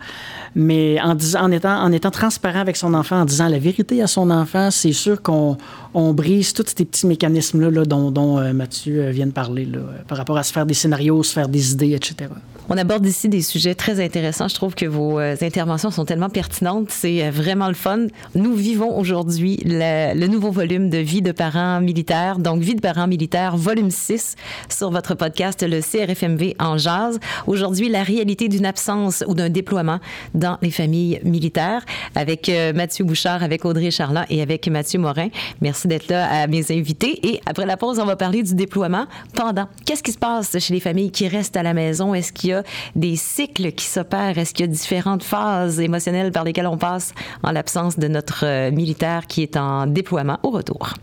mais 0.55 1.01
en, 1.01 1.14
disant, 1.14 1.42
en, 1.42 1.53
étant, 1.53 1.83
en 1.83 1.92
étant 1.92 2.11
transparent 2.11 2.61
avec 2.61 2.77
son 2.77 2.92
enfant, 2.95 3.21
en 3.21 3.25
disant 3.25 3.49
la 3.49 3.59
vérité 3.59 4.03
à 4.03 4.07
son 4.07 4.31
enfant, 4.31 4.71
c'est 4.71 4.92
sûr 4.92 5.23
qu'on 5.23 5.57
on 5.95 6.12
brise 6.12 6.53
tous 6.53 6.66
ces 6.77 6.85
petits 6.85 7.07
mécanismes-là 7.07 7.85
dont, 7.85 8.11
dont 8.11 8.38
euh, 8.38 8.53
Mathieu 8.53 9.03
euh, 9.03 9.11
vient 9.11 9.27
de 9.27 9.33
parler, 9.33 9.64
là, 9.64 9.81
par 10.09 10.18
rapport 10.18 10.37
à 10.37 10.42
se 10.42 10.53
faire 10.53 10.66
des 10.66 10.75
scénarios, 10.75 11.23
se 11.23 11.33
faire 11.33 11.49
des 11.49 11.73
idées, 11.73 11.95
etc. 11.95 12.31
On 12.68 12.79
aborde 12.79 13.05
ici 13.05 13.29
des 13.29 13.42
sujets 13.42 13.75
très 13.75 14.03
intéressants. 14.03 14.46
Je 14.46 14.55
trouve 14.55 14.75
que 14.75 14.87
vos 14.87 15.18
euh, 15.18 15.35
interventions 15.42 15.90
sont 15.90 16.05
tellement 16.05 16.29
pertinentes. 16.29 16.90
C'est 16.90 17.29
vraiment 17.31 17.66
le 17.66 17.75
fun. 17.75 18.07
Nous 18.37 18.55
vivons 18.55 18.96
aujourd'hui 18.96 19.61
le, 19.64 20.14
le, 20.14 20.27
nouveau 20.29 20.53
volume 20.53 20.88
de 20.88 20.98
Vie 20.98 21.22
de 21.22 21.33
parents 21.33 21.81
militaires, 21.81 22.38
donc 22.38 22.62
Vie 22.62 22.77
de 22.77 22.81
parents 22.81 23.09
militaires, 23.09 23.57
volume 23.57 23.90
6, 23.90 24.37
sur 24.68 24.90
votre 24.90 25.14
podcast, 25.16 25.66
le 25.68 25.81
CRFMV 25.81 26.55
en 26.61 26.79
jazz. 26.79 27.18
Aujourd'hui, 27.48 27.88
la 27.88 28.05
réalité 28.05 28.48
d'une 28.48 28.64
absence 28.64 29.25
ou 29.27 29.35
d'un 29.35 29.48
déploiement 29.48 29.98
dans 30.35 30.59
les 30.62 30.70
familles 30.70 31.20
militaires 31.25 31.85
avec 32.14 32.48
euh, 32.48 32.72
Mathieu 32.72 33.05
Bouchard, 33.05 33.42
avec 33.42 33.64
Audrey 33.64 33.90
Charland 33.90 34.25
et 34.31 34.40
avec 34.40 34.68
Mathieu 34.68 35.01
Morin. 35.01 35.29
Merci 35.61 35.88
d'être 35.88 36.09
là 36.09 36.29
à 36.31 36.46
mes 36.46 36.70
invités. 36.70 37.27
Et 37.27 37.40
après 37.44 37.66
la 37.66 37.77
pause, 37.77 37.98
on 37.98 38.07
va 38.07 38.16
parler 38.16 38.44
du 38.44 38.55
déploiement 38.55 39.07
pendant. 39.35 39.66
Qu'est-ce 39.85 40.03
qui 40.03 40.12
se 40.12 40.18
passe 40.18 40.57
chez 40.59 40.75
les 40.75 40.81
familles 40.81 41.11
qui 41.11 41.27
restent 41.27 41.57
à 41.57 41.64
la 41.64 41.75
maison? 41.75 42.14
Est-ce 42.14 42.33
qu'il 42.33 42.52
des 42.95 43.17
cycles 43.17 43.73
qui 43.73 43.87
s'opèrent? 43.87 44.38
Est-ce 44.38 44.55
qu'il 44.55 44.67
y 44.67 44.69
a 44.69 44.73
différentes 44.73 45.23
phases 45.23 45.81
émotionnelles 45.81 46.33
par 46.33 46.45
lesquelles 46.45 46.67
on 46.67 46.79
passe 46.79 47.15
en 47.43 47.53
l'absence 47.53 47.99
de 47.99 48.09
notre 48.09 48.45
euh, 48.47 48.71
militaire 48.71 49.27
qui 49.27 49.43
est 49.43 49.57
en 49.57 49.87
déploiement 49.87 50.38
au 50.43 50.51
retour? 50.51 50.95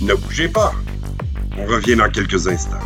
Ne 0.00 0.14
bougez 0.14 0.48
pas. 0.48 0.72
On 1.58 1.66
revient 1.66 1.96
dans 1.96 2.10
quelques 2.10 2.46
instants. 2.46 2.76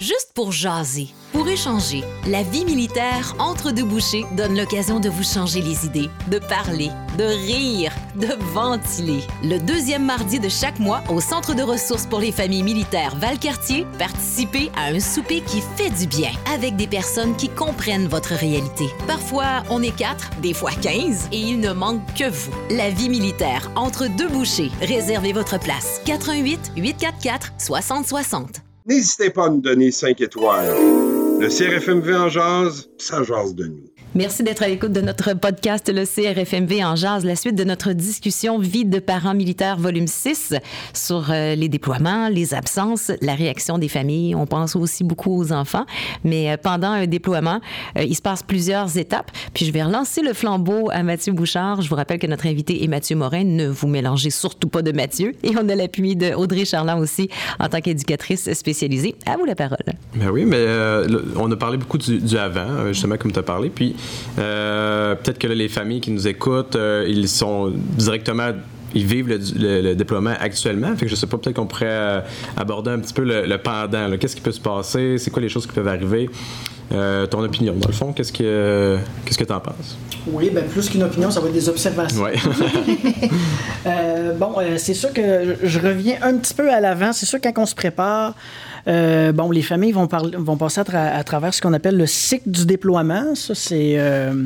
Juste 0.00 0.32
pour 0.34 0.52
jaser, 0.52 1.08
pour 1.32 1.48
échanger. 1.48 2.04
La 2.26 2.42
vie 2.42 2.64
militaire 2.64 3.34
entre 3.38 3.72
deux 3.72 3.84
bouchées 3.84 4.24
donne 4.36 4.56
l'occasion 4.56 5.00
de 5.00 5.08
vous 5.08 5.22
changer 5.22 5.60
les 5.62 5.86
idées, 5.86 6.10
de 6.28 6.38
parler, 6.38 6.90
de 7.18 7.24
rire, 7.24 7.92
de 8.16 8.28
ventiler. 8.52 9.20
Le 9.42 9.58
deuxième 9.58 10.04
mardi 10.04 10.40
de 10.40 10.48
chaque 10.48 10.78
mois, 10.78 11.02
au 11.08 11.20
Centre 11.20 11.54
de 11.54 11.62
ressources 11.62 12.06
pour 12.06 12.20
les 12.20 12.32
familles 12.32 12.62
militaires 12.62 13.16
Valcartier, 13.16 13.86
participez 13.98 14.70
à 14.76 14.86
un 14.86 15.00
souper 15.00 15.40
qui 15.40 15.62
fait 15.76 15.90
du 15.90 16.06
bien, 16.06 16.30
avec 16.52 16.76
des 16.76 16.86
personnes 16.86 17.36
qui 17.36 17.48
comprennent 17.48 18.08
votre 18.08 18.34
réalité. 18.34 18.88
Parfois, 19.06 19.62
on 19.70 19.82
est 19.82 19.94
quatre, 19.96 20.30
des 20.40 20.54
fois 20.54 20.72
15, 20.72 21.28
et 21.32 21.38
il 21.38 21.60
ne 21.60 21.72
manque 21.72 22.02
que 22.14 22.28
vous. 22.28 22.52
La 22.70 22.90
vie 22.90 23.08
militaire 23.08 23.70
entre 23.76 24.06
deux 24.08 24.28
bouchées. 24.28 24.70
Réservez 24.80 25.32
votre 25.32 25.58
place. 25.58 26.00
88 26.04 26.72
844 26.76 27.52
6060. 27.58 28.65
N'hésitez 28.86 29.30
pas 29.30 29.46
à 29.46 29.48
nous 29.48 29.60
donner 29.60 29.90
5 29.90 30.20
étoiles. 30.20 30.76
Le 31.40 31.48
CRFMV 31.48 32.14
en 32.14 32.28
jazz, 32.28 32.88
ça 32.98 33.24
jase 33.24 33.54
de 33.54 33.66
nous. 33.66 33.85
Merci 34.16 34.42
d'être 34.42 34.62
à 34.62 34.68
l'écoute 34.68 34.92
de 34.92 35.02
notre 35.02 35.34
podcast, 35.34 35.92
le 35.94 36.06
CRFMV 36.06 36.82
en 36.82 36.96
jazz, 36.96 37.22
la 37.22 37.36
suite 37.36 37.54
de 37.54 37.64
notre 37.64 37.92
discussion 37.92 38.58
Vie 38.58 38.86
de 38.86 38.98
parents 38.98 39.34
militaires, 39.34 39.76
volume 39.76 40.06
6, 40.06 40.54
sur 40.94 41.30
euh, 41.30 41.54
les 41.54 41.68
déploiements, 41.68 42.30
les 42.30 42.54
absences, 42.54 43.12
la 43.20 43.34
réaction 43.34 43.76
des 43.76 43.88
familles. 43.88 44.34
On 44.34 44.46
pense 44.46 44.74
aussi 44.74 45.04
beaucoup 45.04 45.38
aux 45.38 45.52
enfants, 45.52 45.84
mais 46.24 46.50
euh, 46.50 46.56
pendant 46.56 46.92
un 46.92 47.06
déploiement, 47.06 47.60
euh, 47.98 48.04
il 48.04 48.14
se 48.14 48.22
passe 48.22 48.42
plusieurs 48.42 48.96
étapes. 48.96 49.30
Puis 49.52 49.66
je 49.66 49.70
vais 49.70 49.82
relancer 49.82 50.22
le 50.22 50.32
flambeau 50.32 50.88
à 50.90 51.02
Mathieu 51.02 51.34
Bouchard. 51.34 51.82
Je 51.82 51.90
vous 51.90 51.96
rappelle 51.96 52.18
que 52.18 52.26
notre 52.26 52.46
invité 52.46 52.82
est 52.82 52.88
Mathieu 52.88 53.16
Morin. 53.16 53.44
Ne 53.44 53.68
vous 53.68 53.86
mélangez 53.86 54.30
surtout 54.30 54.70
pas 54.70 54.80
de 54.80 54.92
Mathieu. 54.92 55.34
Et 55.42 55.50
on 55.60 55.68
a 55.68 55.74
l'appui 55.74 56.16
de 56.16 56.32
Audrey 56.32 56.64
Charland 56.64 57.02
aussi, 57.02 57.28
en 57.60 57.68
tant 57.68 57.82
qu'éducatrice 57.82 58.50
spécialisée. 58.54 59.14
À 59.26 59.36
vous 59.36 59.44
la 59.44 59.54
parole. 59.54 59.76
Ben 60.14 60.30
oui, 60.30 60.46
mais 60.46 60.64
on 61.36 61.52
a 61.52 61.56
parlé 61.56 61.76
beaucoup 61.76 61.98
du, 61.98 62.18
du 62.18 62.38
avant, 62.38 62.86
justement, 62.86 63.18
comme 63.18 63.32
tu 63.32 63.38
as 63.38 63.42
parlé. 63.42 63.68
Puis 63.68 63.94
euh, 64.38 65.14
peut-être 65.14 65.38
que 65.38 65.46
les 65.46 65.68
familles 65.68 66.00
qui 66.00 66.10
nous 66.10 66.26
écoutent, 66.28 66.76
euh, 66.76 67.04
ils 67.08 67.28
sont 67.28 67.72
directement 67.96 68.52
ils 68.94 69.04
vivent 69.04 69.28
le, 69.28 69.94
déploiement 69.94 70.32
actuellement. 70.40 70.96
Fait 70.96 71.04
que 71.04 71.10
je 71.10 71.16
sais 71.16 71.26
pas, 71.26 71.36
peut-être 71.36 71.56
qu'on 71.56 71.66
pourrait 71.66 71.86
euh, 71.86 72.20
aborder 72.56 72.92
un 72.92 72.98
petit 72.98 73.12
peu 73.12 73.24
le, 73.24 73.56
pendant. 73.58 74.16
Qu'est-ce 74.16 74.36
qui 74.36 74.40
peut 74.40 74.52
se 74.52 74.60
passer? 74.60 75.18
C'est 75.18 75.30
quoi 75.30 75.42
les 75.42 75.50
choses 75.50 75.66
qui 75.66 75.72
peuvent 75.72 75.88
arriver? 75.88 76.30
ton 76.88 77.42
opinion, 77.42 77.74
dans 77.74 77.88
le 77.88 77.92
fond, 77.92 78.12
qu'est-ce 78.12 78.32
que 78.32 78.96
qu'est-ce 79.24 79.36
que 79.36 79.42
tu 79.42 79.52
en 79.52 79.58
penses? 79.58 79.98
Oui, 80.28 80.50
ben 80.50 80.64
plus 80.64 80.88
qu'une 80.88 81.02
opinion, 81.02 81.32
ça 81.32 81.40
va 81.40 81.48
être 81.48 81.52
des 81.52 81.68
observations. 81.68 82.22
Ouais. 82.22 82.34
bon, 84.38 84.54
c'est 84.76 84.94
sûr 84.94 85.12
que 85.12 85.56
je 85.64 85.80
reviens 85.80 86.18
un 86.22 86.36
petit 86.36 86.54
peu 86.54 86.72
à 86.72 86.78
l'avant. 86.78 87.12
C'est 87.12 87.26
sûr 87.26 87.40
que 87.40 87.48
quand 87.48 87.62
on 87.62 87.66
se 87.66 87.74
prépare, 87.74 88.34
euh, 88.88 89.32
bon, 89.32 89.50
les 89.50 89.62
familles 89.62 89.92
vont, 89.92 90.06
passer 90.06 90.82
à, 90.92 91.24
travers 91.24 91.52
ce 91.52 91.60
qu'on 91.60 91.72
appelle 91.72 91.96
le 91.96 92.06
cycle 92.06 92.50
du 92.50 92.66
déploiement. 92.66 93.34
Ça, 93.34 93.54
c'est 93.54 93.94
euh, 93.98 94.44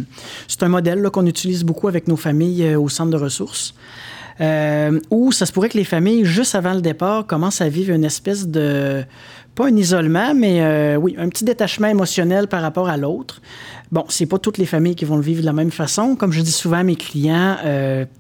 un 0.61 0.69
modèle 0.69 1.03
qu'on 1.11 1.27
utilise 1.27 1.65
beaucoup 1.65 1.89
avec 1.89 2.09
nos 2.09 2.17
familles 2.17 2.65
euh, 2.65 2.81
au 2.81 2.89
centre 2.89 3.11
de 3.11 3.17
ressources. 3.17 3.75
où 5.11 5.33
ça 5.33 5.45
se 5.45 5.53
pourrait 5.53 5.69
que 5.69 5.77
les 5.77 5.85
familles, 5.85 6.25
juste 6.25 6.55
avant 6.55 6.73
le 6.73 6.81
départ, 6.81 7.27
commencent 7.27 7.61
à 7.61 7.69
vivre 7.69 7.93
une 7.93 8.05
espèce 8.05 8.49
de, 8.49 9.05
pas 9.55 9.67
un 9.67 9.77
isolement, 9.77 10.35
mais 10.35 10.97
oui, 10.97 11.15
un 11.19 11.29
petit 11.29 11.45
détachement 11.45 11.89
émotionnel 11.89 12.49
par 12.49 12.63
rapport 12.63 12.89
à 12.89 12.97
l'autre. 12.97 13.43
Bon, 13.93 14.05
c'est 14.09 14.25
pas 14.25 14.39
toutes 14.39 14.57
les 14.57 14.65
familles 14.65 14.95
qui 14.95 15.05
vont 15.05 15.17
le 15.17 15.23
vivre 15.23 15.43
de 15.43 15.47
la 15.47 15.53
même 15.53 15.73
façon. 15.73 16.17
Comme 16.17 16.33
je 16.33 16.41
dis 16.41 16.53
souvent 16.53 16.79
à 16.79 16.83
mes 16.83 16.97
clients, 16.97 17.57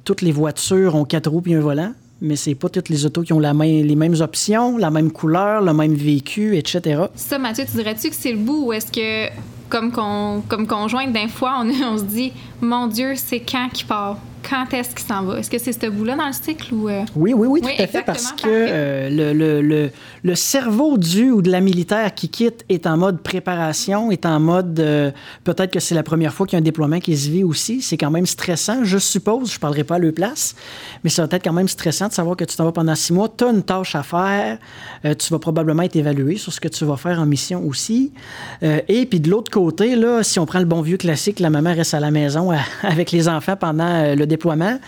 toutes 0.04 0.20
les 0.20 0.32
voitures 0.32 0.94
ont 0.94 1.06
quatre 1.06 1.30
roues 1.30 1.42
et 1.46 1.54
un 1.54 1.60
volant 1.60 1.94
mais 2.20 2.36
c'est 2.36 2.54
pas 2.54 2.68
toutes 2.68 2.88
les 2.88 3.06
autos 3.06 3.22
qui 3.22 3.32
ont 3.32 3.40
la 3.40 3.52
les 3.52 3.96
mêmes 3.96 4.16
options, 4.20 4.76
la 4.76 4.90
même 4.90 5.10
couleur, 5.10 5.62
le 5.62 5.72
même 5.72 5.94
véhicule, 5.94 6.54
etc. 6.54 7.04
Ça, 7.14 7.38
Mathieu, 7.38 7.64
tu 7.64 7.76
dirais-tu 7.76 8.10
que 8.10 8.14
c'est 8.14 8.32
le 8.32 8.38
bout 8.38 8.66
ou 8.66 8.72
est-ce 8.72 8.90
que, 8.90 9.32
comme, 9.68 9.90
comme 9.92 10.66
conjointe, 10.66 11.12
d'un 11.12 11.28
fois, 11.28 11.62
on, 11.62 11.68
on 11.94 11.98
se 11.98 12.04
dit, 12.04 12.32
mon 12.60 12.86
Dieu, 12.86 13.14
c'est 13.16 13.40
quand 13.40 13.68
qui 13.72 13.84
part? 13.84 14.18
Quand 14.48 14.72
est-ce 14.72 14.94
qu'il 14.94 15.06
s'en 15.06 15.24
va? 15.24 15.38
Est-ce 15.38 15.50
que 15.50 15.58
c'est 15.58 15.72
ce 15.72 15.86
bout-là 15.86 16.16
dans 16.16 16.26
le 16.26 16.32
cycle 16.32 16.74
ou... 16.74 16.88
Euh? 16.88 17.04
Oui, 17.14 17.32
oui, 17.32 17.46
oui, 17.46 17.60
tout 17.60 17.82
à 17.82 17.86
fait, 17.86 18.02
parce 18.02 18.32
que 18.32 18.46
euh, 18.46 19.10
le, 19.10 19.32
le, 19.32 19.62
le, 19.62 19.90
le, 20.22 20.34
cerveau 20.34 20.98
du 20.98 21.30
ou 21.30 21.42
de 21.42 21.50
la 21.50 21.60
militaire 21.60 22.14
qui 22.14 22.28
quitte 22.28 22.64
est 22.68 22.86
en 22.86 22.96
mode 22.96 23.20
préparation, 23.20 24.10
est 24.10 24.26
en 24.26 24.40
mode... 24.40 24.80
Euh, 24.80 25.10
peut-être 25.44 25.72
que 25.72 25.80
c'est 25.80 25.94
la 25.94 26.02
première 26.02 26.32
fois 26.32 26.46
qu'il 26.46 26.56
y 26.56 26.58
a 26.58 26.60
un 26.60 26.64
déploiement 26.64 27.00
qui 27.00 27.16
se 27.16 27.28
vit 27.28 27.44
aussi. 27.44 27.82
C'est 27.82 27.96
quand 27.96 28.10
même 28.10 28.26
stressant, 28.26 28.84
je 28.84 28.98
suppose. 28.98 29.50
Je 29.50 29.56
ne 29.56 29.60
parlerai 29.60 29.84
pas 29.84 29.96
à 29.96 29.98
leur 29.98 30.12
place, 30.12 30.54
mais 31.04 31.10
ça 31.10 31.26
va 31.26 31.36
être 31.36 31.44
quand 31.44 31.52
même 31.52 31.68
stressant 31.68 32.08
de 32.08 32.12
savoir 32.12 32.36
que 32.36 32.44
tu 32.44 32.56
t'en 32.56 32.64
vas 32.64 32.72
pendant 32.72 32.94
six 32.94 33.12
mois. 33.12 33.28
Tu 33.36 33.44
as 33.44 33.50
une 33.50 33.62
tâche 33.62 33.94
à 33.94 34.02
faire. 34.02 34.58
tu 35.02 35.32
vas 35.32 35.38
probablement 35.38 35.82
être 35.82 35.96
évalué 35.96 36.36
sur 36.36 36.52
ce 36.52 36.60
que 36.60 36.68
tu 36.68 36.84
vas 36.84 36.96
faire 36.96 37.20
en 37.20 37.26
mission 37.26 37.66
aussi. 37.66 38.12
et 38.62 39.06
puis 39.06 39.20
de 39.20 39.30
l'autre 39.30 39.50
côté, 39.50 39.96
là, 39.96 40.22
si 40.22 40.38
on 40.38 40.46
prend 40.46 40.58
le 40.58 40.64
bon 40.64 40.80
vieux 40.80 40.96
classique, 40.96 41.40
la 41.40 41.50
maman 41.50 41.74
reste 41.74 41.94
à 41.94 42.00
la 42.00 42.10
maison 42.10 42.50
avec 42.82 43.12
les 43.12 43.28
enfants 43.28 43.56
pendant 43.56 44.14
le 44.14 44.26
déploiement, 44.30 44.78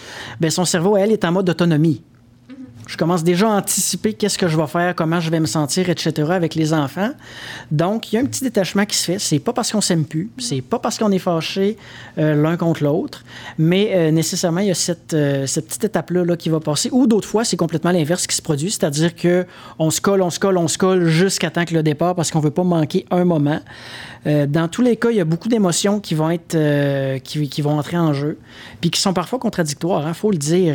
bien, 0.40 0.50
son 0.50 0.64
cerveau, 0.64 0.96
elle, 0.96 1.12
est 1.12 1.24
en 1.24 1.32
mode 1.32 1.50
autonomie. 1.50 2.02
Je 2.86 2.96
commence 2.96 3.22
déjà 3.22 3.48
à 3.48 3.56
anticiper 3.56 4.12
qu'est-ce 4.12 4.36
que 4.36 4.48
je 4.48 4.56
vais 4.56 4.66
faire, 4.66 4.94
comment 4.94 5.20
je 5.20 5.30
vais 5.30 5.40
me 5.40 5.46
sentir, 5.46 5.88
etc. 5.88 6.30
avec 6.32 6.54
les 6.54 6.74
enfants. 6.74 7.10
Donc, 7.70 8.12
il 8.12 8.16
y 8.16 8.18
a 8.18 8.22
un 8.22 8.26
petit 8.26 8.42
détachement 8.42 8.84
qui 8.84 8.96
se 8.96 9.04
fait. 9.04 9.18
C'est 9.18 9.38
pas 9.38 9.52
parce 9.52 9.70
qu'on 9.70 9.80
s'aime 9.80 10.04
plus, 10.04 10.30
c'est 10.38 10.60
pas 10.60 10.78
parce 10.78 10.98
qu'on 10.98 11.10
est 11.12 11.18
fâché 11.18 11.76
euh, 12.18 12.34
l'un 12.34 12.56
contre 12.56 12.82
l'autre, 12.82 13.24
mais 13.58 13.90
euh, 13.92 14.10
nécessairement, 14.10 14.60
il 14.60 14.68
y 14.68 14.70
a 14.70 14.74
cette, 14.74 15.14
euh, 15.14 15.46
petite 15.46 15.84
étape-là 15.84 16.24
là, 16.24 16.36
qui 16.36 16.48
va 16.48 16.60
passer. 16.60 16.88
Ou 16.92 17.06
d'autres 17.06 17.28
fois, 17.28 17.44
c'est 17.44 17.56
complètement 17.56 17.92
l'inverse 17.92 18.26
qui 18.26 18.36
se 18.36 18.42
produit, 18.42 18.70
c'est-à-dire 18.70 19.14
que 19.14 19.46
on 19.78 19.90
se 19.90 20.00
colle, 20.00 20.22
on 20.22 20.30
se 20.30 20.40
colle, 20.40 20.58
on 20.58 20.68
se 20.68 20.78
colle 20.78 21.06
jusqu'à 21.06 21.50
temps 21.50 21.64
que 21.64 21.74
le 21.74 21.82
départ 21.82 22.14
parce 22.14 22.30
qu'on 22.30 22.40
veut 22.40 22.50
pas 22.50 22.64
manquer 22.64 23.06
un 23.10 23.24
moment. 23.24 23.60
dans 24.24 24.68
tous 24.68 24.82
les 24.82 24.96
cas, 24.96 25.10
il 25.10 25.16
y 25.16 25.20
a 25.20 25.24
beaucoup 25.24 25.48
d'émotions 25.48 26.00
qui 26.00 26.14
vont 26.14 26.30
être 26.30 26.56
qui, 27.18 27.62
vont 27.62 27.78
entrer 27.78 27.98
en 27.98 28.12
jeu, 28.12 28.38
puis 28.80 28.90
qui 28.90 29.00
sont 29.00 29.12
parfois 29.12 29.38
contradictoires. 29.38 30.02
Il 30.02 30.08
hein, 30.08 30.14
faut 30.14 30.30
le 30.30 30.38
dire 30.38 30.74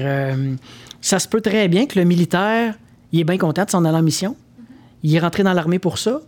ça 1.02 1.20
se 1.20 1.28
peut 1.28 1.42
très 1.42 1.68
bien 1.68 1.86
que 1.86 1.98
le 1.98 2.06
militaire, 2.06 2.76
il 3.12 3.20
est 3.20 3.24
bien 3.24 3.38
content 3.38 3.66
de 3.66 3.70
s'en 3.70 3.86
aller 3.86 3.98
en 3.98 4.02
mission. 4.02 4.36
Il 5.04 5.16
est 5.16 5.20
rentré 5.20 5.44
dans 5.44 5.54
l'armée 5.54 5.80
pour 5.80 5.98
ça. 5.98 6.22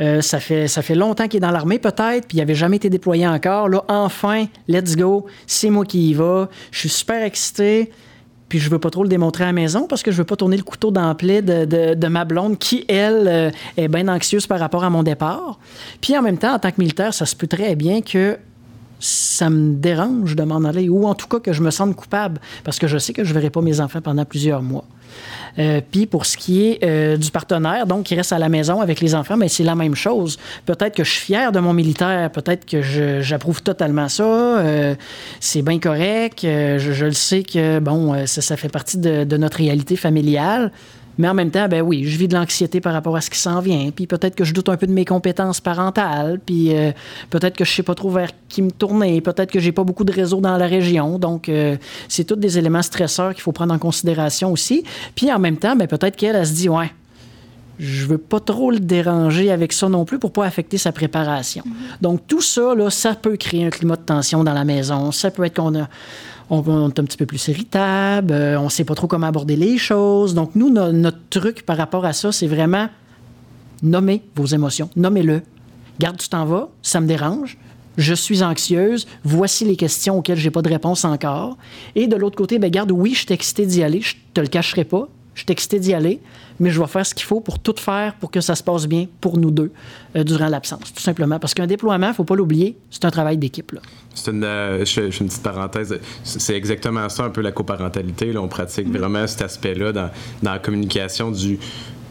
Euh, 0.00 0.20
ça, 0.20 0.38
fait, 0.38 0.68
ça 0.68 0.82
fait 0.82 0.94
longtemps 0.94 1.26
qu'il 1.26 1.38
est 1.38 1.40
dans 1.40 1.50
l'armée, 1.50 1.78
peut-être, 1.78 2.28
puis 2.28 2.36
il 2.36 2.38
n'avait 2.38 2.54
jamais 2.54 2.76
été 2.76 2.88
déployé 2.88 3.26
encore. 3.26 3.68
Là, 3.68 3.84
enfin, 3.88 4.46
let's 4.68 4.96
go, 4.96 5.26
c'est 5.46 5.70
moi 5.70 5.84
qui 5.84 6.10
y 6.10 6.14
va. 6.14 6.48
Je 6.70 6.78
suis 6.78 6.88
super 6.88 7.22
excité, 7.22 7.90
puis 8.48 8.60
je 8.60 8.70
veux 8.70 8.78
pas 8.78 8.90
trop 8.90 9.02
le 9.02 9.08
démontrer 9.08 9.44
à 9.44 9.48
la 9.48 9.52
maison 9.52 9.86
parce 9.88 10.02
que 10.02 10.12
je 10.12 10.16
veux 10.18 10.24
pas 10.24 10.36
tourner 10.36 10.56
le 10.56 10.62
couteau 10.62 10.90
dans 10.92 11.14
de, 11.14 11.94
de, 11.94 12.08
ma 12.08 12.24
blonde 12.24 12.58
qui, 12.58 12.84
elle, 12.88 13.26
euh, 13.26 13.50
est 13.76 13.88
bien 13.88 14.08
anxieuse 14.08 14.46
par 14.46 14.60
rapport 14.60 14.84
à 14.84 14.90
mon 14.90 15.02
départ. 15.02 15.58
Puis 16.00 16.16
en 16.16 16.22
même 16.22 16.38
temps, 16.38 16.54
en 16.54 16.58
tant 16.58 16.70
que 16.70 16.80
militaire, 16.80 17.12
ça 17.12 17.26
se 17.26 17.34
peut 17.34 17.48
très 17.48 17.74
bien 17.74 18.00
que 18.00 18.38
ça 19.00 19.50
me 19.50 19.74
dérange 19.74 20.36
de 20.36 20.42
m'en 20.42 20.64
aller, 20.64 20.88
ou 20.88 21.06
en 21.06 21.14
tout 21.14 21.26
cas 21.26 21.40
que 21.40 21.52
je 21.52 21.62
me 21.62 21.70
sente 21.70 21.94
coupable, 21.94 22.40
parce 22.64 22.78
que 22.78 22.86
je 22.86 22.98
sais 22.98 23.12
que 23.12 23.24
je 23.24 23.30
ne 23.30 23.34
verrai 23.34 23.50
pas 23.50 23.60
mes 23.60 23.80
enfants 23.80 24.00
pendant 24.00 24.24
plusieurs 24.24 24.62
mois. 24.62 24.84
Euh, 25.58 25.80
puis 25.90 26.06
pour 26.06 26.26
ce 26.26 26.36
qui 26.36 26.66
est 26.66 26.84
euh, 26.84 27.16
du 27.16 27.30
partenaire, 27.30 27.86
donc 27.86 28.04
qui 28.04 28.14
reste 28.14 28.32
à 28.32 28.38
la 28.38 28.48
maison 28.48 28.80
avec 28.80 29.00
les 29.00 29.14
enfants, 29.14 29.36
mais 29.36 29.46
ben, 29.46 29.50
c'est 29.50 29.64
la 29.64 29.74
même 29.74 29.94
chose. 29.94 30.38
Peut-être 30.66 30.94
que 30.94 31.04
je 31.04 31.10
suis 31.10 31.26
fier 31.26 31.50
de 31.50 31.58
mon 31.58 31.72
militaire, 31.72 32.30
peut-être 32.30 32.64
que 32.64 32.80
j'approuve 33.22 33.62
totalement 33.62 34.08
ça. 34.08 34.24
Euh, 34.24 34.94
c'est 35.40 35.62
bien 35.62 35.78
correct. 35.78 36.40
Je, 36.42 37.04
le 37.04 37.12
sais 37.12 37.42
que 37.42 37.80
bon, 37.80 38.26
ça, 38.26 38.56
fait 38.56 38.68
partie 38.68 38.98
de, 38.98 39.36
notre 39.36 39.58
réalité 39.58 39.96
familiale. 39.96 40.72
Mais 41.18 41.28
en 41.28 41.34
même 41.34 41.50
temps, 41.50 41.68
ben 41.68 41.82
oui, 41.82 42.04
je 42.04 42.16
vis 42.16 42.28
de 42.28 42.34
l'anxiété 42.34 42.80
par 42.80 42.92
rapport 42.92 43.16
à 43.16 43.20
ce 43.20 43.28
qui 43.28 43.38
s'en 43.38 43.60
vient. 43.60 43.90
Puis 43.90 44.06
peut-être 44.06 44.36
que 44.36 44.44
je 44.44 44.54
doute 44.54 44.68
un 44.68 44.76
peu 44.76 44.86
de 44.86 44.92
mes 44.92 45.04
compétences 45.04 45.60
parentales. 45.60 46.40
Puis 46.44 46.74
euh, 46.74 46.92
peut-être 47.30 47.56
que 47.56 47.64
je 47.64 47.72
sais 47.72 47.82
pas 47.82 47.94
trop 47.94 48.10
vers 48.10 48.30
qui 48.48 48.62
me 48.62 48.70
tourner. 48.70 49.20
Peut-être 49.20 49.50
que 49.50 49.58
j'ai 49.58 49.72
pas 49.72 49.84
beaucoup 49.84 50.04
de 50.04 50.12
réseau 50.12 50.40
dans 50.40 50.56
la 50.56 50.66
région. 50.66 51.18
Donc, 51.18 51.48
euh, 51.48 51.76
c'est 52.08 52.24
tous 52.24 52.36
des 52.36 52.58
éléments 52.58 52.82
stresseurs 52.82 53.34
qu'il 53.34 53.42
faut 53.42 53.52
prendre 53.52 53.74
en 53.74 53.78
considération 53.78 54.52
aussi. 54.52 54.84
Puis 55.14 55.32
en 55.32 55.38
même 55.38 55.56
temps, 55.56 55.74
ben 55.74 55.88
peut-être 55.88 56.16
qu'elle, 56.16 56.36
elle 56.36 56.46
se 56.46 56.52
dit, 56.52 56.68
ouais, 56.68 56.90
je 57.78 58.06
veux 58.06 58.18
pas 58.18 58.40
trop 58.40 58.70
le 58.70 58.80
déranger 58.80 59.50
avec 59.50 59.72
ça 59.72 59.88
non 59.88 60.04
plus 60.04 60.18
pour 60.18 60.32
pas 60.32 60.44
affecter 60.44 60.78
sa 60.78 60.92
préparation. 60.92 61.62
Mm-hmm. 61.64 62.02
Donc 62.02 62.26
tout 62.26 62.40
ça 62.40 62.74
là, 62.74 62.90
ça 62.90 63.14
peut 63.14 63.36
créer 63.36 63.64
un 63.64 63.70
climat 63.70 63.96
de 63.96 64.02
tension 64.02 64.44
dans 64.44 64.54
la 64.54 64.64
maison. 64.64 65.12
Ça 65.12 65.30
peut 65.30 65.44
être 65.44 65.56
qu'on 65.56 65.78
a 65.78 65.88
on, 66.50 66.88
est 66.88 66.98
un 66.98 67.04
petit 67.04 67.16
peu 67.16 67.26
plus 67.26 67.48
irritable, 67.48 68.32
euh, 68.32 68.58
on 68.58 68.64
ne 68.64 68.70
sait 68.70 68.84
pas 68.84 68.94
trop 68.94 69.06
comment 69.06 69.26
aborder 69.26 69.56
les 69.56 69.78
choses. 69.78 70.34
Donc, 70.34 70.54
nous, 70.54 70.70
notre 70.70 71.18
truc 71.30 71.64
par 71.64 71.76
rapport 71.76 72.04
à 72.04 72.12
ça, 72.12 72.32
c'est 72.32 72.46
vraiment 72.46 72.88
nommer 73.82 74.22
vos 74.34 74.46
émotions, 74.46 74.90
nommez-le. 74.96 75.42
Garde, 75.98 76.16
tu 76.16 76.28
t'en 76.28 76.44
vas, 76.44 76.68
ça 76.82 77.00
me 77.00 77.06
dérange. 77.06 77.58
Je 77.96 78.14
suis 78.14 78.44
anxieuse. 78.44 79.08
Voici 79.24 79.64
les 79.64 79.74
questions 79.74 80.18
auxquelles 80.18 80.38
j'ai 80.38 80.52
pas 80.52 80.62
de 80.62 80.68
réponse 80.68 81.04
encore. 81.04 81.58
Et 81.96 82.06
de 82.06 82.14
l'autre 82.14 82.36
côté, 82.36 82.60
ben 82.60 82.70
garde, 82.70 82.92
oui, 82.92 83.12
je 83.12 83.26
suis 83.26 83.66
d'y 83.66 83.82
aller. 83.82 84.00
Je 84.00 84.14
te 84.32 84.40
le 84.40 84.46
cacherai 84.46 84.84
pas. 84.84 85.08
Je 85.38 85.44
suis 85.44 85.52
excitée 85.52 85.78
d'y 85.78 85.94
aller 85.94 86.20
mais 86.60 86.70
je 86.70 86.80
vais 86.80 86.86
faire 86.88 87.06
ce 87.06 87.14
qu'il 87.14 87.24
faut 87.26 87.40
pour 87.40 87.60
tout 87.60 87.74
faire 87.78 88.14
pour 88.16 88.32
que 88.32 88.40
ça 88.40 88.56
se 88.56 88.62
passe 88.64 88.88
bien 88.88 89.06
pour 89.20 89.38
nous 89.38 89.52
deux 89.52 89.70
euh, 90.16 90.24
durant 90.24 90.48
l'absence, 90.48 90.92
tout 90.92 91.00
simplement. 91.00 91.38
Parce 91.38 91.54
qu'un 91.54 91.68
déploiement, 91.68 92.08
il 92.08 92.10
ne 92.10 92.14
faut 92.14 92.24
pas 92.24 92.34
l'oublier, 92.34 92.76
c'est 92.90 93.04
un 93.04 93.10
travail 93.10 93.38
d'équipe. 93.38 93.70
C'est 94.14 94.32
une, 94.32 94.42
euh, 94.42 94.84
je, 94.84 95.02
une 95.02 95.28
petite 95.28 95.42
parenthèse. 95.44 95.96
C'est 96.24 96.56
exactement 96.56 97.08
ça, 97.08 97.22
un 97.22 97.30
peu 97.30 97.40
la 97.42 97.52
coparentalité. 97.52 98.32
Là. 98.32 98.42
On 98.42 98.48
pratique 98.48 98.88
mm. 98.88 98.96
vraiment 98.96 99.26
cet 99.28 99.42
aspect-là 99.42 99.92
dans, 99.92 100.10
dans 100.42 100.52
la 100.52 100.58
communication 100.58 101.30
du 101.30 101.58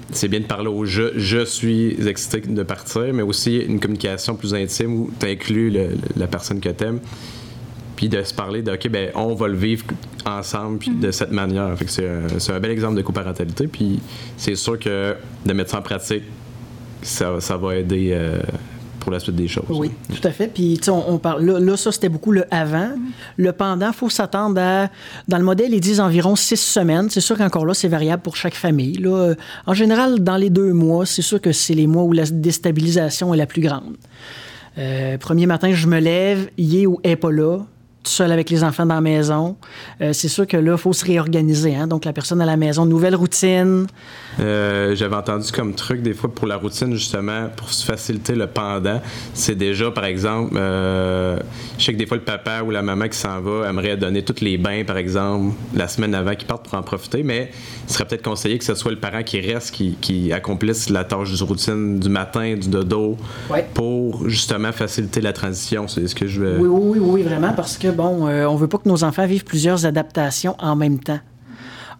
c'est 0.09 0.29
bien 0.29 0.39
de 0.39 0.45
parler 0.45 0.69
au 0.69 0.85
je, 0.85 1.19
je 1.19 1.43
suis 1.43 2.07
excité 2.07 2.39
de 2.39 2.63
partir, 2.63 3.13
mais 3.13 3.23
aussi 3.23 3.57
une 3.57 3.81
communication 3.81 4.37
plus 4.37 4.53
intime 4.53 4.93
où 5.01 5.11
tu 5.19 5.25
inclus 5.25 5.69
le- 5.69 5.97
la 6.15 6.27
personne 6.27 6.61
que 6.61 6.69
tu 6.69 6.85
aimes. 6.85 7.01
Puis 7.97 8.07
de 8.07 8.21
se 8.23 8.33
parler 8.33 8.61
de, 8.61 8.71
OK, 8.71 8.87
ben, 8.89 9.09
on 9.15 9.33
va 9.33 9.47
le 9.49 9.57
vivre 9.57 9.83
ensemble 10.25 10.77
puis 10.77 10.91
de 10.91 11.11
cette 11.11 11.31
manière. 11.31 11.77
Fait 11.77 11.83
que 11.85 11.91
c'est, 11.91 12.07
un- 12.07 12.39
c'est 12.39 12.53
un 12.53 12.59
bel 12.61 12.71
exemple 12.71 12.95
de 12.95 13.01
coparentalité. 13.01 13.67
Puis 13.67 13.99
c'est 14.37 14.55
sûr 14.55 14.79
que 14.79 15.15
de 15.45 15.53
mettre 15.53 15.71
ça 15.71 15.79
en 15.79 15.81
pratique, 15.81 16.23
ça, 17.01 17.41
ça 17.41 17.57
va 17.57 17.75
aider 17.75 18.11
euh, 18.13 18.39
pour 18.99 19.11
la 19.11 19.19
suite 19.19 19.35
des 19.35 19.47
choses. 19.47 19.63
Oui, 19.69 19.89
tout 20.09 20.27
à 20.27 20.31
fait. 20.31 20.47
Puis, 20.47 20.77
tu 20.77 20.85
sais, 20.85 20.91
on, 20.91 21.11
on 21.13 21.17
parle. 21.17 21.43
Là, 21.43 21.59
là, 21.59 21.75
ça, 21.77 21.91
c'était 21.91 22.09
beaucoup 22.09 22.31
le 22.31 22.45
avant. 22.51 22.91
Le 23.37 23.51
pendant, 23.51 23.87
il 23.87 23.93
faut 23.93 24.09
s'attendre 24.09 24.59
à. 24.61 24.89
Dans 25.27 25.37
le 25.37 25.43
modèle, 25.43 25.73
ils 25.73 25.79
disent 25.79 25.99
environ 25.99 26.35
six 26.35 26.57
semaines. 26.59 27.09
C'est 27.09 27.21
sûr 27.21 27.37
qu'encore 27.37 27.65
là, 27.65 27.73
c'est 27.73 27.87
variable 27.87 28.21
pour 28.21 28.35
chaque 28.35 28.55
famille. 28.55 28.93
Là. 28.97 29.33
En 29.65 29.73
général, 29.73 30.19
dans 30.19 30.37
les 30.37 30.49
deux 30.49 30.73
mois, 30.73 31.05
c'est 31.07 31.21
sûr 31.23 31.41
que 31.41 31.51
c'est 31.51 31.73
les 31.73 31.87
mois 31.87 32.03
où 32.03 32.11
la 32.13 32.25
déstabilisation 32.25 33.33
est 33.33 33.37
la 33.37 33.47
plus 33.47 33.61
grande. 33.61 33.95
Euh, 34.77 35.17
premier 35.17 35.45
matin, 35.47 35.71
je 35.73 35.87
me 35.87 35.99
lève, 35.99 36.49
il 36.57 36.75
est 36.81 36.85
ou 36.85 36.99
est 37.03 37.15
pas 37.15 37.31
là, 37.31 37.59
seul 38.07 38.31
avec 38.31 38.49
les 38.49 38.63
enfants 38.63 38.85
dans 38.85 38.95
la 38.95 39.01
maison. 39.01 39.55
Euh, 40.01 40.13
c'est 40.13 40.27
sûr 40.27 40.47
que 40.47 40.57
là, 40.57 40.73
il 40.73 40.77
faut 40.77 40.93
se 40.93 41.05
réorganiser. 41.05 41.75
Hein? 41.75 41.87
Donc, 41.87 42.05
la 42.05 42.13
personne 42.13 42.41
à 42.41 42.45
la 42.45 42.57
maison, 42.57 42.85
nouvelle 42.85 43.15
routine. 43.15 43.87
Euh, 44.39 44.95
J'avais 44.95 45.15
entendu 45.15 45.51
comme 45.51 45.73
truc 45.73 46.01
des 46.01 46.13
fois 46.13 46.29
pour 46.33 46.47
la 46.47 46.57
routine, 46.57 46.93
justement, 46.93 47.47
pour 47.55 47.71
se 47.73 47.83
faciliter 47.85 48.35
le 48.35 48.47
pendant. 48.47 49.01
C'est 49.33 49.55
déjà, 49.55 49.91
par 49.91 50.05
exemple, 50.05 50.53
euh, 50.57 51.39
je 51.77 51.83
sais 51.85 51.93
que 51.93 51.97
des 51.97 52.05
fois 52.05 52.17
le 52.17 52.23
papa 52.23 52.61
ou 52.63 52.71
la 52.71 52.81
maman 52.81 53.07
qui 53.07 53.17
s'en 53.17 53.41
va 53.41 53.69
aimerait 53.69 53.97
donner 53.97 54.23
tous 54.23 54.41
les 54.43 54.57
bains, 54.57 54.83
par 54.85 54.97
exemple, 54.97 55.55
la 55.73 55.87
semaine 55.87 56.13
avant 56.15 56.35
qu'ils 56.35 56.47
partent 56.47 56.65
pour 56.69 56.77
en 56.77 56.83
profiter, 56.83 57.23
mais 57.23 57.49
il 57.87 57.93
serait 57.93 58.05
peut-être 58.05 58.23
conseillé 58.23 58.57
que 58.57 58.63
ce 58.63 58.75
soit 58.75 58.91
le 58.91 58.99
parent 58.99 59.23
qui 59.23 59.39
reste, 59.39 59.71
qui, 59.71 59.97
qui 59.99 60.31
accomplisse 60.31 60.89
la 60.89 61.03
tâche 61.03 61.37
de 61.37 61.43
routine 61.43 61.99
du 61.99 62.09
matin, 62.09 62.55
du 62.55 62.69
dodo, 62.69 63.17
Ouais. 63.49 63.65
pour 63.73 64.27
justement 64.29 64.71
faciliter 64.71 65.21
la 65.21 65.33
transition. 65.33 65.87
C'est 65.87 66.07
ce 66.07 66.15
que 66.15 66.27
je 66.27 66.41
veux. 66.41 66.57
Oui, 66.59 66.67
oui, 66.67 66.99
oui, 66.99 67.09
oui, 67.11 67.23
vraiment, 67.23 67.53
parce 67.53 67.77
que, 67.77 67.87
bon, 67.89 68.27
euh, 68.27 68.45
on 68.45 68.55
veut 68.55 68.67
pas 68.67 68.77
que 68.77 68.87
nos 68.89 69.03
enfants 69.03 69.25
vivent 69.25 69.45
plusieurs 69.45 69.85
adaptations 69.85 70.55
en 70.59 70.75
même 70.75 70.99
temps. 70.99 71.19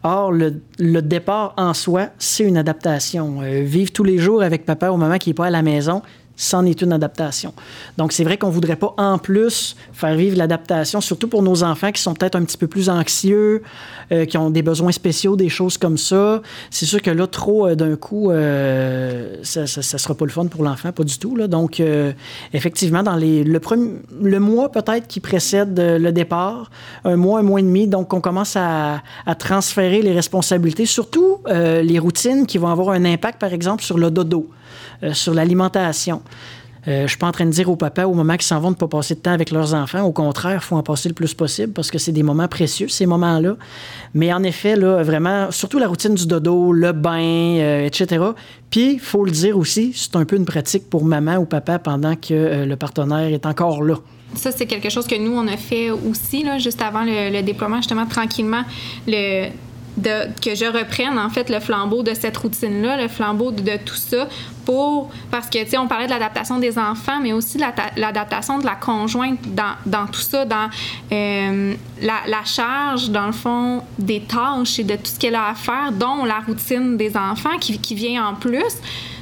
Or, 0.04 0.32
le, 0.32 1.02
départ 1.02 1.54
en 1.58 1.74
soi, 1.74 2.10
c'est 2.18 2.44
une 2.44 2.58
adaptation. 2.58 3.42
Euh, 3.42 3.62
vivre 3.64 3.92
tous 3.92 4.04
les 4.04 4.18
jours 4.18 4.42
avec 4.42 4.66
papa 4.66 4.92
ou 4.92 4.98
maman 4.98 5.18
qui 5.18 5.30
n'est 5.30 5.34
pas 5.34 5.48
à 5.48 5.50
la 5.50 5.62
maison, 5.62 6.02
c'en 6.38 6.66
est 6.66 6.82
une 6.82 6.94
adaptation. 6.94 7.54
Donc, 7.98 8.14
c'est 8.14 8.24
vrai 8.24 8.38
qu'on 8.38 8.52
voudrait 8.52 8.76
pas, 8.76 8.94
en 8.98 9.18
plus, 9.18 9.76
faire 9.92 10.16
vivre 10.16 10.38
l'adaptation, 10.38 11.02
surtout 11.02 11.28
pour 11.28 11.42
nos 11.42 11.64
enfants 11.64 11.92
qui 11.92 12.02
sont 12.02 12.14
peut-être 12.14 12.36
un 12.36 12.46
petit 12.46 12.58
peu 12.58 12.68
plus 12.68 12.90
anxieux, 12.90 13.64
euh, 14.12 14.26
qui 14.26 14.38
ont 14.38 14.52
des 14.52 14.62
besoins 14.62 14.92
spéciaux, 14.92 15.36
des 15.36 15.50
choses 15.50 15.78
comme 15.78 15.98
ça. 15.98 16.42
C'est 16.70 16.86
sûr 16.86 17.02
que 17.02 17.10
là, 17.10 17.26
trop 17.26 17.68
euh, 17.68 17.76
d'un 17.76 17.96
coup, 17.96 18.30
euh, 18.30 19.38
ça, 19.42 19.66
ça, 19.66 19.82
ça 19.82 19.98
sera 19.98 20.14
pas 20.14 20.26
le 20.26 20.32
fun 20.32 20.46
pour 20.46 20.64
l'enfant, 20.64 20.92
pas 20.92 21.04
du 21.04 21.18
tout. 21.18 21.36
Donc, 21.48 21.82
effectivement, 22.54 23.02
dans 23.02 23.16
le, 23.16 23.44
le 23.44 24.40
mois 24.40 24.72
peut-être 24.72 25.08
qui 25.08 25.20
précède 25.20 25.80
le 25.80 26.12
départ, 26.12 26.70
un 27.04 27.16
mois, 27.16 27.40
un 27.40 27.44
mois 27.44 27.60
et 27.60 27.64
demi, 27.64 27.88
donc 27.88 28.14
on 28.14 28.22
commence 28.22 28.56
à, 28.56 29.02
transférer 29.40 30.02
les 30.02 30.14
responsabilités, 30.14 30.86
surtout 30.86 31.40
les 31.48 32.00
routines 32.00 32.46
qui 32.46 32.58
vont 32.58 32.68
avoir 32.68 32.90
un 32.90 33.06
impact, 33.06 33.40
par 33.40 33.54
exemple, 33.54 33.84
sur 33.84 33.98
le 33.98 34.12
dodo, 34.12 34.50
euh, 35.04 35.14
sur 35.14 35.34
l'alimentation. 35.34 36.22
Euh, 36.88 37.02
je 37.04 37.08
suis 37.08 37.18
pas 37.18 37.28
en 37.28 37.32
train 37.32 37.46
de 37.46 37.52
dire 37.52 37.70
aux 37.70 37.76
papas, 37.76 38.06
aux 38.06 38.14
mamans 38.14 38.38
qui 38.38 38.46
s'en 38.46 38.62
vont 38.62 38.72
de 38.72 38.78
pas 38.78 38.88
passer 38.88 39.16
de 39.16 39.20
temps 39.20 39.32
avec 39.32 39.52
leurs 39.52 39.74
enfants. 39.74 40.04
Au 40.04 40.14
contraire, 40.14 40.64
faut 40.64 40.78
en 40.78 40.84
passer 40.84 41.10
le 41.10 41.16
plus 41.16 41.34
possible 41.34 41.74
parce 41.74 41.92
que 41.92 41.98
c'est 41.98 42.14
des 42.14 42.24
moments 42.24 42.48
précieux, 42.48 42.88
ces 42.88 43.06
moments-là. 43.06 43.58
Mais 44.14 44.32
en 44.32 44.42
effet, 44.44 44.78
là, 44.78 45.04
vraiment, 45.04 45.52
surtout 45.52 45.80
la 45.80 45.88
routine 45.88 46.16
du 46.16 46.26
dodo, 46.26 46.72
le 46.72 46.94
bain, 46.94 47.58
euh, 47.60 47.86
etc. 47.86 48.24
Puis, 48.70 49.00
faut 49.00 49.26
le 49.26 49.32
dire 49.32 49.58
aussi, 49.58 49.92
c'est 49.94 50.16
un 50.16 50.24
peu 50.24 50.38
une 50.38 50.46
pratique 50.46 50.90
pour 50.90 51.04
maman 51.04 51.36
ou 51.36 51.46
papa 51.46 51.78
pendant 51.78 52.16
que 52.16 52.34
euh, 52.34 52.66
le 52.66 52.76
partenaire 52.78 53.34
est 53.34 53.46
encore 53.46 53.84
là. 53.84 53.96
Ça, 54.36 54.52
c'est 54.52 54.66
quelque 54.66 54.90
chose 54.90 55.08
que 55.08 55.16
nous, 55.16 55.32
on 55.34 55.48
a 55.48 55.58
fait 55.58 55.90
aussi, 55.90 56.44
là, 56.44 56.58
juste 56.58 56.82
avant 56.82 57.04
le, 57.04 57.32
le 57.32 57.44
déploiement, 57.44 57.78
justement, 57.78 58.06
tranquillement, 58.06 58.64
le, 59.08 59.50
que 60.04 60.56
je 60.56 60.66
reprenne, 60.66 61.18
en 61.18 61.30
fait, 61.30 61.50
le 61.50 61.60
flambeau 61.60 62.04
de 62.04 62.14
cette 62.14 62.38
routine-là, 62.38 63.02
le 63.02 63.08
flambeau 63.08 63.52
de, 63.52 63.78
tout 63.84 63.96
ça, 63.96 64.28
pour... 64.66 65.10
Parce 65.32 65.50
que, 65.50 65.64
tu 65.64 65.72
sais, 65.72 65.78
on 65.78 65.88
parlait 65.88 66.06
de 66.06 66.12
l'adaptation 66.12 66.60
des 66.60 66.78
enfants, 66.78 67.20
mais 67.22 67.34
aussi 67.34 67.58
la- 67.58 67.74
l'adaptation 67.96 68.60
de 68.60 68.66
la 68.66 68.76
conjointe 68.76 69.40
dans, 69.56 69.76
dans 69.86 70.06
tout 70.08 70.22
ça, 70.22 70.46
dans 70.46 70.70
euh, 71.12 71.74
la, 72.02 72.14
la 72.28 72.44
charge, 72.46 73.10
dans 73.10 73.26
le 73.26 73.32
fond, 73.32 73.82
des 73.98 74.22
tâches 74.22 74.80
et 74.80 74.84
de 74.84 74.96
tout 74.96 75.06
ce 75.06 75.20
qu'elle 75.20 75.36
a 75.36 75.48
à 75.50 75.56
faire, 75.56 75.92
dont 75.92 76.26
la 76.26 76.40
routine 76.46 76.98
des 76.98 77.18
enfants 77.18 77.58
qui, 77.60 77.80
qui 77.80 77.96
vient 77.96 78.28
en 78.28 78.36
plus. 78.36 78.76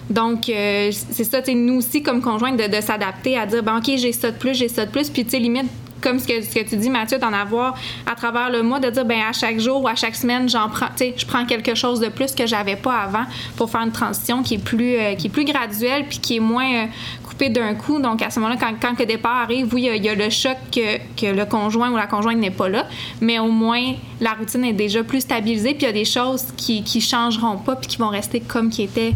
Donc, 0.09 0.49
euh, 0.49 0.91
c'est 1.11 1.23
ça, 1.23 1.41
tu 1.41 1.51
sais, 1.51 1.57
nous 1.57 1.75
aussi, 1.77 2.03
comme 2.03 2.21
conjointe, 2.21 2.57
de, 2.57 2.67
de 2.67 2.81
s'adapter 2.81 3.37
à 3.37 3.45
dire, 3.45 3.63
ben, 3.63 3.77
OK, 3.77 3.91
j'ai 3.95 4.11
ça 4.11 4.29
de 4.31 4.37
plus, 4.37 4.53
j'ai 4.53 4.67
ça 4.67 4.85
de 4.85 4.91
plus. 4.91 5.09
Puis, 5.09 5.23
tu 5.23 5.31
sais, 5.31 5.39
limite, 5.39 5.65
comme 6.05 6.19
ce 6.19 6.27
que, 6.27 6.41
ce 6.41 6.49
que 6.53 6.63
tu 6.69 6.77
dis, 6.77 6.89
Mathieu, 6.89 7.17
d'en 7.17 7.33
avoir 7.33 7.75
à 8.05 8.15
travers 8.15 8.49
le 8.49 8.61
mois, 8.63 8.79
de 8.79 8.89
dire, 8.89 9.05
ben, 9.05 9.19
à 9.27 9.33
chaque 9.33 9.59
jour 9.59 9.81
ou 9.83 9.87
à 9.87 9.95
chaque 9.95 10.15
semaine, 10.15 10.47
j'en 10.47 10.69
prends, 10.69 10.87
je 10.99 11.25
prends 11.25 11.45
quelque 11.45 11.73
chose 11.75 11.99
de 11.99 12.07
plus 12.09 12.31
que 12.33 12.45
j'avais 12.45 12.75
pas 12.75 12.93
avant 12.99 13.25
pour 13.57 13.69
faire 13.69 13.81
une 13.81 13.91
transition 13.91 14.43
qui 14.43 14.55
est 14.55 14.63
plus, 14.63 14.95
euh, 14.97 15.15
qui 15.15 15.27
est 15.27 15.29
plus 15.29 15.45
graduelle 15.45 16.05
puis 16.07 16.19
qui 16.19 16.35
est 16.37 16.39
moins 16.39 16.71
euh, 16.73 16.85
coupée 17.23 17.49
d'un 17.49 17.73
coup. 17.73 17.99
Donc, 17.99 18.21
à 18.21 18.29
ce 18.29 18.39
moment-là, 18.39 18.57
quand, 18.59 18.73
quand 18.79 18.99
le 18.99 19.05
départ 19.05 19.37
arrive, 19.37 19.73
oui, 19.73 19.81
il 19.81 19.85
y 19.85 19.89
a- 19.89 19.95
il 19.95 20.05
y, 20.05 20.09
a 20.09 20.15
le 20.15 20.29
choc 20.29 20.55
que, 20.71 20.97
que 21.19 21.25
le 21.35 21.45
conjoint 21.45 21.89
ou 21.91 21.97
la 21.97 22.07
conjointe 22.07 22.37
n'est 22.37 22.51
pas 22.51 22.69
là, 22.69 22.85
mais 23.21 23.39
au 23.39 23.49
moins, 23.49 23.93
la 24.21 24.33
routine 24.33 24.63
est 24.65 24.73
déjà 24.73 25.03
plus 25.03 25.21
stabilisée 25.21 25.73
puis 25.73 25.81
il 25.83 25.87
y 25.87 25.89
a 25.89 25.93
des 25.93 26.05
choses 26.05 26.45
qui, 26.55 26.83
qui 26.83 27.01
changeront 27.01 27.57
pas 27.57 27.75
puis 27.75 27.87
qui 27.87 27.97
vont 27.97 28.09
rester 28.09 28.39
comme 28.39 28.69
qui 28.69 28.83
étaient 28.83 29.13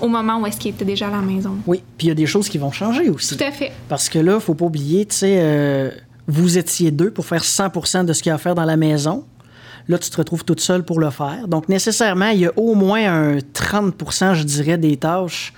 au 0.00 0.06
moment 0.06 0.38
où 0.38 0.46
est-ce 0.46 0.58
qu'il 0.58 0.70
était 0.70 0.84
déjà 0.84 1.08
à 1.08 1.10
la 1.10 1.20
maison. 1.20 1.56
Oui, 1.66 1.82
puis 1.98 2.06
il 2.06 2.10
y 2.10 2.12
a 2.12 2.14
des 2.14 2.26
choses 2.26 2.48
qui 2.48 2.56
vont 2.58 2.70
changer 2.70 3.08
aussi. 3.10 3.36
Tout 3.36 3.42
à 3.44 3.50
fait. 3.50 3.72
Parce 3.88 4.08
que 4.08 4.20
là, 4.20 4.38
faut 4.38 4.54
pas 4.54 4.66
oublier, 4.66 5.04
tu 5.06 5.16
sais, 5.16 5.36
euh, 5.40 5.90
vous 6.28 6.58
étiez 6.58 6.90
deux 6.90 7.10
pour 7.10 7.26
faire 7.26 7.42
100% 7.42 8.04
de 8.04 8.12
ce 8.12 8.22
qu'il 8.22 8.30
y 8.30 8.32
a 8.32 8.36
à 8.36 8.38
faire 8.38 8.54
dans 8.54 8.64
la 8.64 8.76
maison. 8.76 9.24
Là, 9.88 9.98
tu 9.98 10.10
te 10.10 10.16
retrouves 10.18 10.44
toute 10.44 10.60
seule 10.60 10.84
pour 10.84 11.00
le 11.00 11.10
faire. 11.10 11.48
Donc, 11.48 11.68
nécessairement, 11.68 12.28
il 12.28 12.40
y 12.40 12.46
a 12.46 12.52
au 12.56 12.74
moins 12.74 13.04
un 13.06 13.38
30% 13.38 14.34
je 14.34 14.42
dirais, 14.44 14.78
des 14.78 14.96
tâches 14.98 15.54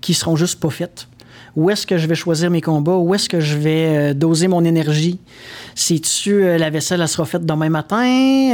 qui 0.00 0.14
seront 0.14 0.36
juste 0.36 0.60
pas 0.60 0.70
faites. 0.70 1.07
Où 1.56 1.70
est-ce 1.70 1.86
que 1.86 1.98
je 1.98 2.06
vais 2.06 2.14
choisir 2.14 2.50
mes 2.50 2.60
combats? 2.60 2.96
Où 2.96 3.14
est-ce 3.14 3.28
que 3.28 3.40
je 3.40 3.56
vais 3.56 3.86
euh, 3.86 4.14
doser 4.14 4.48
mon 4.48 4.64
énergie? 4.64 5.18
C'est-tu 5.80 6.42
euh, 6.42 6.58
la 6.58 6.70
vaisselle, 6.70 7.00
elle 7.00 7.06
sera 7.08 7.24
faite 7.24 7.46
demain 7.46 7.68
matin? 7.68 8.04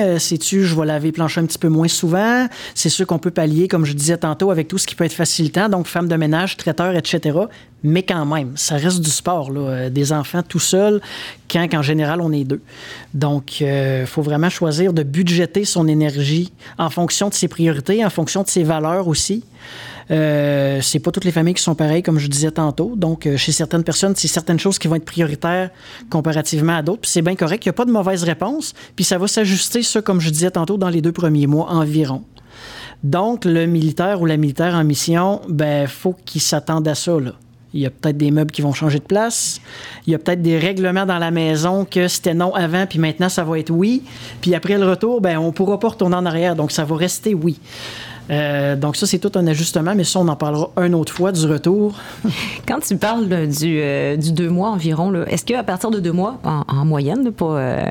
Euh, 0.02 0.18
C'est-tu 0.18 0.62
je 0.62 0.78
vais 0.78 0.84
laver 0.84 1.08
les 1.08 1.12
planchers 1.12 1.42
un 1.42 1.46
petit 1.46 1.58
peu 1.58 1.68
moins 1.68 1.88
souvent? 1.88 2.46
C'est 2.74 2.90
sûr 2.90 3.06
qu'on 3.06 3.18
peut 3.18 3.30
pallier, 3.30 3.66
comme 3.66 3.86
je 3.86 3.94
disais 3.94 4.18
tantôt, 4.18 4.50
avec 4.50 4.68
tout 4.68 4.76
ce 4.76 4.86
qui 4.86 4.94
peut 4.94 5.04
être 5.04 5.14
facilitant, 5.14 5.70
donc 5.70 5.86
femme 5.86 6.06
de 6.06 6.16
ménage, 6.16 6.58
traiteur, 6.58 6.94
etc. 6.94 7.38
Mais 7.82 8.02
quand 8.02 8.26
même, 8.26 8.52
ça 8.56 8.76
reste 8.76 9.00
du 9.00 9.08
sport, 9.08 9.50
là, 9.50 9.60
euh, 9.60 9.90
des 9.90 10.12
enfants 10.12 10.42
tout 10.42 10.58
seuls, 10.58 11.00
quand 11.50 11.66
qu'en 11.66 11.80
général 11.80 12.20
on 12.20 12.30
est 12.30 12.44
deux. 12.44 12.60
Donc, 13.14 13.62
il 13.62 14.04
faut 14.06 14.22
vraiment 14.22 14.50
choisir 14.50 14.92
de 14.92 15.02
budgéter 15.02 15.64
son 15.64 15.88
énergie 15.88 16.52
en 16.78 16.90
fonction 16.90 17.30
de 17.30 17.34
ses 17.34 17.48
priorités, 17.48 18.04
en 18.04 18.10
fonction 18.10 18.42
de 18.42 18.48
ses 18.48 18.64
valeurs 18.64 19.08
aussi. 19.08 19.44
Euh, 20.10 20.80
c'est 20.82 20.98
pas 20.98 21.10
toutes 21.10 21.24
les 21.24 21.32
familles 21.32 21.54
qui 21.54 21.62
sont 21.62 21.74
pareilles, 21.74 22.02
comme 22.02 22.18
je 22.18 22.28
disais 22.28 22.50
tantôt. 22.50 22.94
Donc, 22.96 23.26
euh, 23.26 23.36
chez 23.36 23.52
certaines 23.52 23.84
personnes, 23.84 24.14
c'est 24.16 24.28
certaines 24.28 24.58
choses 24.58 24.78
qui 24.78 24.88
vont 24.88 24.96
être 24.96 25.04
prioritaires 25.04 25.70
comparativement 26.10 26.76
à 26.76 26.82
d'autres. 26.82 27.02
Puis 27.02 27.10
c'est 27.10 27.22
bien 27.22 27.36
correct. 27.36 27.64
Il 27.64 27.68
n'y 27.68 27.70
a 27.70 27.74
pas 27.74 27.84
de 27.84 27.92
mauvaise 27.92 28.24
réponse. 28.24 28.74
Puis 28.96 29.04
ça 29.04 29.18
va 29.18 29.26
s'ajuster, 29.26 29.82
ça, 29.82 30.02
comme 30.02 30.20
je 30.20 30.30
disais 30.30 30.50
tantôt, 30.50 30.76
dans 30.76 30.90
les 30.90 31.00
deux 31.00 31.12
premiers 31.12 31.46
mois 31.46 31.70
environ. 31.70 32.24
Donc, 33.02 33.44
le 33.44 33.66
militaire 33.66 34.22
ou 34.22 34.26
la 34.26 34.36
militaire 34.36 34.74
en 34.74 34.84
mission, 34.84 35.42
ben, 35.48 35.86
faut 35.86 36.14
qu'il 36.24 36.40
s'attende 36.40 36.88
à 36.88 36.94
ça, 36.94 37.18
là. 37.20 37.32
Il 37.74 37.80
y 37.80 37.86
a 37.86 37.90
peut-être 37.90 38.16
des 38.16 38.30
meubles 38.30 38.52
qui 38.52 38.62
vont 38.62 38.72
changer 38.72 39.00
de 39.00 39.04
place. 39.04 39.60
Il 40.06 40.12
y 40.12 40.14
a 40.14 40.18
peut-être 40.20 40.40
des 40.40 40.58
règlements 40.58 41.06
dans 41.06 41.18
la 41.18 41.32
maison 41.32 41.84
que 41.84 42.06
c'était 42.06 42.32
non 42.32 42.54
avant, 42.54 42.86
puis 42.86 43.00
maintenant 43.00 43.28
ça 43.28 43.42
va 43.42 43.58
être 43.58 43.70
oui. 43.70 44.04
Puis 44.40 44.54
après 44.54 44.78
le 44.78 44.88
retour, 44.88 45.20
ben 45.20 45.38
on 45.38 45.50
pourra 45.50 45.80
pas 45.80 45.88
retourner 45.88 46.14
en 46.14 46.24
arrière, 46.24 46.54
donc 46.54 46.70
ça 46.70 46.84
va 46.84 46.94
rester 46.94 47.34
oui. 47.34 47.58
Euh, 48.30 48.76
donc 48.76 48.96
ça, 48.96 49.06
c'est 49.06 49.18
tout 49.18 49.32
un 49.34 49.46
ajustement, 49.46 49.94
mais 49.94 50.04
ça, 50.04 50.20
on 50.20 50.28
en 50.28 50.36
parlera 50.36 50.70
une 50.78 50.94
autre 50.94 51.12
fois 51.12 51.32
du 51.32 51.46
retour. 51.46 51.94
Quand 52.68 52.80
tu 52.80 52.96
parles 52.96 53.28
du, 53.48 53.80
euh, 53.80 54.16
du 54.16 54.32
deux 54.32 54.48
mois 54.48 54.70
environ, 54.70 55.12
est-ce 55.26 55.44
qu'à 55.44 55.62
partir 55.62 55.90
de 55.90 56.00
deux 56.00 56.12
mois, 56.12 56.38
en, 56.44 56.62
en 56.66 56.84
moyenne, 56.84 57.30
euh, 57.42 57.84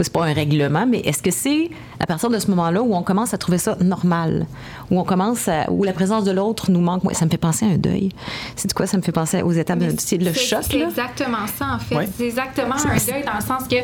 c'est 0.00 0.12
pas 0.12 0.24
un 0.24 0.32
règlement, 0.32 0.86
mais 0.86 0.98
est-ce 1.00 1.22
que 1.22 1.30
c'est 1.30 1.70
à 2.00 2.06
partir 2.06 2.30
de 2.30 2.38
ce 2.38 2.48
moment-là 2.48 2.82
où 2.82 2.94
on 2.94 3.02
commence 3.02 3.34
à 3.34 3.38
trouver 3.38 3.58
ça 3.58 3.76
normal, 3.80 4.46
où 4.90 4.98
on 4.98 5.04
commence 5.04 5.48
à, 5.48 5.70
où 5.70 5.84
la 5.84 5.92
présence 5.92 6.24
de 6.24 6.30
l'autre 6.30 6.70
nous 6.70 6.80
manque, 6.80 7.02
ça 7.14 7.24
me 7.24 7.30
fait 7.30 7.36
penser 7.36 7.66
à 7.66 7.68
un 7.68 7.78
deuil. 7.78 8.10
C'est 8.54 8.72
quoi 8.72 8.86
Ça 8.86 8.96
me 8.96 9.02
fait 9.02 9.12
penser 9.12 9.42
aux 9.42 9.52
étapes 9.52 9.78
de 9.78 9.94
c'est 9.98 10.18
le 10.18 10.32
choc 10.32 10.60
C'est 10.70 10.80
exactement 10.80 11.46
ça, 11.58 11.74
en 11.74 11.78
fait. 11.78 11.96
Ouais. 11.96 12.08
C'est 12.16 12.26
exactement 12.26 12.74
un 12.74 13.12
deuil 13.12 13.24
dans 13.24 13.34
le 13.34 13.44
sens 13.44 13.68
que 13.68 13.76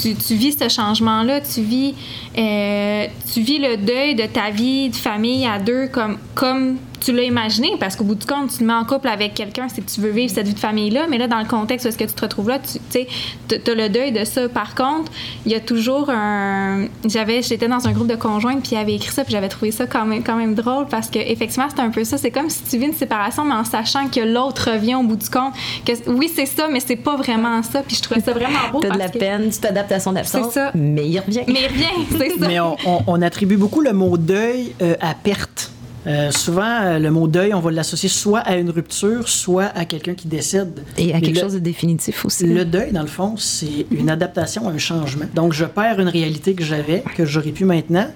tu, 0.00 0.14
tu 0.14 0.34
vis 0.34 0.56
ce 0.58 0.68
changement-là, 0.68 1.40
tu 1.40 1.62
vis, 1.62 1.94
euh, 2.36 3.06
tu 3.32 3.40
vis 3.40 3.58
le 3.58 3.76
deuil 3.76 4.14
de 4.14 4.26
ta 4.26 4.50
vie 4.50 4.90
de 4.90 4.96
famille 4.96 5.46
à 5.46 5.58
deux 5.58 5.88
comme, 5.88 6.18
comme 6.34 6.76
tu 7.00 7.12
l'as 7.12 7.22
imaginé 7.22 7.72
parce 7.78 7.96
qu'au 7.96 8.04
bout 8.04 8.14
du 8.14 8.26
compte, 8.26 8.50
tu 8.50 8.58
te 8.58 8.64
mets 8.64 8.72
en 8.72 8.84
couple 8.84 9.08
avec 9.08 9.34
quelqu'un, 9.34 9.68
c'est 9.68 9.82
que 9.84 9.90
tu 9.90 10.00
veux 10.00 10.10
vivre 10.10 10.32
cette 10.32 10.46
vie 10.46 10.54
de 10.54 10.58
famille-là. 10.58 11.06
Mais 11.08 11.18
là, 11.18 11.26
dans 11.26 11.38
le 11.38 11.46
contexte 11.46 11.86
où 11.86 11.88
est-ce 11.88 11.98
que 11.98 12.04
tu 12.04 12.14
te 12.14 12.22
retrouves 12.22 12.48
là, 12.48 12.58
tu 12.58 12.78
sais, 12.90 13.08
as 13.52 13.74
le 13.74 13.88
deuil 13.88 14.12
de 14.12 14.24
ça. 14.24 14.48
Par 14.48 14.74
contre, 14.74 15.10
il 15.46 15.52
y 15.52 15.54
a 15.54 15.60
toujours 15.60 16.10
un. 16.10 16.86
J'avais, 17.04 17.42
j'étais 17.42 17.68
dans 17.68 17.86
un 17.86 17.92
groupe 17.92 18.08
de 18.08 18.16
conjoints, 18.16 18.60
puis 18.60 18.70
il 18.72 18.76
avait 18.76 18.94
écrit 18.94 19.12
ça, 19.12 19.24
puis 19.24 19.32
j'avais 19.32 19.48
trouvé 19.48 19.70
ça 19.70 19.86
quand 19.86 20.04
même, 20.04 20.22
quand 20.22 20.36
même 20.36 20.54
drôle 20.54 20.86
parce 20.86 21.08
que 21.08 21.18
effectivement, 21.18 21.68
c'est 21.74 21.80
un 21.80 21.90
peu 21.90 22.04
ça. 22.04 22.18
C'est 22.18 22.30
comme 22.30 22.50
si 22.50 22.62
tu 22.64 22.78
vis 22.78 22.86
une 22.86 22.94
séparation, 22.94 23.44
mais 23.44 23.54
en 23.54 23.64
sachant 23.64 24.08
que 24.08 24.20
l'autre 24.20 24.70
revient 24.72 24.96
au 24.96 25.02
bout 25.02 25.16
du 25.16 25.28
compte. 25.28 25.54
Que, 25.84 25.92
oui, 26.10 26.30
c'est 26.34 26.46
ça, 26.46 26.68
mais 26.70 26.80
c'est 26.80 26.96
pas 26.96 27.16
vraiment 27.16 27.62
ça. 27.62 27.82
Puis 27.82 27.96
je 27.96 28.02
trouvais 28.02 28.20
ça 28.20 28.32
vraiment 28.32 28.70
beau. 28.72 28.80
T'as 28.80 28.90
de 28.90 28.98
la 28.98 29.08
peine, 29.08 29.50
tu 29.50 29.58
t'adaptes 29.58 29.92
à 29.92 30.00
son 30.00 30.16
absence. 30.16 30.48
C'est 30.48 30.60
ça. 30.60 30.70
Mais 30.74 31.08
il 31.08 31.18
revient. 31.20 31.44
Mais 31.46 31.60
il 31.62 31.68
revient, 31.68 32.06
c'est 32.18 32.30
ça. 32.40 32.48
Mais 32.48 32.60
on, 32.60 33.22
attribue 33.22 33.56
beaucoup 33.56 33.80
le 33.80 33.92
mot 33.92 34.16
deuil 34.16 34.74
euh, 34.80 34.94
à 35.00 35.12
perte. 35.14 35.72
Euh, 36.06 36.30
souvent, 36.30 36.80
euh, 36.82 36.98
le 36.98 37.10
mot 37.10 37.26
deuil, 37.26 37.52
on 37.52 37.60
va 37.60 37.70
l'associer 37.70 38.08
soit 38.08 38.40
à 38.40 38.56
une 38.56 38.70
rupture, 38.70 39.28
soit 39.28 39.66
à 39.74 39.84
quelqu'un 39.84 40.14
qui 40.14 40.28
décède. 40.28 40.84
Et 40.96 41.12
à 41.12 41.20
quelque 41.20 41.40
chose 41.40 41.54
de 41.54 41.58
définitif 41.58 42.24
aussi. 42.24 42.46
Le 42.46 42.64
deuil, 42.64 42.92
dans 42.92 43.02
le 43.02 43.08
fond, 43.08 43.36
c'est 43.36 43.86
une 43.90 44.08
adaptation 44.08 44.68
à 44.68 44.72
un 44.72 44.78
changement. 44.78 45.26
Donc, 45.34 45.52
je 45.52 45.64
perds 45.64 46.00
une 46.00 46.08
réalité 46.08 46.54
que 46.54 46.64
j'avais, 46.64 47.02
que 47.16 47.26
j'aurais 47.26 47.50
pu 47.50 47.64
maintenant, 47.64 48.06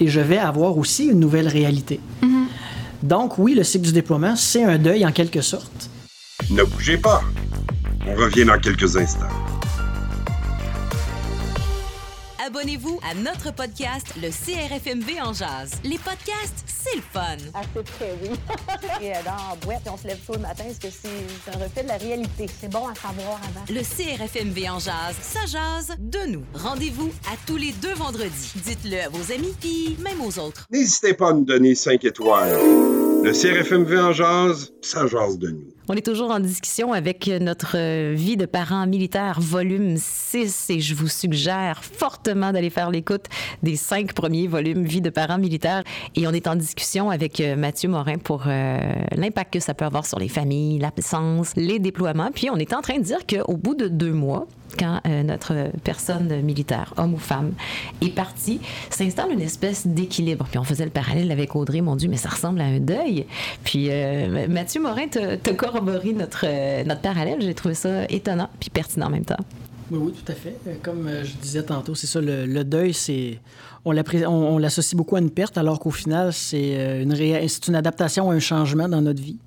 et 0.00 0.08
je 0.08 0.20
vais 0.20 0.38
avoir 0.38 0.76
aussi 0.76 1.06
une 1.06 1.18
nouvelle 1.18 1.48
réalité. 1.48 1.98
Mm-hmm. 2.22 2.44
Donc, 3.02 3.38
oui, 3.38 3.54
le 3.54 3.64
cycle 3.64 3.86
du 3.86 3.92
déploiement, 3.92 4.36
c'est 4.36 4.64
un 4.64 4.78
deuil 4.78 5.04
en 5.06 5.12
quelque 5.12 5.40
sorte. 5.40 5.90
Ne 6.50 6.62
bougez 6.62 6.98
pas. 6.98 7.22
On 8.06 8.14
revient 8.14 8.44
dans 8.44 8.58
quelques 8.58 8.96
instants. 8.96 9.26
Abonnez-vous 12.46 12.98
à 13.02 13.14
notre 13.14 13.54
podcast, 13.54 14.14
le 14.16 14.30
CRFMV 14.30 15.20
en 15.20 15.34
jazz. 15.34 15.72
Les 15.84 15.98
podcasts, 15.98 16.64
c'est 16.66 16.96
le 16.96 17.02
fun. 17.02 17.36
Assez 17.52 17.82
près, 17.98 18.14
oui. 18.22 18.30
Et 19.02 19.10
euh, 19.10 19.18
dans 19.26 19.32
la 19.32 19.56
boîte, 19.62 19.82
on 19.92 19.98
se 19.98 20.06
lève 20.06 20.18
tôt 20.26 20.32
le 20.32 20.38
matin, 20.38 20.64
est-ce 20.66 20.80
que 20.80 20.88
c'est 20.90 21.54
un 21.54 21.62
reflet 21.62 21.82
de 21.82 21.88
la 21.88 21.98
réalité? 21.98 22.46
C'est 22.58 22.70
bon 22.70 22.88
à 22.88 22.94
savoir 22.94 23.38
avant. 23.44 23.64
Le 23.68 23.82
CRFMV 23.82 24.70
en 24.70 24.78
jazz, 24.78 25.16
ça 25.20 25.40
jase 25.44 25.94
de 25.98 26.30
nous. 26.30 26.44
Rendez-vous 26.54 27.10
à 27.30 27.36
tous 27.46 27.58
les 27.58 27.72
deux 27.72 27.92
vendredis. 27.92 28.52
Dites-le 28.64 29.02
à 29.02 29.08
vos 29.10 29.32
amis, 29.32 29.54
puis 29.60 29.98
même 30.02 30.22
aux 30.22 30.38
autres. 30.38 30.66
N'hésitez 30.70 31.12
pas 31.12 31.30
à 31.30 31.32
nous 31.34 31.44
donner 31.44 31.74
5 31.74 32.02
étoiles. 32.04 32.58
Le 33.22 33.32
CRFMV 33.32 33.98
en 33.98 34.12
jazz, 34.14 34.72
ça 34.80 35.06
jase 35.06 35.38
de 35.38 35.50
nous. 35.50 35.74
On 35.92 35.94
est 35.94 36.06
toujours 36.06 36.30
en 36.30 36.38
discussion 36.38 36.92
avec 36.92 37.26
notre 37.26 37.76
euh, 37.76 38.12
vie 38.14 38.36
de 38.36 38.46
parents 38.46 38.86
militaires, 38.86 39.40
volume 39.40 39.96
6, 39.96 40.70
et 40.70 40.78
je 40.78 40.94
vous 40.94 41.08
suggère 41.08 41.82
fortement 41.82 42.52
d'aller 42.52 42.70
faire 42.70 42.90
l'écoute 42.90 43.24
des 43.64 43.74
cinq 43.74 44.12
premiers 44.12 44.46
volumes 44.46 44.84
vie 44.84 45.00
de 45.00 45.10
parents 45.10 45.38
militaires. 45.38 45.82
Et 46.14 46.28
on 46.28 46.30
est 46.30 46.46
en 46.46 46.54
discussion 46.54 47.10
avec 47.10 47.40
euh, 47.40 47.56
Mathieu 47.56 47.88
Morin 47.88 48.18
pour 48.18 48.44
euh, 48.46 48.78
l'impact 49.16 49.54
que 49.54 49.58
ça 49.58 49.74
peut 49.74 49.84
avoir 49.84 50.06
sur 50.06 50.20
les 50.20 50.28
familles, 50.28 50.78
l'absence, 50.78 51.54
les 51.56 51.80
déploiements. 51.80 52.30
Puis 52.32 52.50
on 52.50 52.56
est 52.56 52.72
en 52.72 52.82
train 52.82 52.98
de 52.98 53.02
dire 53.02 53.26
qu'au 53.28 53.56
bout 53.56 53.74
de 53.74 53.88
deux 53.88 54.12
mois, 54.12 54.46
quand 54.76 55.00
euh, 55.06 55.22
notre 55.22 55.70
personne 55.84 56.40
militaire, 56.42 56.94
homme 56.96 57.14
ou 57.14 57.18
femme, 57.18 57.52
est 58.00 58.14
partie, 58.14 58.60
s'installe 58.90 59.32
une 59.32 59.40
espèce 59.40 59.86
d'équilibre. 59.86 60.46
Puis 60.50 60.58
on 60.58 60.64
faisait 60.64 60.84
le 60.84 60.90
parallèle 60.90 61.30
avec 61.30 61.54
Audrey, 61.56 61.80
mon 61.80 61.96
Dieu, 61.96 62.08
mais 62.08 62.16
ça 62.16 62.28
ressemble 62.28 62.60
à 62.60 62.64
un 62.64 62.80
deuil. 62.80 63.26
Puis 63.64 63.88
euh, 63.90 64.46
Mathieu 64.48 64.80
Morin 64.80 65.08
t'a 65.08 65.36
corroboré 65.54 66.12
notre, 66.12 66.44
euh, 66.46 66.84
notre 66.84 67.00
parallèle. 67.00 67.40
J'ai 67.40 67.54
trouvé 67.54 67.74
ça 67.74 68.04
étonnant 68.08 68.48
puis 68.58 68.70
pertinent 68.70 69.06
en 69.06 69.10
même 69.10 69.24
temps. 69.24 69.44
Oui, 69.90 69.98
oui, 70.00 70.12
tout 70.12 70.30
à 70.30 70.34
fait. 70.34 70.56
Comme 70.82 71.10
je 71.24 71.32
disais 71.42 71.64
tantôt, 71.64 71.96
c'est 71.96 72.06
ça, 72.06 72.20
le, 72.20 72.62
deuil, 72.62 72.94
c'est. 72.94 73.40
On 73.84 74.58
l'associe 74.58 74.96
beaucoup 74.96 75.16
à 75.16 75.20
une 75.20 75.30
perte, 75.30 75.58
alors 75.58 75.80
qu'au 75.80 75.90
final, 75.90 76.32
c'est 76.32 77.02
une, 77.02 77.12
une 77.12 77.74
adaptation 77.74 78.30
à 78.30 78.34
un 78.34 78.38
changement 78.38 78.88
dans 78.88 79.00
notre 79.00 79.20
vie. 79.20 79.38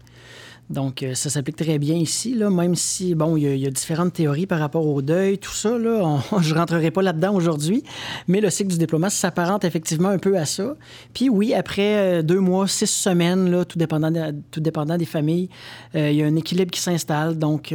Donc, 0.70 1.04
euh, 1.04 1.14
ça 1.14 1.30
s'applique 1.30 1.58
très 1.58 1.78
bien 1.78 1.96
ici, 1.96 2.34
là, 2.34 2.50
même 2.50 2.76
si, 2.76 3.16
bon, 3.16 3.36
il 3.36 3.58
y, 3.58 3.68
a 3.68 3.70
différentes 3.70 4.14
théories 4.14 4.48
par 4.48 4.60
rapport 4.60 4.88
au 4.88 5.02
deuil, 5.02 5.38
tout 5.38 5.52
ça, 5.52 5.78
là, 5.78 6.20
je 6.42 6.54
ne 6.54 6.60
rentrerai 6.60 6.90
pas 6.90 7.02
là-dedans 7.02 7.36
aujourd'hui, 7.36 7.84
mais 8.28 8.40
le 8.42 8.50
cycle 8.50 8.72
du 8.72 8.78
déploiement 8.78 9.10
s'apparente 9.10 9.66
effectivement 9.66 10.10
un 10.10 10.18
peu 10.18 10.38
à 10.38 10.46
ça. 10.46 10.76
Puis 11.14 11.30
oui, 11.30 11.54
après 11.54 12.20
euh, 12.20 12.22
deux 12.22 12.40
mois, 12.40 12.68
six 12.68 12.88
semaines, 12.88 13.52
là, 13.52 13.66
tout, 13.66 13.78
dépendant 13.78 14.32
tout 14.52 14.62
dépendant 14.62 14.98
des 14.98 15.06
familles, 15.06 15.50
euh, 15.96 16.10
il 16.10 16.18
y 16.18 16.24
a 16.24 16.26
un 16.26 16.36
équilibre 16.36 16.72
qui 16.72 16.80
s'installe. 16.80 17.38
Donc, 17.38 17.74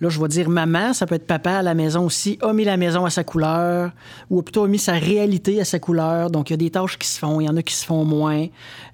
Là, 0.00 0.08
je 0.08 0.20
vais 0.20 0.28
dire 0.28 0.48
maman, 0.48 0.92
ça 0.92 1.06
peut 1.06 1.14
être 1.14 1.26
papa 1.26 1.52
à 1.52 1.62
la 1.62 1.74
maison 1.74 2.04
aussi, 2.04 2.38
a 2.42 2.52
mis 2.52 2.64
la 2.64 2.76
maison 2.76 3.04
à 3.04 3.10
sa 3.10 3.24
couleur, 3.24 3.92
ou 4.30 4.42
plutôt 4.42 4.64
a 4.64 4.68
mis 4.68 4.78
sa 4.78 4.92
réalité 4.92 5.60
à 5.60 5.64
sa 5.64 5.78
couleur. 5.78 6.30
Donc, 6.30 6.50
il 6.50 6.52
y 6.52 6.54
a 6.54 6.58
des 6.58 6.70
tâches 6.70 6.98
qui 6.98 7.08
se 7.08 7.18
font, 7.18 7.40
il 7.40 7.44
y 7.44 7.48
en 7.48 7.56
a 7.56 7.62
qui 7.62 7.74
se 7.74 7.84
font 7.84 8.04
moins. 8.04 8.46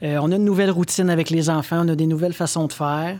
Euh, 0.02 0.18
on 0.22 0.30
a 0.32 0.36
une 0.36 0.44
nouvelle 0.44 0.70
routine 0.70 1.10
avec 1.10 1.30
les 1.30 1.50
enfants, 1.50 1.82
on 1.84 1.88
a 1.88 1.96
des 1.96 2.06
nouvelles 2.06 2.34
façons 2.34 2.66
de 2.66 2.72
faire. 2.72 3.18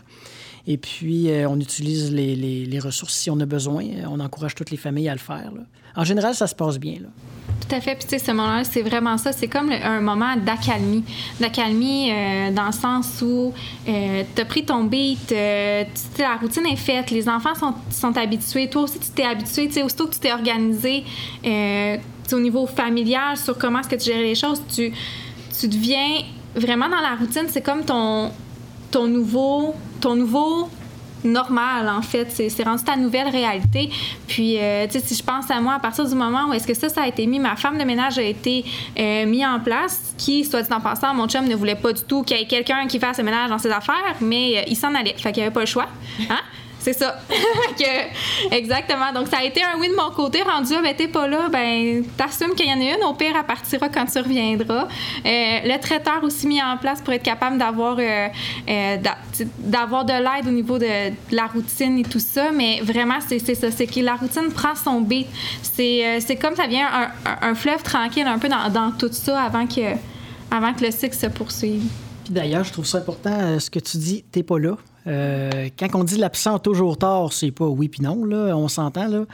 Et 0.67 0.77
puis, 0.77 1.31
euh, 1.31 1.49
on 1.49 1.59
utilise 1.59 2.11
les, 2.11 2.79
ressources 2.79 3.15
si 3.15 3.29
on 3.29 3.39
a 3.39 3.45
besoin. 3.45 3.83
On 4.07 4.19
encourage 4.19 4.55
toutes 4.55 4.71
les 4.71 4.77
familles 4.77 5.09
à 5.09 5.13
le 5.13 5.19
faire. 5.19 5.51
En 5.95 6.03
général, 6.03 6.35
ça 6.35 6.47
se 6.47 6.55
passe 6.55 6.77
bien. 6.77 6.99
Tout 7.71 7.79
fait. 7.79 7.95
Puis, 7.95 8.03
tu 8.03 8.09
sais, 8.09 8.19
ce 8.19 8.31
moment-là, 8.31 8.63
c'est 8.65 8.81
vraiment 8.81 9.17
ça. 9.17 9.31
C'est 9.31 9.47
comme 9.47 9.71
un 9.71 10.01
moment 10.01 10.35
d'accalmie. 10.35 11.05
D'accalmie 11.39 12.11
euh, 12.11 12.51
dans 12.51 12.65
le 12.65 12.71
sens 12.73 13.21
où 13.21 13.53
euh, 13.87 14.23
tu 14.35 14.41
as 14.41 14.45
pris 14.45 14.65
ton 14.65 14.83
beat, 14.83 15.31
euh, 15.31 15.85
la 16.19 16.35
routine 16.35 16.65
est 16.65 16.75
faite, 16.75 17.11
les 17.11 17.29
enfants 17.29 17.55
sont, 17.55 17.73
sont 17.89 18.17
habitués. 18.17 18.69
Toi 18.69 18.81
aussi, 18.83 18.99
tu 18.99 19.09
t'es 19.11 19.23
habitué. 19.23 19.67
Tu 19.67 19.75
sais, 19.75 19.83
aussitôt 19.83 20.07
que 20.07 20.15
tu 20.15 20.19
t'es 20.19 20.33
organisé 20.33 21.05
au 22.33 22.39
niveau 22.39 22.65
familial 22.65 23.37
sur 23.37 23.57
comment 23.57 23.79
est-ce 23.79 23.89
que 23.89 23.95
tu 23.95 24.05
gères 24.05 24.21
les 24.21 24.35
choses, 24.35 24.61
tu, 24.73 24.93
tu 25.59 25.67
deviens 25.67 26.23
vraiment 26.55 26.87
dans 26.87 27.01
la 27.01 27.15
routine. 27.15 27.43
C'est 27.47 27.61
comme 27.61 27.83
ton, 27.83 28.31
ton 28.89 29.07
nouveau, 29.07 29.75
ton 29.99 30.15
nouveau 30.15 30.69
normal, 31.23 31.89
en 31.89 32.01
fait. 32.01 32.27
C'est 32.31 32.63
rendu 32.63 32.83
ta 32.83 32.95
nouvelle 32.95 33.29
réalité. 33.29 33.89
Puis, 34.27 34.57
euh, 34.57 34.85
tu 34.87 34.99
sais, 34.99 35.05
si 35.05 35.15
je 35.15 35.23
pense 35.23 35.49
à 35.49 35.59
moi, 35.61 35.75
à 35.75 35.79
partir 35.79 36.07
du 36.07 36.15
moment 36.15 36.49
où 36.49 36.53
est-ce 36.53 36.67
que 36.67 36.73
ça, 36.73 36.89
ça 36.89 37.03
a 37.03 37.07
été 37.07 37.25
mis, 37.27 37.39
ma 37.39 37.55
femme 37.55 37.77
de 37.77 37.83
ménage 37.83 38.17
a 38.17 38.23
été 38.23 38.65
euh, 38.99 39.25
mis 39.25 39.45
en 39.45 39.59
place, 39.59 40.13
qui, 40.17 40.43
soit 40.43 40.61
dit 40.61 40.73
en 40.73 40.81
passant, 40.81 41.13
mon 41.13 41.27
chum 41.27 41.47
ne 41.47 41.55
voulait 41.55 41.75
pas 41.75 41.93
du 41.93 42.01
tout 42.03 42.23
qu'il 42.23 42.37
y 42.37 42.41
ait 42.41 42.45
quelqu'un 42.45 42.87
qui 42.87 42.99
fasse 42.99 43.17
le 43.17 43.23
ménage 43.23 43.49
dans 43.49 43.59
ses 43.59 43.71
affaires, 43.71 44.15
mais 44.19 44.57
euh, 44.57 44.61
il 44.67 44.75
s'en 44.75 44.93
allait. 44.95 45.15
Fait 45.17 45.31
qu'il 45.31 45.41
n'y 45.41 45.47
avait 45.47 45.53
pas 45.53 45.61
le 45.61 45.65
choix. 45.65 45.87
Hein? 46.29 46.39
C'est 46.81 46.93
ça. 46.93 47.19
exactement. 48.51 49.13
Donc, 49.13 49.27
ça 49.27 49.37
a 49.37 49.43
été 49.43 49.61
un 49.63 49.79
oui 49.79 49.87
de 49.89 49.95
mon 49.95 50.09
côté. 50.09 50.41
Rendu, 50.41 50.73
ben, 50.81 50.95
t'es 50.95 51.07
pas 51.07 51.27
là, 51.27 51.47
ben, 51.49 52.03
t'assumes 52.17 52.55
qu'il 52.55 52.67
y 52.67 52.73
en 52.73 52.81
a 52.81 52.95
une. 52.95 53.03
Au 53.03 53.13
pire, 53.13 53.33
elle 53.37 53.45
partira 53.45 53.87
quand 53.87 54.05
tu 54.05 54.17
reviendras. 54.17 54.87
Euh, 54.87 55.59
le 55.63 55.79
traiteur 55.79 56.23
aussi 56.23 56.47
mis 56.47 56.61
en 56.61 56.77
place 56.77 56.99
pour 57.01 57.13
être 57.13 57.21
capable 57.21 57.59
d'avoir 57.59 57.97
euh, 57.99 58.27
euh, 58.67 58.97
d'avoir 59.59 60.05
de 60.05 60.13
l'aide 60.13 60.47
au 60.47 60.51
niveau 60.51 60.79
de, 60.79 61.11
la 61.31 61.45
routine 61.45 61.99
et 61.99 62.03
tout 62.03 62.19
ça. 62.19 62.51
Mais 62.51 62.81
vraiment, 62.81 63.19
c'est 63.27 63.39
ça. 63.53 63.69
C'est 63.69 63.85
que 63.85 63.99
la 63.99 64.15
routine 64.15 64.51
prend 64.51 64.73
son 64.73 65.01
beat. 65.01 65.27
C'est 65.61 66.39
comme 66.41 66.55
ça 66.55 66.65
vient 66.65 67.11
un, 67.41 67.53
fleuve 67.53 67.83
tranquille 67.83 68.25
un 68.25 68.39
peu 68.39 68.49
dans, 68.49 68.69
dans, 68.69 68.91
tout 68.91 69.09
ça 69.11 69.41
avant 69.41 69.67
que, 69.67 69.95
avant 70.49 70.73
que 70.73 70.83
le 70.83 70.91
cycle 70.91 71.15
se 71.15 71.27
poursuive. 71.27 71.83
Puis 72.23 72.33
d'ailleurs, 72.33 72.63
je 72.63 72.71
trouve 72.71 72.85
ça 72.85 72.97
important 72.97 73.59
ce 73.59 73.69
que 73.69 73.79
tu 73.79 73.97
dis, 73.97 74.23
t'es 74.31 74.41
pas 74.41 74.57
là. 74.57 74.77
Euh, 75.07 75.69
quand 75.77 75.87
on 75.95 76.03
dit 76.03 76.17
l'absent 76.17 76.59
toujours 76.59 76.97
tort, 76.97 77.33
c'est 77.33 77.51
pas 77.51 77.65
oui 77.65 77.87
puis 77.89 78.01
non, 78.01 78.21
on 78.31 78.67
s'entend. 78.67 79.07
Là. 79.07 79.25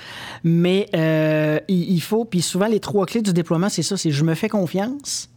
Mais 0.44 0.90
euh, 0.96 1.60
il, 1.68 2.02
faut, 2.02 2.26
puis 2.26 2.42
souvent 2.42 2.68
les 2.68 2.80
trois 2.80 3.06
clés 3.06 3.22
du 3.22 3.34
déploiement, 3.34 3.70
c'est 3.70 3.84
ça, 3.84 3.98
c'est 3.98 4.12
je 4.12 4.24
me 4.24 4.36
fais 4.36 4.50
confiance, 4.50 5.30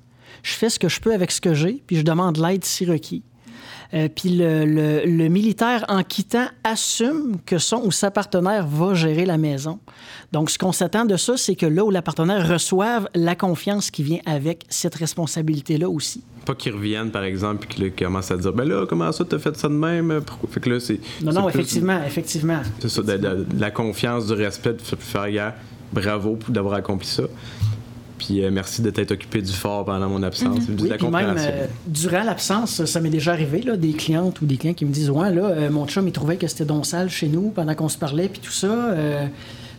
je 0.43 0.53
fais 0.53 0.71
ce 0.71 0.79
que 0.79 0.89
je 0.89 1.01
peux 1.01 1.13
avec 1.13 1.31
ce 1.31 1.41
que 1.41 1.55
j'ai, 1.55 1.83
puis 1.87 1.97
je 1.97 2.03
demande 2.03 2.39
l'aide 2.39 2.65
si 2.65 2.85
requis. 2.85 3.23
Euh, 3.93 4.09
puis 4.15 4.31
le, 4.31 4.65
le, 5.05 5.29
militaire, 5.29 5.85
en 5.89 6.03
quittant, 6.03 6.47
assume 6.63 7.39
que 7.45 7.59
son 7.59 7.83
ou 7.85 7.91
sa 7.91 8.11
partenaire 8.11 8.67
va 8.67 8.95
gérer 8.95 9.27
la 9.27 9.37
maison. 9.37 9.79
Donc, 10.33 10.51
ce 10.51 10.59
qu'on 10.59 10.73
s'attend 10.73 11.05
de 11.05 11.17
ça, 11.17 11.37
c'est 11.37 11.57
que 11.57 11.67
là 11.67 11.85
où 11.85 11.91
la 11.91 12.03
partenaire 12.03 12.49
reçoive 12.49 13.09
la 13.15 13.35
confiance 13.35 13.91
qui 13.91 14.03
vient 14.03 14.21
avec 14.27 14.65
cette 14.69 14.95
responsabilité-là 14.95 15.89
aussi. 15.89 16.23
Pas 16.47 16.55
qu'ils 16.55 16.73
reviennent, 16.73 17.11
par 17.11 17.25
exemple, 17.25 17.67
puis 17.67 17.77
qu'ils 17.77 17.93
commencent 17.93 18.31
à 18.31 18.37
dire 18.37 18.53
Ben 18.53 18.65
là, 18.65 18.87
comment 18.89 19.11
ça, 19.11 19.25
t'as 19.25 19.39
fait 19.39 19.57
ça 19.57 19.69
de 19.69 19.75
même? 19.75 20.21
Pourquoi? 20.25 20.49
Fait 20.51 20.61
que 20.61 20.71
là, 20.71 20.81
c'est. 20.81 21.01
Non, 21.23 21.33
non, 21.33 21.49
effectivement, 21.49 22.01
effectivement. 22.07 22.61
C'est 22.79 22.89
ça, 22.89 23.03
de, 23.03 23.47
la 23.59 23.71
confiance, 23.71 24.27
du 24.27 24.35
respect, 24.35 24.75
de 24.75 24.79
faire 24.81 25.55
bravo 25.93 26.39
d'avoir 26.49 26.75
accompli 26.75 27.09
ça. 27.09 27.25
Puis 28.31 28.45
euh, 28.45 28.51
merci 28.53 28.81
de 28.81 28.91
t'être 28.91 29.11
occupé 29.11 29.43
du 29.43 29.53
fort 29.53 29.85
pendant 29.85 30.09
mon 30.09 30.23
absence. 30.23 30.69
Mhm. 30.69 30.77
Oui, 30.81 31.11
même 31.11 31.35
euh, 31.37 31.67
durant 31.89 32.23
l'absence, 32.23 32.85
ça 32.85 33.01
m'est 33.01 33.11
déjà 33.11 33.33
arrivé, 33.33 33.61
là, 33.61 33.77
des 33.77 33.93
clientes 33.93 34.41
ou 34.41 34.47
des 34.47 34.57
clients 34.57 34.75
qui 34.75 34.85
me 34.85 34.93
disent 34.93 35.11
Ouais, 35.11 35.35
là, 35.35 35.47
euh, 35.47 35.71
mon 35.71 35.85
chum, 35.89 36.07
il 36.07 36.13
trouvait 36.13 36.37
que 36.37 36.47
c'était 36.47 36.65
donc 36.65 36.87
sale 36.87 37.11
chez 37.11 37.27
nous 37.27 37.51
pendant 37.51 37.75
qu'on 37.75 37.89
se 37.89 37.99
parlait, 37.99 38.29
puis 38.29 38.41
tout 38.41 38.53
ça. 38.53 38.95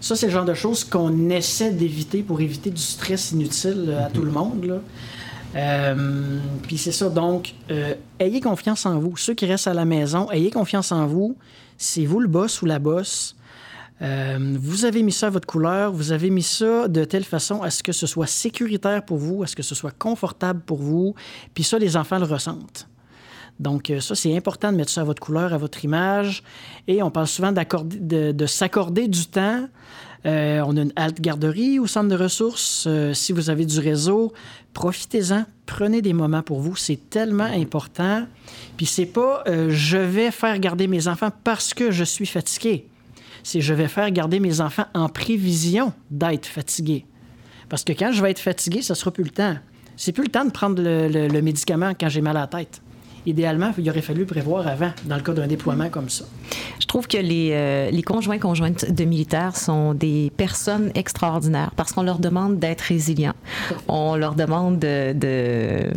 ça, 0.02 0.16
c'est 0.18 0.26
le 0.26 0.34
genre 0.34 0.43
de 0.43 0.54
choses 0.54 0.84
qu'on 0.84 1.30
essaie 1.30 1.72
d'éviter 1.72 2.24
pour 2.24 2.41
éviter 2.41 2.72
du 2.72 2.82
stress 2.82 3.32
inutile 3.32 3.95
à 4.06 4.10
tout 4.10 4.24
le 4.24 4.32
monde. 4.32 4.66
Là. 4.66 5.95
puis 6.64 6.78
c'est 6.78 6.91
ça, 6.91 7.08
donc, 7.08 7.54
ayez 8.20 8.41
confiance 8.41 8.86
en 8.86 8.99
vous. 8.99 9.16
Ceux 9.16 9.34
qui 9.34 9.45
restent 9.45 9.68
à 9.68 9.74
la 9.74 9.86
maison, 9.86 10.30
ayez 10.30 10.52
confiance 10.52 10.91
en 10.91 11.08
vous. 11.08 11.38
C'est 11.78 12.06
vous 12.06 12.20
le 12.20 12.28
boss 12.28 12.62
ou 12.62 12.66
la 12.66 12.80
boss. 12.80 13.38
Euh, 14.02 14.56
vous 14.60 14.86
avez 14.86 15.04
mis 15.04 15.12
ça 15.12 15.28
à 15.28 15.30
votre 15.30 15.47
couleur, 15.47 15.91
vous 15.91 16.12
avez 16.12 16.30
mis 16.30 16.43
ça 16.43 16.88
de 16.88 17.04
telle 17.04 17.24
façon 17.24 17.62
à 17.62 17.70
ce 17.70 17.84
que 17.84 17.91
ce 17.91 18.08
soit 18.08 18.28
sécuritaire 18.28 19.06
pour 19.06 19.18
vous, 19.18 19.43
à 19.43 19.47
ce 19.47 19.56
que 19.56 19.64
ce 19.64 19.76
soit 19.76 19.91
confortable 19.91 20.62
pour 20.62 20.80
vous, 20.80 21.14
puis 21.54 21.64
ça, 21.64 21.78
les 21.78 21.95
enfants 21.95 22.18
le 22.18 22.26
ressentent. 22.26 22.88
Donc, 23.60 23.91
euh, 23.91 23.99
ça, 23.99 24.16
c'est 24.16 24.36
important 24.36 24.72
de 24.72 24.78
mettre 24.78 24.89
ça 24.89 25.02
à 25.02 25.04
votre 25.04 25.22
couleur, 25.22 25.54
à 25.54 25.58
votre 25.58 25.86
image. 25.86 26.41
Et 26.88 27.04
on 27.04 27.12
parle 27.12 27.28
souvent 27.28 27.52
de, 27.52 28.32
de 28.32 28.45
s'accorder 28.47 29.08
du 29.08 29.28
temps. 29.28 29.68
Euh, 30.26 30.64
on 30.66 30.78
a 30.78 30.82
une 30.82 30.93
halte 30.95 31.22
garderie 31.22 31.78
au 31.78 31.86
centre 31.86 32.08
de 32.08 32.16
ressources. 32.16 32.88
Si 33.14 33.34
vous 33.34 33.52
avez 33.52 33.66
du 33.66 33.80
réseau, 33.80 34.34
profitez-en. 34.74 35.45
Prenez 35.68 36.02
des 36.02 36.14
moments 36.14 36.41
pour 36.41 36.60
vous. 36.60 36.76
C'est 36.76 37.10
tellement 37.12 37.43
important. 37.43 38.26
Puis 38.78 38.88
c'est 38.88 39.06
pas 39.06 39.43
je 39.45 39.97
vais 39.97 40.32
faire 40.32 40.58
garder 40.58 40.88
mes 40.88 41.08
enfants 41.08 41.30
parce 41.43 41.76
que 41.76 41.91
je 41.91 42.04
suis 42.04 42.26
fatigué. 42.26 42.88
C'est 43.44 43.62
je 43.62 43.74
vais 43.74 43.88
faire 43.88 44.10
garder 44.12 44.39
mes 44.39 44.62
enfants 44.62 44.86
en 44.94 45.10
prévision 45.10 45.94
d'être 46.10 46.46
fatigué. 46.46 47.06
Parce 47.70 47.84
que 47.84 47.94
quand 47.94 48.12
je 48.12 48.22
vais 48.22 48.32
être 48.32 48.39
fatigué, 48.39 48.82
ça 48.82 48.96
sera 48.96 49.12
plus 49.12 49.24
le 49.24 49.30
temps. 49.30 49.56
C'est 49.96 50.12
plus 50.12 50.24
le 50.24 50.30
temps 50.30 50.46
de 50.46 50.52
prendre 50.52 50.82
le, 50.82 51.08
le- 51.08 51.28
le 51.28 51.42
médicament 51.42 51.94
quand 52.00 52.10
j'ai 52.10 52.22
mal 52.22 52.38
à 52.38 52.42
la 52.42 52.48
tête. 52.48 52.82
Idéalement, 53.26 53.72
il 53.78 53.89
aurait 53.89 54.01
fallu 54.01 54.26
prévoir 54.26 54.67
avant, 54.67 54.91
dans 55.05 55.15
le 55.15 55.22
cas 55.22 55.34
d'un 55.34 55.47
déploiement 55.47 55.89
comme 55.89 56.09
ça. 56.09 56.26
Je 56.80 56.88
trouve 56.88 57.07
que 57.07 57.17
les, 57.17 57.51
euh, 57.53 58.01
conjoints 58.01 58.39
conjointes 58.39 58.91
de 58.91 59.05
militaires 59.05 59.55
sont 59.55 59.93
des 59.93 60.32
personnes 60.36 60.91
extraordinaires 60.95 61.72
parce 61.76 61.93
qu'on 61.93 62.01
leur 62.01 62.19
demande 62.19 62.59
d'être 62.59 62.82
résilients. 62.82 63.36
On 63.88 64.15
leur 64.15 64.34
demande 64.34 64.80
de, 64.80 65.13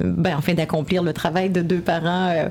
ben, 0.04 0.36
enfin, 0.36 0.54
d'accomplir 0.54 1.02
le 1.02 1.12
travail 1.12 1.50
de 1.50 1.62
deux 1.62 1.80
parents 1.80 2.28
euh, 2.28 2.48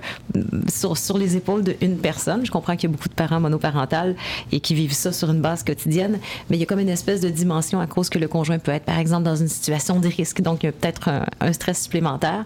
sur, 0.68 0.98
sur 0.98 1.18
les 1.18 1.38
épaules 1.38 1.64
d'une 1.64 1.98
personne. 1.98 2.46
Je 2.46 2.52
comprends 2.52 2.76
qu'il 2.76 2.90
y 2.90 2.92
a 2.92 2.96
beaucoup 2.96 3.10
de 3.10 3.14
parents 3.14 3.40
monoparentales 3.40 4.16
et 4.52 4.60
qui 4.60 4.74
vivent 4.74 4.94
ça 4.94 5.14
sur 5.14 5.30
une 5.30 5.42
base 5.42 5.64
quotidienne, 5.64 6.20
mais 6.50 6.58
il 6.58 6.60
y 6.60 6.64
a 6.64 6.66
comme 6.66 6.80
une 6.80 6.90
espèce 6.90 7.22
de 7.22 7.30
dimension 7.30 7.80
à 7.80 7.88
cause 7.88 8.10
que 8.10 8.20
le 8.20 8.28
conjoint 8.28 8.60
peut 8.60 8.72
être, 8.72 8.86
par 8.86 8.98
exemple, 8.98 9.24
dans 9.24 9.36
une 9.36 9.48
situation 9.48 10.00
de 10.00 10.08
risque, 10.08 10.42
donc 10.42 10.64
il 10.64 10.66
y 10.66 10.70
a 10.70 10.72
peut-être 10.72 11.10
un, 11.40 11.54
stress 11.54 11.84
supplémentaire. 11.84 12.46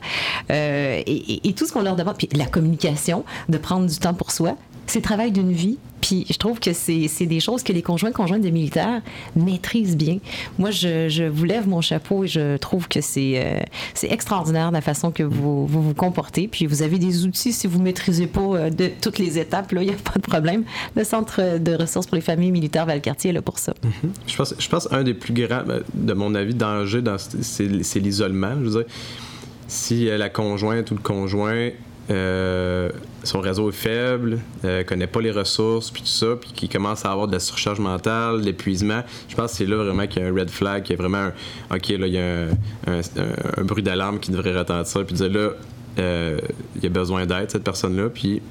Euh, 0.51 1.01
et 1.07 1.53
tout 1.53 1.65
ce 1.65 1.71
qu'on 1.71 1.81
leur 1.81 1.95
demande, 1.95 2.16
puis 2.17 2.29
la 2.35 2.45
communication, 2.45 3.23
de 3.49 3.57
prendre 3.57 3.87
du 3.87 3.97
temps 3.97 4.13
pour 4.13 4.31
soi, 4.31 4.55
c'est 4.87 4.99
le 4.99 5.03
travail 5.03 5.31
d'une 5.31 5.51
vie. 5.51 5.77
Puis 5.99 6.25
je 6.29 6.37
trouve 6.37 6.59
que 6.59 6.73
c'est 6.73 7.25
des 7.25 7.39
choses 7.39 7.63
que 7.63 7.73
les 7.73 7.81
conjoints 7.81 8.11
conjointes 8.11 8.41
des 8.41 8.51
militaires 8.51 9.01
maîtrisent 9.35 9.97
bien. 9.97 10.19
Moi, 10.59 10.69
je, 10.69 11.09
je 11.09 11.23
vous 11.23 11.43
lève 11.43 11.67
mon 11.67 11.81
chapeau 11.81 12.23
et 12.23 12.27
je 12.27 12.55
trouve 12.57 12.87
que 12.87 13.01
c'est 13.01 13.43
euh, 13.43 13.59
extraordinaire 14.03 14.71
la 14.71 14.81
façon 14.81 15.11
que 15.11 15.23
vous, 15.23 15.65
vous 15.65 15.81
vous 15.81 15.93
comportez. 15.95 16.47
Puis 16.47 16.67
vous 16.67 16.83
avez 16.83 16.99
des 16.99 17.25
outils 17.25 17.51
si 17.51 17.67
vous 17.67 17.81
maîtrisez 17.81 18.27
pas 18.27 18.41
euh, 18.41 18.69
de 18.69 18.89
toutes 19.01 19.17
les 19.17 19.39
étapes, 19.39 19.71
là, 19.71 19.81
il 19.81 19.89
n'y 19.89 19.93
a 19.93 19.97
pas 19.97 20.19
de 20.19 20.21
problème. 20.21 20.63
Le 20.95 21.03
Centre 21.03 21.57
de 21.57 21.73
ressources 21.73 22.05
pour 22.05 22.15
les 22.15 22.21
familles 22.21 22.51
militaires 22.51 22.85
Valcartier 22.85 23.31
est 23.31 23.33
là 23.33 23.41
pour 23.41 23.57
ça. 23.57 23.73
Je 24.27 24.35
pense, 24.35 24.53
je 24.57 24.69
pense 24.69 24.87
un 24.91 25.03
des 25.03 25.15
plus 25.15 25.33
grands, 25.33 25.63
ben, 25.65 25.81
de 25.93 26.13
mon 26.13 26.35
avis, 26.35 26.53
dangers, 26.53 27.03
c'est 27.41 27.99
l'isolement. 27.99 28.51
Je 28.59 28.69
veux 28.69 28.83
dire, 28.83 28.93
si 29.67 30.07
euh, 30.07 30.17
la 30.17 30.29
conjointe 30.29 30.91
ou 30.91 30.95
le 30.95 31.01
conjoint, 31.01 31.71
euh, 32.09 32.89
son 33.23 33.39
réseau 33.41 33.69
est 33.69 33.73
faible, 33.73 34.39
euh, 34.63 34.83
connaît 34.83 35.07
pas 35.07 35.21
les 35.21 35.31
ressources, 35.31 35.91
puis 35.91 36.01
tout 36.01 36.07
ça, 36.07 36.35
puis 36.39 36.51
qui 36.55 36.69
commence 36.69 37.05
à 37.05 37.11
avoir 37.11 37.27
de 37.27 37.33
la 37.33 37.39
surcharge 37.39 37.79
mentale, 37.79 38.39
l'épuisement, 38.41 39.01
je 39.27 39.35
pense 39.35 39.51
que 39.51 39.57
c'est 39.57 39.65
là 39.65 39.75
vraiment 39.77 40.07
qu'il 40.07 40.21
y 40.21 40.25
a 40.25 40.29
un 40.29 40.33
red 40.33 40.49
flag, 40.49 40.83
qu'il 40.83 40.95
y 40.95 40.99
a 40.99 41.01
vraiment 41.01 41.29
un, 41.69 41.75
OK, 41.75 41.89
là, 41.89 42.07
il 42.07 42.13
y 42.13 42.17
a 42.17 42.23
un, 42.25 42.47
un- 42.87 42.99
un- 42.99 43.61
un 43.61 43.63
bruit 43.63 43.83
d'alarme 43.83 44.19
qui 44.19 44.31
devrait 44.31 44.57
retentir, 44.57 45.05
puis 45.05 45.15
dire 45.15 45.29
là, 45.29 45.49
euh, 45.99 46.39
il 46.77 46.83
y 46.83 46.85
a 46.85 46.89
besoin 46.89 47.25
d'aide, 47.25 47.51
cette 47.51 47.63
personne-là, 47.63 48.09
puis 48.09 48.41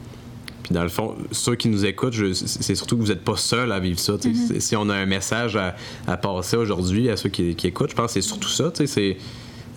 puis 0.62 0.74
dans 0.74 0.82
le 0.82 0.88
fond, 0.88 1.14
ceux 1.30 1.54
qui 1.54 1.68
nous 1.68 1.86
écoutent, 1.86 2.12
je- 2.12 2.32
c'est 2.32 2.74
surtout 2.74 2.96
que 2.96 3.02
vous 3.02 3.06
n'êtes 3.12 3.22
pas 3.22 3.36
seul 3.36 3.70
à 3.70 3.78
vivre 3.78 4.00
ça. 4.00 4.14
C'est- 4.20 4.58
Si 4.58 4.74
on 4.74 4.88
a 4.88 4.96
un 4.96 5.06
message 5.06 5.54
à, 5.54 5.76
à 6.08 6.16
passer 6.16 6.56
aujourd'hui 6.56 7.08
à 7.08 7.16
ceux 7.16 7.28
qui, 7.28 7.54
qui 7.54 7.68
écoutent, 7.68 7.90
je 7.90 7.94
pense 7.94 8.06
que 8.08 8.14
c'est 8.20 8.20
surtout 8.28 8.48
ça. 8.48 8.72
tu 8.72 8.84
sais, 8.84 8.86
C'est 8.88 9.16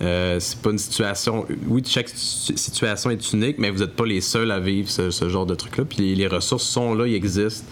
euh, 0.02 0.40
c'est 0.40 0.58
pas 0.60 0.70
une 0.70 0.78
situation. 0.78 1.46
Oui, 1.68 1.82
chaque 1.84 2.08
si- 2.08 2.56
situation 2.56 3.10
est 3.10 3.32
unique, 3.32 3.58
mais 3.58 3.70
vous 3.70 3.80
n'êtes 3.80 3.94
pas 3.96 4.06
les 4.06 4.20
seuls 4.20 4.50
à 4.50 4.58
vivre 4.60 4.88
ce, 4.88 5.28
genre 5.28 5.46
de 5.46 5.54
truc-là. 5.54 5.84
Puis 5.84 6.14
les, 6.14 6.26
ressources 6.26 6.64
sont 6.64 6.94
là, 6.94 7.06
ils 7.06 7.14
existent. 7.14 7.66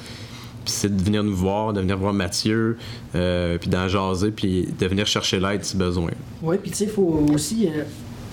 Puis 0.64 0.74
c'est 0.74 0.94
de 0.94 1.02
venir 1.02 1.24
nous 1.24 1.34
voir, 1.34 1.72
de 1.72 1.80
venir 1.80 1.96
voir 1.96 2.12
Mathieu, 2.12 2.76
euh, 3.14 3.56
puis 3.56 3.70
d'en 3.70 3.88
jaser, 3.88 4.30
puis 4.30 4.68
de 4.78 4.86
venir 4.86 5.06
chercher 5.06 5.40
l'aide 5.40 5.64
si 5.64 5.76
besoin. 5.76 6.10
Oui, 6.42 6.56
puis 6.60 6.70
tu 6.70 6.76
sais, 6.78 6.86
faut 6.86 7.26
aussi. 7.32 7.68
euh, 7.68 7.84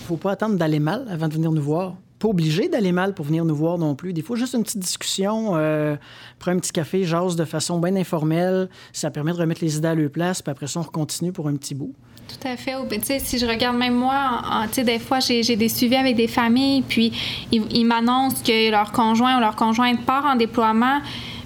faut 0.08 0.18
pas 0.18 0.32
attendre 0.32 0.56
d'aller 0.58 0.80
mal 0.80 1.08
avant 1.10 1.28
de 1.28 1.34
venir 1.34 1.52
nous 1.52 1.62
voir. 1.62 1.96
Pas 2.20 2.28
obligé 2.28 2.70
d'aller 2.70 2.92
mal 2.92 3.14
pour 3.14 3.26
venir 3.26 3.44
nous 3.46 3.56
voir 3.56 3.78
non 3.78 3.96
plus. 3.96 4.14
Des 4.14 4.22
fois, 4.22 4.36
juste 4.36 4.54
une 4.54 4.64
petite 4.64 4.80
discussion, 4.80 5.52
euh, 5.56 5.96
prends 6.40 6.52
un 6.52 6.60
petit 6.60 6.72
café, 6.72 7.04
jase 7.04 7.36
de 7.36 7.46
façon 7.46 7.80
bien 7.80 7.96
informelle. 7.96 8.70
Ça 8.94 9.10
permet 9.12 9.32
de 9.34 9.38
remettre 9.38 9.62
les 9.64 9.78
idées 9.78 9.88
à 9.88 9.96
leur 9.96 10.10
place, 10.10 10.42
puis 10.42 10.52
après 10.52 10.68
ça, 10.68 10.80
on 10.80 10.84
continue 10.84 11.32
pour 11.32 11.48
un 11.48 11.56
petit 11.56 11.76
bout. 11.76 11.94
Tout 12.28 12.48
à 12.48 12.58
fait. 12.58 12.74
Ben, 12.90 13.00
si 13.04 13.38
je 13.38 13.46
regarde 13.46 13.78
même 13.78 13.96
moi, 13.96 14.42
en- 14.52 14.84
des 14.84 15.00
fois, 15.00 15.20
j'ai 15.20 15.44
j'ai 15.44 15.56
des 15.56 15.70
suivis 15.70 15.96
avec 15.96 16.16
des 16.16 16.28
familles, 16.28 16.82
puis 16.82 17.12
ils, 17.52 17.64
ils 17.72 17.86
m'annoncent 17.86 18.42
que 18.44 18.72
leur 18.72 18.92
conjoint 18.92 19.38
ou 19.38 19.40
leur 19.40 19.56
conjointe 19.56 20.02
part 20.06 20.26
en 20.26 20.36
déploiement. 20.36 21.02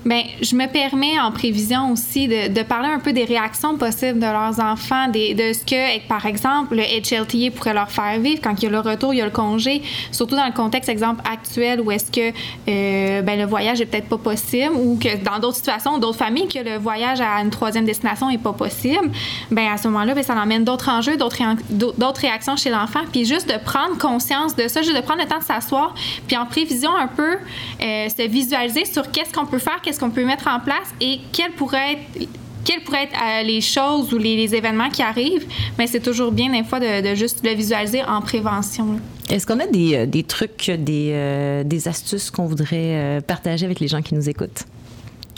Bien, 0.05 0.23
je 0.41 0.55
me 0.55 0.65
permets 0.67 1.19
en 1.19 1.31
prévision 1.31 1.91
aussi 1.91 2.27
de, 2.29 2.47
de 2.53 2.61
parler 2.63 2.87
un 2.87 2.99
peu 2.99 3.11
des 3.11 3.25
réactions 3.25 3.75
possibles 3.77 4.17
de 4.19 4.25
leurs 4.25 4.57
enfants, 4.61 5.09
des- 5.09 5.33
de 5.33 5.51
ce 5.51 5.65
que, 5.65 5.99
par 6.07 6.25
exemple, 6.25 6.75
le 6.77 6.83
HLTA 6.83 7.51
pourrait 7.53 7.73
leur 7.73 7.91
faire 7.91 8.17
vivre 8.17 8.39
quand 8.41 8.53
il 8.57 8.63
y 8.63 8.67
a 8.67 8.69
le 8.71 8.79
retour, 8.79 9.13
il 9.13 9.17
y 9.17 9.21
a 9.21 9.25
le 9.25 9.31
congé, 9.31 9.81
surtout 10.11 10.37
dans 10.37 10.45
le 10.45 10.53
contexte, 10.53 10.87
exemple, 10.89 11.21
actuel 11.29 11.81
où 11.81 11.91
est-ce 11.91 12.09
que 12.11 12.29
euh, 12.69 13.21
ben, 13.21 13.37
le 13.37 13.45
voyage 13.45 13.81
est 13.81 13.85
peut-être 13.87 14.07
pas 14.07 14.17
possible 14.17 14.71
ou 14.73 14.97
que 14.97 15.17
dans 15.17 15.37
d'autres 15.39 15.57
situations, 15.57 15.97
d'autres 15.97 16.17
familles, 16.17 16.47
que 16.47 16.59
le 16.59 16.77
voyage 16.77 17.19
à 17.19 17.41
une 17.41 17.49
troisième 17.49 17.83
destination 17.85 18.29
est 18.29 18.37
pas 18.37 18.53
possible, 18.53 19.11
ben 19.51 19.67
à 19.67 19.75
ce 19.77 19.89
moment-là, 19.89 20.13
ben, 20.15 20.23
ça 20.23 20.33
emmène 20.35 20.63
d'autres 20.63 20.87
enjeux, 20.89 21.17
d'autres 21.17 22.21
réactions 22.21 22.55
chez 22.55 22.69
l'enfant. 22.69 23.01
Puis 23.11 23.25
juste 23.25 23.49
de 23.49 23.57
prendre 23.63 23.97
conscience 23.97 24.55
de 24.55 24.67
ça, 24.69 24.81
juste 24.81 24.95
de 24.95 25.01
prendre 25.01 25.21
le 25.21 25.27
temps 25.27 25.39
de 25.39 25.43
s'asseoir, 25.43 25.93
puis 26.25 26.37
en 26.37 26.45
prévision 26.45 26.95
un 26.95 27.07
peu, 27.07 27.37
euh, 27.83 28.07
se 28.09 28.27
visualiser 28.27 28.85
sur 28.85 29.11
qu'est-ce 29.11 29.33
qu'on 29.33 29.45
peut 29.45 29.59
faire, 29.59 29.81
qu'est-ce 29.89 29.99
qu'on 29.99 30.11
peut 30.11 30.25
mettre 30.25 30.47
en 30.47 30.59
place 30.59 30.93
et 31.01 31.19
quelles 31.31 31.53
pourraient 31.53 31.93
être 31.93 32.27
quelles 32.63 32.83
pourraient 32.83 33.05
être 33.05 33.15
euh, 33.15 33.43
les 33.43 33.61
choses 33.61 34.13
ou 34.13 34.19
les, 34.19 34.35
les 34.35 34.53
événements 34.53 34.89
qui 34.89 35.01
arrivent, 35.01 35.47
mais 35.79 35.87
c'est 35.87 36.01
toujours 36.01 36.31
bien 36.31 36.51
des 36.51 36.63
fois 36.63 36.79
de, 36.79 37.09
de 37.09 37.15
juste 37.15 37.43
le 37.43 37.55
visualiser 37.55 38.03
en 38.03 38.21
prévention. 38.21 38.99
Est-ce 39.29 39.47
qu'on 39.47 39.59
a 39.59 39.65
des, 39.65 39.95
euh, 39.95 40.05
des 40.05 40.21
trucs, 40.21 40.69
des, 40.69 41.11
euh, 41.13 41.63
des 41.63 41.87
astuces 41.87 42.29
qu'on 42.29 42.45
voudrait 42.45 43.17
euh, 43.17 43.21
partager 43.21 43.65
avec 43.65 43.79
les 43.79 43.87
gens 43.87 44.03
qui 44.03 44.13
nous 44.13 44.29
écoutent? 44.29 44.65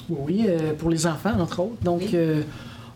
Oui, 0.10 0.44
euh, 0.46 0.74
pour 0.74 0.90
les 0.90 1.08
enfants, 1.08 1.40
entre 1.40 1.62
autres. 1.62 1.82
Donc, 1.84 2.02
euh, 2.14 2.42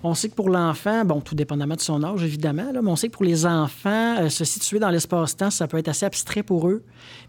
on 0.03 0.13
sait 0.13 0.27
que 0.29 0.35
pour 0.35 0.49
l'enfant, 0.49 1.05
bon, 1.05 1.21
tout 1.21 1.33
dépendamment 1.33 1.75
de 1.75 1.81
son 1.81 2.03
âge, 2.03 2.21
évidemment, 2.21 2.71
là, 2.73 2.81
mais 2.81 2.91
on 2.91 2.95
sait 2.95 3.07
que 3.07 3.13
pour 3.13 3.25
les 3.25 3.45
enfants, 3.45 4.17
euh, 4.19 4.29
se 4.29 4.43
situer 4.43 4.79
dans 4.79 4.89
l'espace-temps, 4.89 5.49
ça 5.49 5.67
peut 5.67 5.77
être 5.77 5.87
assez 5.87 6.05
abstrait 6.05 6.43
pour 6.43 6.67
eux. 6.67 6.83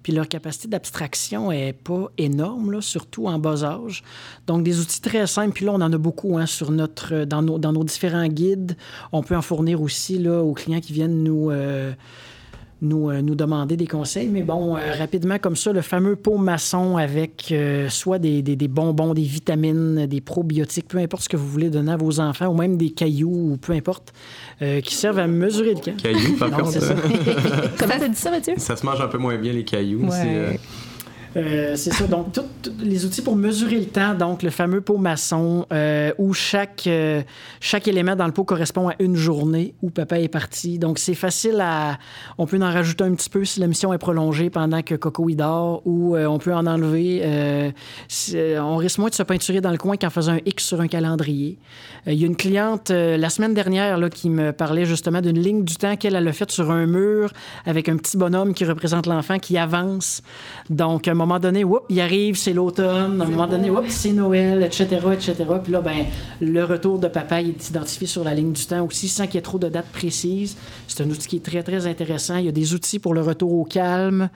Puis 0.06 0.12
leur 0.12 0.28
capacité 0.28 0.68
d'abstraction 0.68 1.50
est 1.50 1.72
pas 1.72 2.12
énorme, 2.16 2.80
surtout 2.80 3.26
en 3.26 3.40
bas 3.40 3.64
âge. 3.64 4.04
Donc, 4.46 4.62
des 4.62 4.78
outils 4.78 5.00
très 5.00 5.26
simples. 5.26 5.50
Puis 5.52 5.64
là, 5.64 5.72
on 5.72 5.80
en 5.80 5.92
a 5.92 5.98
beaucoup 5.98 6.38
hein, 6.38 6.46
sur 6.46 6.70
notre, 6.70 7.24
dans, 7.24 7.42
nos, 7.42 7.58
dans 7.58 7.72
nos 7.72 7.82
différents 7.82 8.28
guides. 8.28 8.76
On 9.10 9.24
peut 9.24 9.34
en 9.34 9.42
fournir 9.42 9.82
aussi 9.82 10.20
là, 10.20 10.44
aux 10.44 10.52
clients 10.52 10.78
qui 10.80 10.92
viennent 10.92 11.24
nous. 11.24 11.50
euh, 11.50 11.92
nous, 12.82 13.10
euh, 13.10 13.22
nous 13.22 13.34
demander 13.34 13.76
des 13.76 13.86
conseils. 13.86 14.28
Mais 14.28 14.42
bon, 14.42 14.76
euh, 14.76 14.80
rapidement 14.98 15.38
comme 15.38 15.56
ça, 15.56 15.72
le 15.72 15.80
fameux 15.82 16.14
pot 16.16 16.36
maçon 16.36 16.96
avec 16.96 17.48
euh, 17.52 17.88
soit 17.88 18.18
des, 18.18 18.42
des- 18.42 18.56
des 18.56 18.68
bonbons, 18.68 19.14
des 19.14 19.22
vitamines, 19.22 20.06
des 20.06 20.20
probiotiques, 20.20 20.88
peu 20.88 20.98
importe 20.98 21.22
ce 21.24 21.28
que 21.28 21.36
vous 21.36 21.48
voulez 21.48 21.70
donner 21.70 21.92
à 21.92 21.96
vos 21.96 22.20
enfants, 22.20 22.48
ou 22.48 22.54
même 22.56 22.76
des 22.76 22.90
cailloux, 22.90 23.52
ou 23.52 23.56
peu 23.56 23.72
importe, 23.72 24.12
euh, 24.62 24.80
qui 24.80 24.94
servent 24.94 25.18
à 25.20 25.26
mesurer 25.26 25.74
le 25.74 25.80
camp. 25.80 25.96
Cailloux, 25.96 26.36
par 26.38 26.50
Non, 26.52 26.56
contre, 26.58 26.72
c'est 26.72 26.80
ça. 26.80 26.94
Comment 27.78 27.94
t'as 27.98 28.08
dit 28.08 28.16
ça, 28.16 28.30
Mathieu? 28.30 28.54
ça 28.58 28.76
se 28.76 28.84
mange 28.84 29.00
un 29.00 29.08
peu 29.08 29.18
moins 29.18 29.36
bien 29.38 29.52
les 29.52 29.64
cailloux. 29.64 30.06
Ouais. 30.06 30.58
C'est, 31.36 31.42
euh, 31.42 31.76
c'est 31.76 31.92
ça. 31.92 32.06
Donc, 32.06 32.32
tous 32.32 32.72
les 32.80 33.04
outils 33.04 33.22
pour 33.22 33.36
mesurer 33.36 33.78
le 33.78 33.86
temps, 33.86 34.14
donc 34.14 34.42
le 34.42 34.50
fameux 34.50 34.80
pot 34.80 34.96
maçon, 34.96 35.66
euh, 35.72 36.12
où 36.18 36.32
chaque, 36.32 36.84
euh, 36.86 37.22
chaque 37.60 37.88
élément 37.88 38.16
dans 38.16 38.26
le 38.26 38.32
pot 38.32 38.44
correspond 38.44 38.88
à 38.88 38.94
une 38.98 39.16
journée 39.16 39.74
où 39.82 39.90
papa 39.90 40.18
est 40.18 40.28
parti. 40.28 40.78
Donc, 40.78 40.98
c'est 40.98 41.14
facile 41.14 41.60
à. 41.60 41.98
On 42.38 42.46
peut 42.46 42.58
en 42.62 42.72
rajouter 42.72 43.04
un 43.04 43.14
petit 43.14 43.28
peu 43.28 43.44
si 43.44 43.60
la 43.60 43.66
mission 43.66 43.92
est 43.92 43.98
prolongée 43.98 44.50
pendant 44.50 44.82
que 44.82 44.94
Coco 44.94 45.28
y 45.28 45.36
dort, 45.36 45.82
ou 45.84 46.16
on 46.16 46.38
peut 46.38 46.54
en 46.54 46.66
enlever. 46.66 47.22
on 48.58 48.76
risque 48.76 48.98
moins 48.98 49.10
de 49.10 49.14
se 49.14 49.22
peinturer 49.22 49.60
dans 49.60 49.70
le 49.70 49.78
coin 49.78 49.96
qu'en 49.96 50.10
faisant 50.10 50.32
un 50.32 50.40
X 50.46 50.64
sur 50.64 50.80
un 50.80 50.88
calendrier. 50.88 51.58
Il 52.06 52.14
y 52.14 52.24
a 52.24 52.26
une 52.26 52.36
cliente 52.36 52.90
la 52.90 53.28
semaine 53.30 53.54
dernière 53.54 53.98
là, 53.98 54.08
qui 54.08 54.30
me 54.30 54.52
parlait 54.52 54.84
justement 54.84 55.20
d'une 55.20 55.38
ligne 55.38 55.64
du 55.64 55.76
temps 55.76 55.96
qu'elle 55.96 56.14
elle 56.14 56.28
a 56.28 56.32
faite 56.32 56.50
sur 56.50 56.70
un 56.70 56.86
mur 56.86 57.32
avec 57.66 57.88
un 57.88 57.96
petit 57.96 58.16
bonhomme 58.16 58.54
qui 58.54 58.64
représente 58.64 59.06
l'enfant 59.06 59.38
qui 59.38 59.58
avance. 59.58 60.22
Donc, 60.70 61.08
un 61.08 61.14
moment 61.14 61.25
donné, 61.38 61.64
whoop, 61.64 61.84
il 61.88 62.00
arrive, 62.00 62.36
c'est 62.36 62.52
l'automne. 62.52 63.20
À 63.20 63.24
un 63.24 63.28
moment 63.28 63.46
donné, 63.46 63.70
c'est 63.88 64.12
Noël, 64.12 64.62
etc., 64.62 64.86
etc. 65.12 65.34
Puis 65.62 65.72
là, 65.72 65.80
ben, 65.80 66.04
le 66.40 66.64
retour 66.64 66.98
de 66.98 67.08
papa 67.08 67.40
il 67.40 67.50
est 67.50 67.68
identifié 67.68 68.06
sur 68.06 68.24
la 68.24 68.34
ligne 68.34 68.52
du 68.52 68.64
temps 68.64 68.84
aussi, 68.84 69.08
sans 69.08 69.26
qu'il 69.26 69.34
y 69.34 69.38
ait 69.38 69.42
trop 69.42 69.58
de 69.58 69.68
dates 69.68 69.90
précises. 69.92 70.56
C'est 70.88 71.02
un 71.02 71.10
outil 71.10 71.28
qui 71.28 71.36
est 71.36 71.44
très, 71.44 71.62
très 71.62 71.86
intéressant. 71.86 72.36
Il 72.36 72.46
y 72.46 72.48
a 72.48 72.52
des 72.52 72.74
outils 72.74 72.98
pour 72.98 73.14
le 73.14 73.20
retour 73.20 73.52
au 73.52 73.64
calme. 73.64 74.28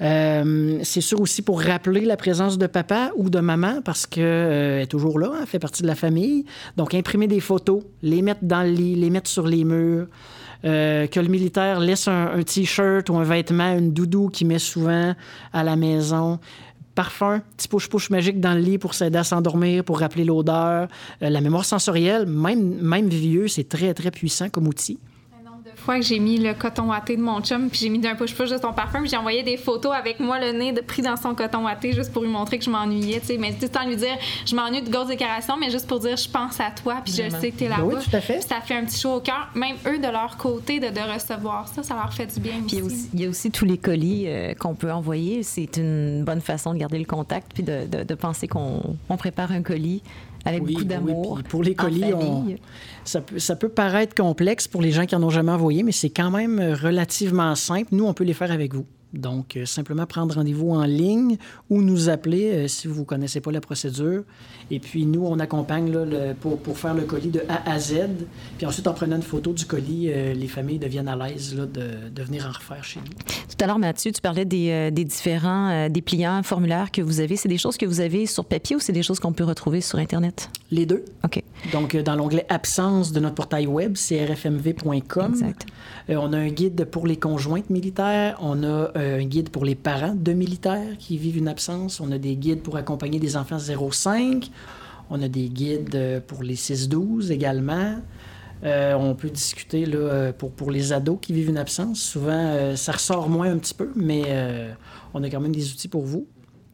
Euh, 0.00 0.78
c'est 0.82 1.00
sûr 1.00 1.20
aussi 1.20 1.42
pour 1.42 1.62
rappeler 1.62 2.02
la 2.02 2.16
présence 2.16 2.58
de 2.58 2.66
papa 2.66 3.12
ou 3.16 3.30
de 3.30 3.40
maman 3.40 3.80
parce 3.82 4.06
qu'elle 4.06 4.82
est 4.82 4.90
toujours 4.90 5.18
là, 5.18 5.30
hein, 5.32 5.38
elle 5.40 5.46
fait 5.46 5.58
partie 5.58 5.82
de 5.82 5.86
la 5.86 5.94
famille. 5.94 6.44
Donc, 6.76 6.94
imprimer 6.94 7.28
des 7.28 7.40
photos, 7.40 7.82
les 8.02 8.20
mettre 8.22 8.40
dans 8.42 8.62
le 8.62 8.70
lit, 8.70 8.94
les 8.94 9.10
mettre 9.10 9.30
sur 9.30 9.46
les 9.46 9.64
murs. 9.64 10.06
Euh, 10.66 11.06
que 11.06 11.20
le 11.20 11.28
militaire 11.28 11.80
laisse 11.80 12.08
un, 12.08 12.42
T-shirt 12.42 13.08
ou 13.08 13.16
un 13.16 13.22
vêtement, 13.22 13.72
une 13.76 13.92
doudou 13.92 14.28
qu'il 14.28 14.48
met 14.48 14.58
souvent 14.58 15.14
à 15.52 15.64
la 15.64 15.76
maison. 15.76 16.38
Parfum, 16.94 17.42
petit 17.56 17.68
push-push 17.68 18.10
magique 18.10 18.40
dans 18.40 18.54
le 18.54 18.60
lit 18.60 18.78
pour 18.78 18.94
s'aider 18.94 19.18
à 19.18 19.24
s'endormir, 19.24 19.84
pour 19.84 20.00
rappeler 20.00 20.24
l'odeur. 20.24 20.88
Euh, 21.22 21.30
la 21.30 21.40
mémoire 21.40 21.64
sensorielle, 21.64 22.26
même, 22.26 22.80
même 22.80 23.08
vieux, 23.08 23.48
c'est 23.48 23.68
très, 23.68 23.94
très 23.94 24.10
puissant 24.10 24.48
comme 24.48 24.66
outil 24.66 24.98
fois 25.86 25.96
que 25.96 26.02
j'ai 26.04 26.18
mis 26.18 26.36
le 26.38 26.52
coton 26.52 26.90
watté 26.90 27.16
de 27.16 27.22
mon 27.22 27.40
chum, 27.40 27.70
puis 27.70 27.78
j'ai 27.80 27.88
mis 27.88 27.98
d'un 27.98 28.14
push-push 28.14 28.50
de 28.50 28.58
son 28.58 28.74
parfum, 28.74 29.00
puis 29.00 29.08
j'ai 29.08 29.16
envoyé 29.16 29.42
des 29.42 29.56
photos 29.56 29.94
avec 29.94 30.20
moi 30.20 30.38
le 30.38 30.52
nez 30.52 30.72
de, 30.72 30.82
pris 30.82 31.00
dans 31.00 31.16
son 31.16 31.34
coton 31.34 31.64
watté 31.64 31.92
juste 31.94 32.12
pour 32.12 32.22
lui 32.22 32.28
montrer 32.28 32.58
que 32.58 32.64
je 32.64 32.70
m'ennuyais, 32.70 33.20
tu 33.20 33.26
sais. 33.28 33.38
Mais 33.38 33.52
tout 33.54 33.66
le 33.72 33.88
lui 33.88 33.96
dire, 33.96 34.16
je 34.44 34.54
m'ennuie 34.54 34.82
de 34.82 34.90
grosses 34.90 35.08
déclarations, 35.08 35.56
mais 35.58 35.70
juste 35.70 35.86
pour 35.86 36.00
dire, 36.00 36.16
je 36.18 36.28
pense 36.28 36.60
à 36.60 36.70
toi, 36.70 36.96
puis 37.02 37.14
je 37.14 37.30
sais 37.30 37.50
que 37.50 37.56
t'es 37.56 37.68
là-bas. 37.68 37.82
Ben 37.82 37.96
oui, 37.98 38.04
tout 38.10 38.14
à 38.16 38.20
fait. 38.20 38.40
ça 38.42 38.60
fait 38.60 38.74
un 38.74 38.84
petit 38.84 39.00
chaud 39.00 39.14
au 39.14 39.20
cœur. 39.20 39.48
Même 39.54 39.76
eux, 39.86 39.98
de 39.98 40.08
leur 40.12 40.36
côté, 40.36 40.80
de, 40.80 40.88
de 40.88 41.12
recevoir 41.14 41.68
ça, 41.68 41.82
ça 41.82 41.94
leur 41.94 42.12
fait 42.12 42.26
du 42.26 42.40
bien 42.40 42.54
Puis 42.66 42.82
aussi. 42.82 43.08
il 43.14 43.20
y 43.22 43.24
a 43.26 43.28
aussi 43.28 43.50
tous 43.50 43.64
les 43.64 43.78
colis 43.78 44.24
euh, 44.26 44.54
qu'on 44.54 44.74
peut 44.74 44.92
envoyer. 44.92 45.42
C'est 45.42 45.76
une 45.76 46.24
bonne 46.24 46.40
façon 46.40 46.74
de 46.74 46.78
garder 46.78 46.98
le 46.98 47.04
contact, 47.04 47.52
puis 47.54 47.62
de, 47.62 47.86
de- 47.86 48.02
de 48.02 48.14
penser 48.14 48.48
qu'on 48.48 48.82
on 49.08 49.16
prépare 49.16 49.52
un 49.52 49.62
colis 49.62 50.02
avec 50.44 50.62
Oui, 50.62 50.72
beaucoup 50.72 50.82
oui, 50.82 50.86
d'amour. 50.88 51.40
pour 51.48 51.62
les 51.62 51.72
en 51.72 51.74
colis, 51.74 52.12
on-. 52.12 52.56
Ça, 53.06 53.56
peut, 53.56 53.68
paraître 53.68 54.14
complexe 54.14 54.68
pour 54.68 54.82
les 54.82 54.90
gens 54.90 55.06
qui 55.06 55.14
en 55.14 55.22
ont 55.22 55.30
jamais 55.30 55.52
envoyé, 55.52 55.82
mais 55.82 55.92
c'est 55.92 56.10
quand 56.10 56.30
même 56.30 56.58
euh, 56.58 56.74
relativement 56.74 57.54
simple. 57.54 57.88
Nous, 57.92 58.04
on 58.04 58.14
peut 58.14 58.24
les 58.24 58.34
faire 58.34 58.50
avec 58.50 58.74
vous. 58.74 58.86
Donc, 59.12 59.56
euh, 59.56 59.64
simplement 59.64 60.04
prendre 60.04 60.34
rendez-vous 60.34 60.70
en 60.72 60.84
ligne 60.84 61.36
ou 61.70 61.80
nous 61.80 62.08
appeler 62.08 62.52
euh, 62.52 62.68
si 62.68 62.86
vous 62.88 63.00
ne 63.00 63.04
connaissez 63.06 63.40
pas 63.40 63.50
la 63.52 63.60
procédure. 63.60 64.24
Et 64.70 64.78
puis, 64.80 65.06
nous, 65.06 65.24
on 65.24 65.38
accompagne 65.38 65.90
là, 65.92 66.04
le- 66.04 66.34
pour, 66.34 66.58
pour 66.58 66.76
faire 66.78 66.92
le 66.92 67.02
colis 67.02 67.30
de 67.30 67.42
A 67.48 67.70
à 67.70 67.78
Z. 67.78 67.94
Puis 68.58 68.66
ensuite, 68.66 68.86
en 68.86 68.92
prenant 68.94 69.16
une 69.16 69.22
photo 69.22 69.52
du 69.52 69.64
colis, 69.64 70.10
euh, 70.10 70.34
les 70.34 70.48
familles 70.48 70.78
deviennent 70.78 71.08
à 71.08 71.16
l'aise 71.16 71.54
de, 71.54 72.10
de 72.10 72.22
venir 72.22 72.46
en 72.46 72.52
refaire 72.52 72.82
chez 72.84 73.00
nous. 73.00 73.06
Tout 73.48 73.64
à 73.64 73.66
l'heure, 73.66 73.78
Mathieu, 73.78 74.12
tu 74.12 74.20
parlais 74.20 74.44
des, 74.44 74.70
euh, 74.70 74.90
des 74.90 75.04
différents 75.04 75.70
euh, 75.70 75.88
dépliants, 75.88 76.42
formulaires 76.42 76.90
que 76.90 77.00
vous 77.00 77.20
avez. 77.20 77.36
C'est 77.36 77.48
des 77.48 77.58
choses 77.58 77.76
que 77.76 77.86
vous 77.86 78.00
avez 78.00 78.26
sur 78.26 78.44
papier 78.44 78.76
ou 78.76 78.80
c'est 78.80 78.92
des 78.92 79.02
choses 79.02 79.20
qu'on 79.20 79.32
peut 79.32 79.44
retrouver 79.44 79.80
sur 79.80 79.98
Internet? 79.98 80.50
Les 80.70 80.84
deux. 80.84 81.04
OK. 81.24 81.42
Donc, 81.72 81.94
euh, 81.94 82.02
dans 82.02 82.16
l'onglet 82.16 82.44
Absence 82.48 83.12
de 83.12 83.20
notre 83.20 83.36
portail 83.36 83.66
web, 83.66 83.94
crfmv.com, 83.96 85.30
Exact. 85.32 85.66
euh, 86.10 86.16
on 86.16 86.32
a 86.32 86.38
un 86.38 86.48
guide 86.48 86.84
pour 86.84 87.06
les 87.06 87.16
conjointes 87.16 87.70
militaires, 87.70 88.36
on 88.40 88.62
a 88.62 88.90
un 88.96 89.24
guide 89.24 89.50
pour 89.50 89.64
les 89.64 89.74
parents 89.74 90.14
de 90.14 90.32
militaires 90.32 90.96
qui 90.98 91.18
vivent 91.18 91.38
une 91.38 91.48
absence, 91.48 92.00
on 92.00 92.10
a 92.12 92.18
des 92.18 92.36
guides 92.36 92.60
pour 92.62 92.76
accompagner 92.76 93.18
des 93.18 93.36
enfants 93.36 93.58
0-5, 93.58 94.50
on 95.10 95.22
a 95.22 95.28
des 95.28 95.48
guides 95.48 95.94
euh, 95.94 96.20
pour 96.26 96.42
les 96.42 96.56
6-12 96.56 97.30
également. 97.30 97.96
Euh, 98.64 98.94
on 98.94 99.14
peut 99.14 99.28
discuter 99.28 99.84
là, 99.84 99.96
euh, 99.98 100.32
pour, 100.32 100.50
pour 100.50 100.70
les 100.70 100.92
ados 100.92 101.18
qui 101.20 101.32
vivent 101.34 101.50
une 101.50 101.58
absence. 101.58 102.00
Souvent, 102.00 102.30
euh, 102.32 102.74
ça 102.74 102.92
ressort 102.92 103.28
moins 103.28 103.50
un 103.52 103.58
petit 103.58 103.74
peu, 103.74 103.90
mais 103.94 104.22
euh, 104.28 104.72
on 105.12 105.22
a 105.22 105.28
quand 105.30 105.40
même 105.40 105.52
des 105.54 105.70
outils 105.70 105.88
pour 105.88 106.04
vous. 106.04 106.26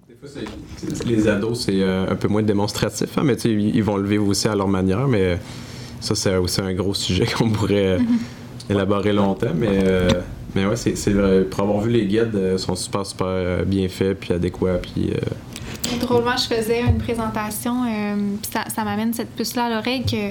Des 0.08 0.14
fois, 0.14 0.28
c'est- 0.28 1.04
Les 1.04 1.26
ados, 1.26 1.60
c'est 1.64 1.82
euh, 1.82 2.06
un 2.08 2.14
peu 2.14 2.28
moins 2.28 2.42
démonstratif, 2.44 3.18
hein, 3.18 3.22
mais 3.24 3.34
ils 3.34 3.82
vont 3.82 3.96
le 3.96 4.08
vivre 4.08 4.26
aussi 4.28 4.46
à 4.46 4.54
leur 4.54 4.68
manière. 4.68 5.08
Mais 5.08 5.38
ça, 6.00 6.14
c'est 6.14 6.36
aussi 6.36 6.60
un 6.60 6.72
gros 6.72 6.94
sujet 6.94 7.26
qu'on 7.36 7.50
pourrait 7.50 7.98
euh, 7.98 7.98
élaborer 8.72 9.12
longtemps. 9.12 9.54
Mais, 9.54 9.68
euh, 9.84 10.08
mais 10.54 10.66
ouais, 10.66 10.76
c'est 10.76 11.10
vrai. 11.10 11.42
Pour 11.42 11.60
avoir 11.60 11.80
vu 11.80 11.90
les 11.90 12.06
guides, 12.06 12.34
euh, 12.34 12.58
sont 12.58 12.74
super, 12.74 13.06
super 13.06 13.26
euh, 13.28 13.64
bien 13.64 13.88
faits, 13.88 14.18
puis 14.20 14.32
adéquats, 14.32 14.78
puis. 14.82 15.12
euh, 15.12 15.98
Drôlement, 16.00 16.36
je 16.36 16.54
faisais 16.54 16.80
une 16.80 16.98
présentation, 16.98 17.84
ça, 18.50 18.64
ça 18.74 18.84
m'amène 18.84 19.12
cette 19.12 19.30
puce-là 19.30 19.64
à 19.64 19.70
l'oreille 19.70 20.02
que, 20.04 20.30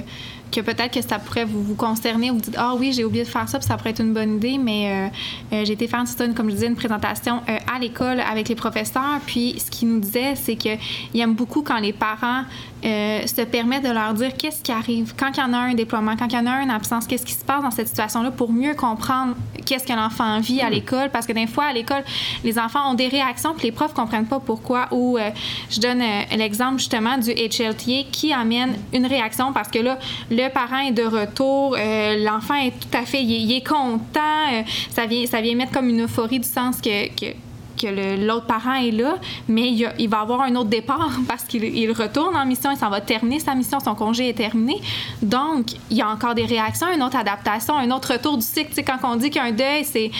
que 0.52 0.60
peut-être 0.60 0.92
que 0.92 1.02
ça 1.02 1.18
pourrait 1.18 1.44
vous, 1.44 1.62
vous 1.62 1.74
concerner. 1.74 2.30
Vous 2.30 2.40
dites, 2.40 2.56
ah 2.58 2.74
oui, 2.78 2.92
j'ai 2.92 3.04
oublié 3.04 3.24
de 3.24 3.28
faire 3.28 3.48
ça, 3.48 3.58
puis 3.58 3.66
ça 3.66 3.76
pourrait 3.76 3.90
être 3.90 4.00
une 4.00 4.12
bonne 4.12 4.36
idée, 4.36 4.58
mais 4.58 5.08
euh, 5.52 5.56
euh, 5.56 5.64
j'ai 5.64 5.72
été 5.72 5.88
faire, 5.88 6.04
une- 6.20 6.34
comme 6.34 6.48
je 6.50 6.54
disais, 6.54 6.66
une 6.68 6.76
présentation 6.76 7.40
euh, 7.48 7.56
à 7.74 7.78
l'école 7.78 8.20
avec 8.20 8.48
les 8.48 8.54
professeurs. 8.54 9.20
Puis 9.26 9.56
ce 9.58 9.70
qu'ils 9.70 9.88
nous 9.88 10.00
disaient, 10.00 10.34
c'est 10.36 10.56
qu'ils 10.56 10.78
aiment 11.14 11.34
beaucoup 11.34 11.62
quand 11.62 11.78
les 11.78 11.92
parents 11.92 12.42
euh, 12.84 13.26
se 13.26 13.42
permettent 13.42 13.84
de 13.84 13.90
leur 13.92 14.12
dire 14.14 14.36
qu'est-ce 14.36 14.60
qui 14.62 14.72
arrive, 14.72 15.14
quand 15.16 15.30
il 15.36 15.40
y 15.40 15.42
en 15.42 15.52
a 15.52 15.58
un 15.58 15.74
déploiement, 15.74 16.16
quand 16.16 16.26
il 16.26 16.34
y 16.34 16.38
en 16.38 16.46
a 16.46 16.50
un 16.50 16.62
une 16.62 16.70
absence, 16.70 17.06
qu'est-ce 17.06 17.24
qui 17.26 17.32
se 17.32 17.44
passe 17.44 17.62
dans 17.62 17.70
cette 17.70 17.88
situation-là 17.88 18.30
pour 18.30 18.52
mieux 18.52 18.74
comprendre 18.74 19.34
qu'est-ce 19.66 19.86
que 19.86 19.92
l'enfant 19.92 20.38
vit 20.40 20.60
à 20.60 20.68
l'école? 20.70 21.10
Parce 21.10 21.26
que 21.26 21.32
des 21.32 21.46
fois, 21.46 21.64
à 21.66 21.72
l'école, 21.72 22.04
les 22.44 22.58
enfants 22.58 22.90
ont 22.90 22.94
des 22.94 23.08
réactions, 23.08 23.54
puis 23.56 23.66
les 23.66 23.72
profs 23.72 23.94
comprennent 23.94 24.26
pas 24.26 24.40
pourquoi. 24.40 24.88
Ou 24.90 25.16
euh, 25.18 25.30
je 25.70 25.80
donne 25.80 26.02
l'exemple 26.36 26.78
justement 26.78 27.18
du 27.18 27.30
HLTA 27.30 28.04
qui 28.10 28.32
amène 28.32 28.74
une 28.92 29.06
réaction 29.06 29.52
parce 29.52 29.68
que 29.68 29.78
là, 29.78 29.98
le 30.30 30.41
parent 30.50 30.78
est 30.80 30.92
de 30.92 31.04
retour, 31.04 31.76
euh, 31.78 32.24
l'enfant 32.24 32.54
est 32.54 32.72
tout 32.72 32.96
à 32.96 33.04
fait, 33.04 33.22
il 33.22 33.52
est, 33.52 33.66
content, 33.66 34.20
euh, 34.52 34.62
ça, 34.90 35.06
vient, 35.06 35.26
ça 35.26 35.40
vient 35.40 35.54
mettre 35.54 35.72
comme 35.72 35.88
une 35.88 36.02
euphorie 36.04 36.40
du 36.40 36.48
sens 36.48 36.80
que. 36.80 37.08
que 37.08 37.34
que 37.80 37.86
le- 37.88 38.26
l'autre 38.26 38.46
parent 38.46 38.74
est 38.74 38.92
là, 38.92 39.16
mais 39.48 39.72
il, 39.98 40.08
va 40.08 40.20
avoir 40.20 40.42
un 40.42 40.54
autre 40.54 40.68
départ 40.68 41.10
parce 41.26 41.42
qu'il 41.44 41.64
il 41.64 41.90
retourne 41.90 42.36
en 42.36 42.44
mission, 42.46 42.70
il 42.70 42.76
s'en 42.76 42.90
va 42.90 43.00
terminer 43.00 43.40
sa 43.40 43.56
mission, 43.56 43.80
son 43.80 43.96
congé 43.96 44.28
est 44.28 44.34
terminé. 44.34 44.76
Donc, 45.20 45.72
il 45.90 45.96
y 45.96 46.02
a 46.02 46.08
encore 46.08 46.34
des 46.36 46.44
réactions, 46.44 46.86
une 46.94 47.02
autre 47.02 47.16
adaptation, 47.16 47.76
un 47.76 47.90
autre 47.90 48.12
retour 48.12 48.36
du 48.36 48.44
cycle. 48.44 48.70
Quand 48.84 48.98
on 49.02 49.16
dit 49.16 49.30
qu'un 49.30 49.50
deuil, 49.50 49.84
c'est 49.84 50.12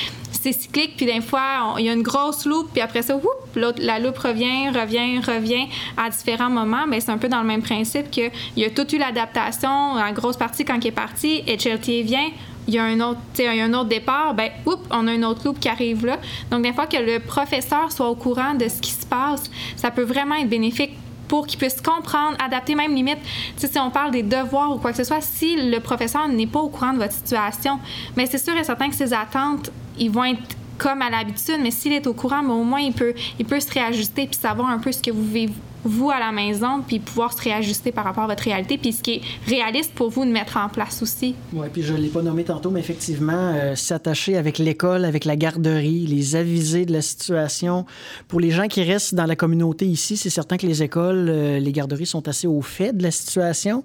c'est 0.42 0.52
cyclique, 0.52 0.96
puis 0.96 1.06
des 1.06 1.20
fois, 1.20 1.76
il 1.78 1.84
y 1.84 1.88
a 1.88 1.92
une 1.92 2.02
grosse 2.02 2.46
loupe, 2.46 2.70
puis 2.72 2.80
après 2.80 3.02
ça, 3.02 3.14
la 3.54 3.98
loupe 4.00 4.18
revient, 4.18 4.70
revient, 4.70 5.20
revient 5.20 5.68
à 5.96 6.10
différents 6.10 6.50
moments. 6.50 6.84
Mais 6.88 6.98
c'est 6.98 7.12
un 7.12 7.18
peu 7.18 7.28
dans 7.28 7.40
le 7.40 7.46
même 7.46 7.62
principe 7.62 8.10
qu'il 8.10 8.32
y 8.56 8.64
a 8.64 8.70
tout 8.70 8.92
eu 8.92 8.98
l'adaptation, 8.98 9.68
en 9.68 10.12
grosse 10.12 10.36
partie 10.36 10.64
quand 10.64 10.78
il 10.82 10.88
est 10.88 10.90
parti, 10.90 11.42
HLT 11.46 12.02
vient, 12.02 12.28
il 12.66 12.74
y 12.74 12.78
a 12.78 12.84
un 12.84 13.00
autre, 13.00 13.20
il 13.38 13.44
y 13.44 13.60
a 13.60 13.64
un 13.64 13.74
autre 13.74 13.88
départ, 13.88 14.34
ben, 14.34 14.50
oups, 14.66 14.82
on 14.90 15.06
a 15.06 15.14
une 15.14 15.24
autre 15.24 15.42
loupe 15.44 15.60
qui 15.60 15.68
arrive 15.68 16.06
là. 16.06 16.18
Donc, 16.50 16.62
des 16.62 16.72
fois, 16.72 16.86
que 16.86 16.96
le 16.96 17.20
professeur 17.20 17.92
soit 17.92 18.08
au 18.08 18.16
courant 18.16 18.54
de 18.54 18.66
ce 18.68 18.80
qui 18.80 18.90
se 18.90 19.06
passe, 19.06 19.48
ça 19.76 19.92
peut 19.92 20.02
vraiment 20.02 20.34
être 20.34 20.48
bénéfique 20.48 20.92
pour 21.32 21.46
qu'il 21.46 21.58
puisse 21.58 21.80
comprendre, 21.80 22.36
adapter, 22.44 22.74
même 22.74 22.94
limite, 22.94 23.16
si 23.56 23.66
on 23.78 23.88
parle 23.88 24.10
des 24.10 24.22
devoirs 24.22 24.70
ou 24.70 24.76
quoi 24.76 24.90
que 24.90 24.98
ce 24.98 25.04
soit, 25.04 25.22
si 25.22 25.56
le 25.56 25.80
professeur 25.80 26.28
n'est 26.28 26.46
pas 26.46 26.60
au 26.60 26.68
courant 26.68 26.92
de 26.92 26.98
votre 26.98 27.14
situation, 27.14 27.80
mais 28.18 28.26
c'est 28.26 28.36
sûr 28.36 28.54
et 28.54 28.62
certain 28.64 28.90
que 28.90 28.94
ses 28.94 29.14
attentes, 29.14 29.72
ils 29.98 30.10
vont 30.10 30.24
être 30.24 30.56
comme 30.76 31.00
à 31.00 31.08
l'habitude, 31.08 31.56
mais 31.62 31.70
s'il 31.70 31.94
est 31.94 32.06
au 32.06 32.12
courant, 32.12 32.44
au 32.44 32.64
moins 32.64 32.80
il 32.80 32.92
peut, 32.92 33.14
il 33.38 33.46
peut 33.46 33.60
se 33.60 33.72
réajuster 33.72 34.26
puis 34.26 34.36
savoir 34.38 34.68
un 34.68 34.78
peu 34.78 34.92
ce 34.92 35.02
que 35.02 35.10
vous 35.10 35.24
vivez 35.24 35.54
vous 35.84 36.10
à 36.10 36.18
la 36.18 36.32
maison, 36.32 36.82
puis 36.86 36.98
pouvoir 36.98 37.32
se 37.32 37.42
réajuster 37.42 37.92
par 37.92 38.04
rapport 38.04 38.24
à 38.24 38.26
votre 38.28 38.44
réalité, 38.44 38.78
puis 38.78 38.92
ce 38.92 39.02
qui 39.02 39.14
est 39.14 39.20
réaliste 39.46 39.92
pour 39.94 40.10
vous 40.10 40.24
de 40.24 40.30
mettre 40.30 40.56
en 40.56 40.68
place 40.68 41.02
aussi. 41.02 41.34
Oui, 41.52 41.66
puis 41.72 41.82
je 41.82 41.92
ne 41.92 41.98
l'ai 41.98 42.08
pas 42.08 42.22
nommé 42.22 42.44
tantôt, 42.44 42.70
mais 42.70 42.80
effectivement, 42.80 43.52
euh, 43.54 43.74
s'attacher 43.74 44.36
avec 44.36 44.58
l'école, 44.58 45.04
avec 45.04 45.24
la 45.24 45.36
garderie, 45.36 46.06
les 46.06 46.36
aviser 46.36 46.86
de 46.86 46.92
la 46.92 47.02
situation. 47.02 47.84
Pour 48.28 48.40
les 48.40 48.50
gens 48.50 48.68
qui 48.68 48.82
restent 48.82 49.14
dans 49.14 49.26
la 49.26 49.36
communauté 49.36 49.86
ici, 49.86 50.16
c'est 50.16 50.30
certain 50.30 50.56
que 50.56 50.66
les 50.66 50.82
écoles, 50.82 51.26
euh, 51.28 51.58
les 51.58 51.72
garderies 51.72 52.06
sont 52.06 52.28
assez 52.28 52.46
au 52.46 52.62
fait 52.62 52.92
de 52.96 53.02
la 53.02 53.10
situation, 53.10 53.84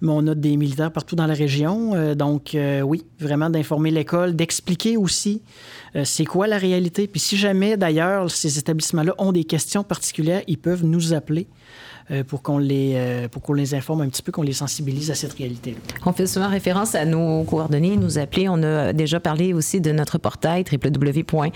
mais 0.00 0.12
on 0.12 0.26
a 0.26 0.34
des 0.34 0.56
militaires 0.56 0.92
partout 0.92 1.16
dans 1.16 1.26
la 1.26 1.34
région. 1.34 1.94
euh, 1.94 2.14
donc, 2.14 2.56
oui, 2.84 3.04
vraiment 3.18 3.50
d'informer 3.50 3.90
l'école, 3.90 4.34
d'expliquer 4.34 4.96
aussi 4.96 5.42
c'est 6.02 6.24
quoi 6.24 6.48
la 6.48 6.58
réalité? 6.58 7.06
Puis 7.06 7.20
si 7.20 7.36
jamais, 7.36 7.76
d'ailleurs, 7.76 8.30
ces 8.30 8.58
établissements-là 8.58 9.14
ont 9.18 9.30
des 9.30 9.44
questions 9.44 9.84
particulières, 9.84 10.42
ils 10.48 10.58
peuvent 10.58 10.84
nous 10.84 11.14
appeler 11.14 11.46
euh, 11.46 11.93
pour 12.28 12.42
qu'on 12.42 12.58
les, 12.58 12.92
euh, 12.96 13.28
pour 13.28 13.54
les 13.54 13.74
informe 13.74 14.02
un 14.02 14.08
petit 14.08 14.22
peu, 14.22 14.32
qu'on 14.32 14.42
les 14.42 14.52
sensibilise 14.52 15.10
à 15.10 15.14
cette 15.14 15.32
réalité-là. 15.32 15.78
On 16.04 16.12
fait 16.12 16.26
souvent 16.26 16.48
référence 16.48 16.94
à 16.94 17.04
nos 17.04 17.44
coordonnées, 17.44 17.96
nous 17.96 18.18
appeler. 18.18 18.48
On 18.48 18.62
a 18.62 18.92
déjà 18.92 19.20
parlé 19.20 19.52
aussi 19.52 19.80
de 19.80 19.92
notre 19.92 20.18
portail 20.18 20.64
www.crfmv.com. 20.70 21.48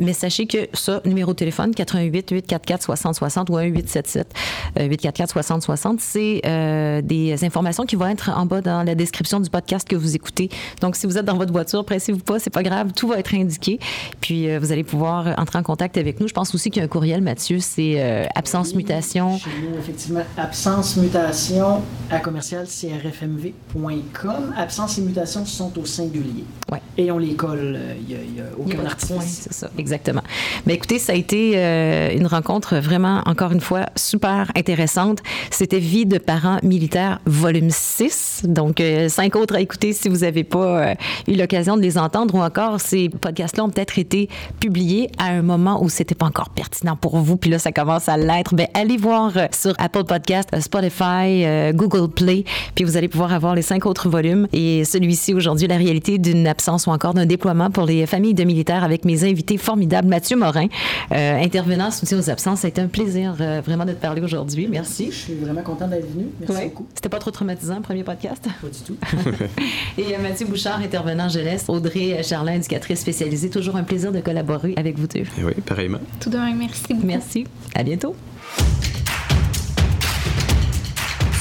Mais 0.00 0.12
sachez 0.12 0.46
que 0.46 0.68
ça, 0.74 1.00
numéro 1.04 1.32
de 1.32 1.38
téléphone 1.38 1.74
88 1.74 2.30
844 2.30 2.82
60 2.82 3.14
60 3.14 3.50
ou 3.50 3.56
1 3.56 3.62
877 3.64 4.34
euh, 4.78 4.84
844 4.84 5.30
60 5.30 5.62
60, 5.62 6.00
c'est 6.00 6.42
euh, 6.44 7.00
des 7.02 7.44
informations 7.44 7.84
qui 7.84 7.96
vont 7.96 8.08
être 8.08 8.30
en 8.30 8.46
bas 8.46 8.60
dans 8.60 8.82
la 8.82 8.94
description 8.94 9.40
du 9.40 9.50
podcast 9.50 9.88
que 9.88 9.96
vous 9.96 10.14
écoutez. 10.14 10.48
Donc, 10.80 10.96
si 10.96 11.06
vous 11.06 11.18
êtes 11.18 11.24
dans 11.24 11.36
votre 11.36 11.52
voiture, 11.52 11.84
pressez-vous 11.84 12.20
pas, 12.20 12.38
c'est 12.38 12.50
pas 12.50 12.62
grave, 12.62 12.92
tout 12.94 13.08
va 13.08 13.18
être 13.18 13.34
indiqué. 13.34 13.78
Puis, 14.20 14.48
euh, 14.48 14.58
vous 14.58 14.72
allez 14.72 14.84
pouvoir 14.84 15.38
entrer 15.38 15.58
en 15.58 15.62
contact 15.62 15.96
avec 15.96 16.20
nous. 16.20 16.28
Je 16.28 16.34
pense 16.34 16.54
aussi 16.54 16.70
qu'il 16.70 16.80
y 16.80 16.82
a 16.82 16.84
un 16.84 16.88
courriel, 16.88 17.22
Mathieu, 17.22 17.58
c'est 17.60 17.94
euh, 17.96 18.26
absence 18.34 18.74
mutation. 18.82 19.38
Chez 19.38 19.50
nous, 19.62 19.78
effectivement, 19.78 20.22
absence 20.36 20.96
mutation 20.96 21.82
à 22.10 22.18
commercial 22.18 22.66
crfmv.com. 22.66 24.54
Absence 24.56 24.98
et 24.98 25.02
mutation 25.02 25.44
sont 25.46 25.78
au 25.78 25.84
singulier. 25.84 26.44
Ouais. 26.70 26.80
Et 26.96 27.10
on 27.10 27.18
les 27.18 27.34
colle, 27.34 27.76
euh, 27.76 27.94
il 28.08 28.34
n'y 28.34 28.40
a, 28.40 28.44
aucun 28.58 28.84
artifice. 28.84 29.42
c'est 29.42 29.52
ça, 29.52 29.70
exactement. 29.78 30.22
Mais 30.66 30.74
écoutez, 30.74 30.98
ça 30.98 31.12
a 31.12 31.16
été 31.16 31.52
euh, 31.56 32.14
une 32.16 32.26
rencontre 32.26 32.76
vraiment, 32.76 33.22
encore 33.26 33.52
une 33.52 33.60
fois, 33.60 33.86
super 33.96 34.50
intéressante. 34.56 35.20
C'était 35.50 35.78
Vie 35.78 36.06
de 36.06 36.18
parents 36.18 36.58
militaires, 36.62 37.20
volume 37.26 37.70
6. 37.70 38.42
Donc, 38.44 38.80
euh, 38.80 39.08
cinq 39.08 39.36
autres 39.36 39.56
à 39.56 39.60
écouter 39.60 39.92
si 39.92 40.08
vous 40.08 40.18
n'avez 40.18 40.44
pas 40.44 40.90
euh, 40.90 40.94
eu 41.28 41.34
l'occasion 41.34 41.76
de 41.76 41.82
les 41.82 41.98
entendre 41.98 42.34
ou 42.34 42.42
encore 42.42 42.80
ces 42.80 43.08
podcasts-là 43.08 43.64
ont 43.64 43.70
peut-être 43.70 43.98
été 43.98 44.28
publiés 44.60 45.10
à 45.18 45.26
un 45.26 45.42
moment 45.42 45.82
où 45.82 45.88
c'était 45.88 46.14
pas 46.14 46.26
encore 46.26 46.50
pertinent 46.50 46.96
pour 46.96 47.18
vous. 47.18 47.36
Puis 47.36 47.50
là, 47.50 47.58
ça 47.58 47.72
commence 47.72 47.82
commence 47.82 48.08
à 48.08 48.16
l'être, 48.16 48.54
ben, 48.54 48.68
allez 48.74 48.96
voir 48.96 49.36
euh, 49.36 49.46
sur 49.52 49.74
Apple 49.78 50.04
Podcast, 50.04 50.48
euh, 50.54 50.60
Spotify, 50.60 51.44
euh, 51.44 51.72
Google 51.72 52.10
Play, 52.10 52.44
puis 52.74 52.84
vous 52.84 52.96
allez 52.96 53.08
pouvoir 53.08 53.32
avoir 53.32 53.54
les 53.54 53.62
cinq 53.62 53.86
autres 53.86 54.08
volumes. 54.08 54.46
Et 54.52 54.84
celui-ci, 54.84 55.34
aujourd'hui, 55.34 55.66
la 55.68 55.76
réalité 55.76 56.18
d'une 56.18 56.46
absence 56.46 56.86
ou 56.86 56.90
encore 56.90 57.14
d'un 57.14 57.26
déploiement 57.26 57.70
pour 57.70 57.84
les 57.86 58.06
familles 58.06 58.34
de 58.34 58.44
militaires 58.44 58.84
avec 58.84 59.04
mes 59.04 59.24
invités 59.24 59.56
formidables. 59.58 60.08
Mathieu 60.08 60.36
Morin, 60.36 60.66
euh, 61.12 61.42
intervenant 61.42 61.90
soutien 61.90 62.18
aux 62.18 62.30
absences. 62.30 62.60
Ça 62.60 62.66
a 62.66 62.70
été 62.70 62.80
un 62.80 62.86
plaisir 62.88 63.34
euh, 63.40 63.60
vraiment 63.64 63.84
de 63.84 63.92
te 63.92 64.00
parler 64.00 64.22
aujourd'hui. 64.22 64.68
Merci. 64.70 65.08
Je 65.10 65.16
suis 65.16 65.34
vraiment 65.34 65.62
content 65.62 65.88
d'être 65.88 66.10
venu. 66.12 66.26
Merci 66.40 66.52
Ouais. 66.54 66.68
beaucoup. 66.68 66.86
C'était 66.94 67.08
pas 67.08 67.18
trop 67.18 67.30
traumatisant, 67.30 67.80
premier 67.80 68.04
podcast? 68.04 68.44
Pas 68.60 68.68
du 68.68 68.78
tout. 68.80 68.96
Et 69.98 70.14
euh, 70.14 70.18
Mathieu 70.22 70.46
Bouchard, 70.46 70.80
intervenant 70.80 71.28
jeunesse. 71.28 71.64
Audrey 71.68 72.22
Charlin, 72.22 72.54
éducatrice 72.54 73.00
spécialisée. 73.00 73.50
Toujours 73.50 73.76
un 73.76 73.84
plaisir 73.84 74.12
de 74.12 74.20
collaborer 74.20 74.74
avec 74.76 74.98
vous 74.98 75.06
deux. 75.06 75.20
Et 75.20 75.44
oui, 75.44 75.52
pareillement. 75.64 75.98
Tout 76.20 76.30
de 76.30 76.38
même, 76.38 76.58
merci 76.58 76.82
beaucoup. 76.90 77.06
Merci. 77.06 77.46
À 77.74 77.82
bientôt. 77.82 78.14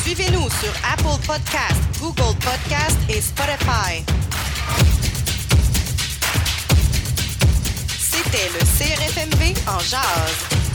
Suivez-nous 0.04 0.50
sur 0.50 0.74
Apple 0.92 1.26
Podcast, 1.26 1.82
Google 2.00 2.36
Podcast 2.40 2.98
et 3.10 3.22
Spotify. 3.22 4.04
C'était 8.00 8.50
le 8.54 8.60
CRFMV 8.60 9.54
en 9.68 9.80
jazz. 9.80 10.71